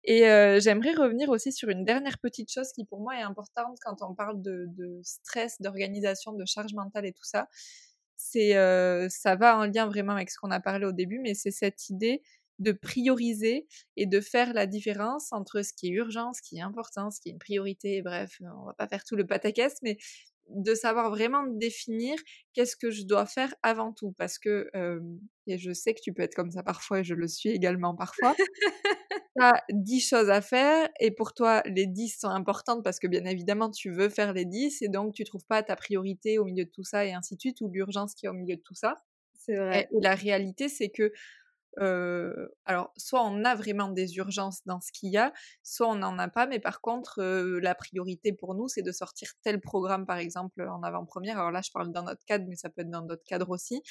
Et 0.05 0.21
j'aimerais 0.61 0.93
revenir 0.93 1.31
aussi 1.31 1.53
sur 1.53 1.69
une 1.69 1.85
dernière 1.85 2.19
petite 2.19 2.53
chose 2.53 2.73
qui 2.73 2.85
pour 2.85 3.01
moi 3.01 3.17
est 3.17 3.23
importante 3.23 3.79
quand 3.83 4.03
on 4.03 4.15
parle 4.15 4.43
de, 4.43 4.67
de 4.77 5.01
stress, 5.03 5.61
d'organisation, 5.61 6.33
de 6.33 6.45
charge 6.45 6.75
mentale 6.75 7.07
et 7.07 7.13
tout 7.13 7.25
ça. 7.25 7.49
C'est 8.17 8.53
ça 9.11 9.37
va 9.37 9.59
en 9.59 9.67
lien 9.67 9.87
vraiment 9.87 10.13
avec 10.13 10.31
ce 10.31 10.39
qu'on 10.39 10.51
a 10.51 10.61
parlé 10.61 10.87
au 10.87 10.93
début, 10.93 11.19
mais 11.21 11.35
c'est 11.35 11.51
cette 11.51 11.89
idée 11.89 12.23
de 12.59 12.73
prioriser 12.73 13.67
et 13.97 14.07
de 14.07 14.21
faire 14.21 14.53
la 14.53 14.67
différence 14.67 15.33
entre 15.33 15.62
ce 15.62 15.73
qui 15.73 15.88
est 15.88 15.93
urgent, 15.93 16.33
ce 16.33 16.43
qui 16.43 16.59
est 16.59 16.62
important, 16.62 17.11
ce 17.11 17.21
qui 17.21 17.29
est 17.29 17.33
une 17.33 17.38
priorité. 17.38 18.03
Bref, 18.03 18.40
on 18.40 18.67
va 18.67 18.75
pas 18.75 18.88
faire 18.88 19.05
tout 19.05 19.17
le 19.17 19.27
pataquès, 19.27 19.75
mais 19.83 19.99
de 20.51 20.75
savoir 20.75 21.11
vraiment 21.11 21.47
définir 21.47 22.17
qu'est-ce 22.53 22.77
que 22.77 22.90
je 22.90 23.05
dois 23.05 23.27
faire 23.27 23.55
avant 23.62 23.93
tout. 23.93 24.12
Parce 24.19 24.38
que, 24.38 24.71
et 25.47 25.59
je 25.59 25.73
sais 25.73 25.95
que 25.95 26.01
tu 26.03 26.12
peux 26.12 26.23
être 26.23 26.35
comme 26.35 26.51
ça 26.51 26.62
parfois, 26.62 27.01
et 27.01 27.05
je 27.05 27.14
le 27.14 27.29
suis 27.29 27.51
également 27.51 27.95
parfois, 27.95 28.35
tu 28.37 29.43
as 29.43 29.62
10 29.71 30.01
choses 30.01 30.31
à 30.31 30.40
faire, 30.40 30.88
et 31.01 31.11
pour 31.11 31.35
toi, 31.35 31.62
les 31.67 31.87
10 31.87 32.19
sont 32.21 32.29
importantes 32.29 32.85
parce 32.85 32.99
que 32.99 33.07
bien 33.07 33.25
évidemment, 33.25 33.71
tu 33.71 33.90
veux 33.90 34.09
faire 34.09 34.33
les 34.33 34.45
10, 34.45 34.83
et 34.83 34.88
donc 34.88 35.14
tu 35.14 35.25
trouves 35.25 35.47
pas 35.47 35.62
ta 35.62 35.77
priorité 35.77 36.38
au 36.38 36.45
milieu 36.45 36.64
de 36.64 36.71
tout 36.71 36.85
ça, 36.85 37.05
et 37.05 37.12
ainsi 37.12 37.37
de 37.37 37.40
suite, 37.40 37.61
ou 37.61 37.69
l'urgence 37.69 38.14
qui 38.14 38.27
est 38.27 38.29
au 38.29 38.35
milieu 38.35 38.57
de 38.57 38.62
tout 38.62 38.75
ça. 38.75 39.03
C'est 39.35 39.57
vrai. 39.57 39.88
et 39.90 40.01
la 40.01 40.14
réalité, 40.14 40.69
c'est 40.69 40.88
que 40.88 41.12
alors, 41.77 42.93
soit 42.97 43.23
on 43.23 43.45
a 43.45 43.55
vraiment 43.55 43.89
des 43.89 44.17
urgences 44.17 44.65
dans 44.67 44.81
ce 44.81 44.93
qu'il 44.93 45.11
y 45.11 45.17
a, 45.17 45.33
soit 45.63 45.89
on 45.89 45.97
n'en 45.97 46.19
a 46.19 46.29
pas, 46.29 46.47
mais 46.47 46.61
par 46.61 46.81
contre, 46.81 47.23
la 47.23 47.75
priorité 47.75 48.33
pour 48.33 48.55
nous, 48.55 48.69
c'est 48.69 48.83
de 48.83 48.93
sortir 48.93 49.33
tel 49.43 49.61
programme, 49.61 50.07
par 50.07 50.19
exemple, 50.19 50.63
en 50.69 50.83
avant-première. 50.83 51.39
Alors 51.39 51.51
là, 51.51 51.61
je 51.63 51.71
parle 51.71 51.91
dans 51.93 52.03
notre 52.03 52.25
cadre, 52.25 52.47
mais 52.49 52.57
ça 52.57 52.71
peut 52.71 52.83
être 52.83 52.91
dans 52.91 53.03
d'autres 53.03 53.25
cadres 53.25 53.51
aussi. 53.51 53.83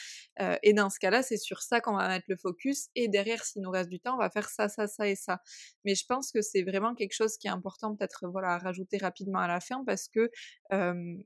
et 0.63 0.73
dans 0.73 0.89
ce 0.89 0.99
cas-là, 0.99 1.23
c'est 1.23 1.37
sur 1.37 1.61
ça 1.61 1.81
qu'on 1.81 1.95
va 1.95 2.07
mettre 2.07 2.25
le 2.27 2.37
focus. 2.37 2.87
Et 2.95 3.07
derrière, 3.07 3.43
s'il 3.43 3.61
nous 3.61 3.71
reste 3.71 3.89
du 3.89 3.99
temps, 3.99 4.15
on 4.15 4.19
va 4.19 4.29
faire 4.29 4.49
ça, 4.49 4.69
ça, 4.69 4.87
ça 4.87 5.07
et 5.07 5.15
ça. 5.15 5.41
Mais 5.85 5.95
je 5.95 6.05
pense 6.05 6.31
que 6.31 6.41
c'est 6.41 6.63
vraiment 6.63 6.95
quelque 6.95 7.13
chose 7.13 7.37
qui 7.37 7.47
est 7.47 7.51
important, 7.51 7.95
peut-être, 7.95 8.27
voilà, 8.27 8.53
à 8.53 8.57
rajouter 8.57 8.97
rapidement 8.97 9.39
à 9.39 9.47
la 9.47 9.59
fin, 9.59 9.83
parce 9.85 10.07
que 10.07 10.31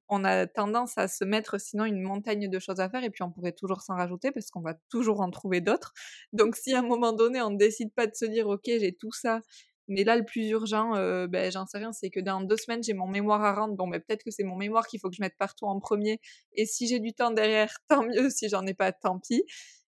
on 0.09 0.23
a 0.23 0.47
tendance 0.47 0.97
à 0.97 1.07
se 1.07 1.23
mettre 1.23 1.59
sinon 1.59 1.85
une 1.85 2.01
montagne 2.01 2.49
de 2.49 2.59
choses 2.59 2.79
à 2.79 2.89
faire, 2.89 3.03
et 3.03 3.09
puis 3.09 3.23
on 3.23 3.31
pourrait 3.31 3.53
toujours 3.53 3.81
s'en 3.81 3.95
rajouter, 3.95 4.31
parce 4.31 4.49
qu'on 4.49 4.61
va 4.61 4.73
toujours 4.89 5.21
en 5.21 5.29
trouver 5.29 5.61
d'autres. 5.61 5.93
Donc, 6.33 6.46
donc 6.47 6.55
si 6.55 6.73
à 6.73 6.79
un 6.79 6.81
moment 6.81 7.11
donné 7.11 7.41
on 7.41 7.49
ne 7.49 7.57
décide 7.57 7.93
pas 7.93 8.07
de 8.07 8.15
se 8.15 8.23
dire 8.23 8.47
ok 8.47 8.63
j'ai 8.65 8.93
tout 8.93 9.11
ça, 9.11 9.41
mais 9.89 10.05
là 10.05 10.15
le 10.15 10.23
plus 10.23 10.47
urgent, 10.47 10.91
ben 11.27 11.51
j'en 11.51 11.65
sais 11.65 11.77
rien, 11.77 11.91
c'est 11.91 12.09
que 12.09 12.21
dans 12.21 12.39
deux 12.39 12.55
semaines 12.55 12.81
j'ai 12.81 12.93
mon 12.93 13.07
mémoire 13.07 13.43
à 13.43 13.53
rendre. 13.53 13.75
Bon 13.75 13.89
ben 13.89 13.99
peut-être 13.99 14.23
que 14.23 14.31
c'est 14.31 14.45
mon 14.45 14.55
mémoire 14.55 14.87
qu'il 14.87 15.01
faut 15.01 15.09
que 15.09 15.15
je 15.17 15.21
mette 15.21 15.35
partout 15.37 15.65
en 15.65 15.77
premier. 15.81 16.21
Et 16.53 16.65
si 16.65 16.87
j'ai 16.87 16.99
du 17.01 17.13
temps 17.13 17.31
derrière, 17.31 17.73
tant 17.89 18.03
mieux. 18.03 18.29
Si 18.29 18.47
j'en 18.47 18.65
ai 18.65 18.73
pas, 18.73 18.93
tant 18.93 19.19
pis. 19.19 19.43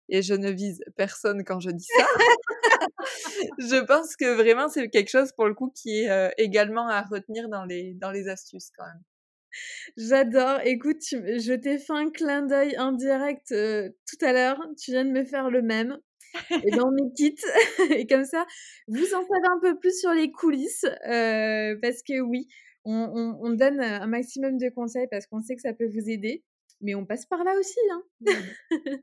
Et 0.08 0.22
je 0.22 0.34
ne 0.34 0.50
vise 0.50 0.82
personne 0.96 1.44
quand 1.44 1.60
je 1.60 1.72
dis 1.72 1.88
ça. 1.98 2.06
je 3.60 3.84
pense 3.86 4.16
que 4.16 4.34
vraiment 4.34 4.70
c'est 4.70 4.88
quelque 4.90 5.10
chose 5.10 5.34
pour 5.34 5.48
le 5.48 5.54
coup 5.56 5.74
qui 5.76 6.04
est 6.04 6.34
également 6.38 6.88
à 6.88 7.02
retenir 7.02 7.50
dans 7.50 7.66
les, 7.66 7.96
dans 7.96 8.12
les 8.12 8.30
astuces 8.30 8.72
quand 8.78 8.86
même. 8.86 9.02
J'adore. 9.98 10.60
Écoute, 10.64 11.02
je 11.02 11.54
t'ai 11.54 11.80
fait 11.80 11.94
un 11.94 12.10
clin 12.12 12.44
d'œil 12.44 12.76
indirect 12.78 13.50
tout 13.50 14.26
à 14.26 14.32
l'heure. 14.32 14.62
Tu 14.78 14.92
viens 14.92 15.06
de 15.06 15.12
me 15.12 15.26
faire 15.26 15.50
le 15.50 15.62
même 15.62 15.98
et 16.64 16.72
dans 16.72 16.92
mes 16.92 17.12
kits. 17.16 17.36
et 17.92 18.08
comme 18.08 18.26
ça, 18.26 18.46
vous 18.88 19.14
en 19.14 19.22
savez 19.22 19.48
un 19.48 19.60
peu 19.62 19.78
plus 19.78 20.00
sur 20.00 20.12
les 20.12 20.32
coulisses. 20.32 20.86
Euh, 21.08 21.76
parce 21.82 22.02
que 22.04 22.20
oui, 22.22 22.48
on, 22.84 23.38
on, 23.42 23.50
donne 23.54 23.82
un 23.82 24.08
maximum 24.08 24.58
de 24.58 24.70
conseils 24.70 25.08
parce 25.10 25.26
qu'on 25.28 25.42
sait 25.42 25.56
que 25.56 25.62
ça 25.62 25.74
peut 25.74 25.88
vous 25.88 26.10
aider. 26.10 26.44
Mais 26.82 26.96
on 26.96 27.06
passe 27.06 27.26
par 27.26 27.44
là 27.44 27.54
aussi. 27.58 27.80
Hein. 27.92 28.04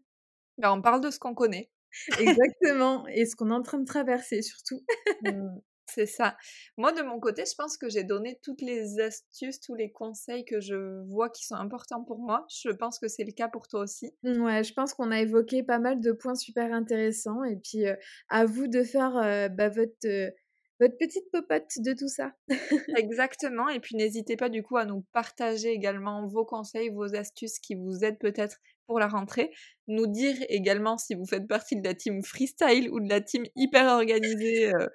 ben, 0.58 0.72
on 0.72 0.82
parle 0.82 1.00
de 1.00 1.10
ce 1.10 1.18
qu'on 1.18 1.34
connaît. 1.34 1.70
Exactement. 2.18 3.06
Et 3.08 3.26
ce 3.26 3.36
qu'on 3.36 3.50
est 3.50 3.54
en 3.54 3.62
train 3.62 3.78
de 3.78 3.86
traverser 3.86 4.42
surtout. 4.42 4.84
Mmh. 5.92 6.00
C'est 6.00 6.06
ça. 6.06 6.36
Moi, 6.76 6.92
de 6.92 7.02
mon 7.02 7.20
côté, 7.20 7.44
je 7.46 7.54
pense 7.56 7.76
que 7.76 7.88
j'ai 7.88 8.04
donné 8.04 8.38
toutes 8.42 8.60
les 8.60 9.00
astuces, 9.00 9.60
tous 9.60 9.74
les 9.74 9.90
conseils 9.90 10.44
que 10.44 10.60
je 10.60 11.02
vois 11.08 11.30
qui 11.30 11.44
sont 11.46 11.54
importants 11.54 12.04
pour 12.04 12.18
moi. 12.18 12.46
Je 12.50 12.70
pense 12.70 12.98
que 12.98 13.08
c'est 13.08 13.24
le 13.24 13.32
cas 13.32 13.48
pour 13.48 13.68
toi 13.68 13.80
aussi. 13.80 14.14
Ouais, 14.24 14.64
je 14.64 14.72
pense 14.72 14.94
qu'on 14.94 15.10
a 15.10 15.20
évoqué 15.20 15.62
pas 15.62 15.78
mal 15.78 16.00
de 16.00 16.12
points 16.12 16.34
super 16.34 16.72
intéressants. 16.72 17.44
Et 17.44 17.56
puis, 17.56 17.84
à 18.28 18.44
vous 18.44 18.66
de 18.66 18.82
faire 18.82 19.12
bah, 19.50 19.68
votre, 19.68 20.32
votre 20.80 20.96
petite 20.98 21.30
popote 21.30 21.70
de 21.78 21.92
tout 21.92 22.08
ça. 22.08 22.32
Exactement. 22.96 23.68
Et 23.68 23.80
puis, 23.80 23.96
n'hésitez 23.96 24.36
pas 24.36 24.48
du 24.48 24.62
coup 24.62 24.76
à 24.76 24.84
nous 24.84 25.04
partager 25.12 25.70
également 25.70 26.26
vos 26.26 26.44
conseils, 26.44 26.90
vos 26.90 27.14
astuces 27.14 27.58
qui 27.58 27.74
vous 27.74 28.04
aident 28.04 28.18
peut-être 28.18 28.58
pour 28.86 28.98
la 28.98 29.08
rentrée. 29.08 29.50
Nous 29.88 30.06
dire 30.06 30.36
également 30.48 30.96
si 30.98 31.14
vous 31.14 31.26
faites 31.26 31.46
partie 31.46 31.76
de 31.76 31.84
la 31.84 31.94
team 31.94 32.22
freestyle 32.22 32.90
ou 32.90 33.00
de 33.00 33.08
la 33.08 33.20
team 33.20 33.44
hyper 33.56 33.86
organisée 33.86 34.72
euh, 34.72 34.86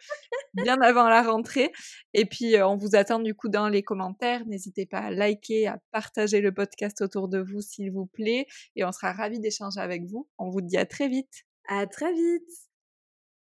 bien 0.53 0.79
avant 0.81 1.09
la 1.09 1.21
rentrée. 1.21 1.71
Et 2.13 2.25
puis, 2.25 2.55
euh, 2.55 2.67
on 2.67 2.77
vous 2.77 2.95
attend 2.95 3.19
du 3.19 3.33
coup 3.33 3.49
dans 3.49 3.69
les 3.69 3.83
commentaires. 3.83 4.45
N'hésitez 4.45 4.85
pas 4.85 4.99
à 4.99 5.11
liker, 5.11 5.67
à 5.67 5.79
partager 5.91 6.41
le 6.41 6.53
podcast 6.53 7.01
autour 7.01 7.27
de 7.27 7.39
vous, 7.39 7.61
s'il 7.61 7.91
vous 7.91 8.05
plaît. 8.05 8.45
Et 8.75 8.85
on 8.85 8.91
sera 8.91 9.13
ravis 9.13 9.39
d'échanger 9.39 9.79
avec 9.79 10.03
vous. 10.05 10.27
On 10.37 10.49
vous 10.49 10.61
dit 10.61 10.77
à 10.77 10.85
très 10.85 11.07
vite. 11.07 11.45
À 11.67 11.85
très 11.87 12.13
vite. 12.13 12.66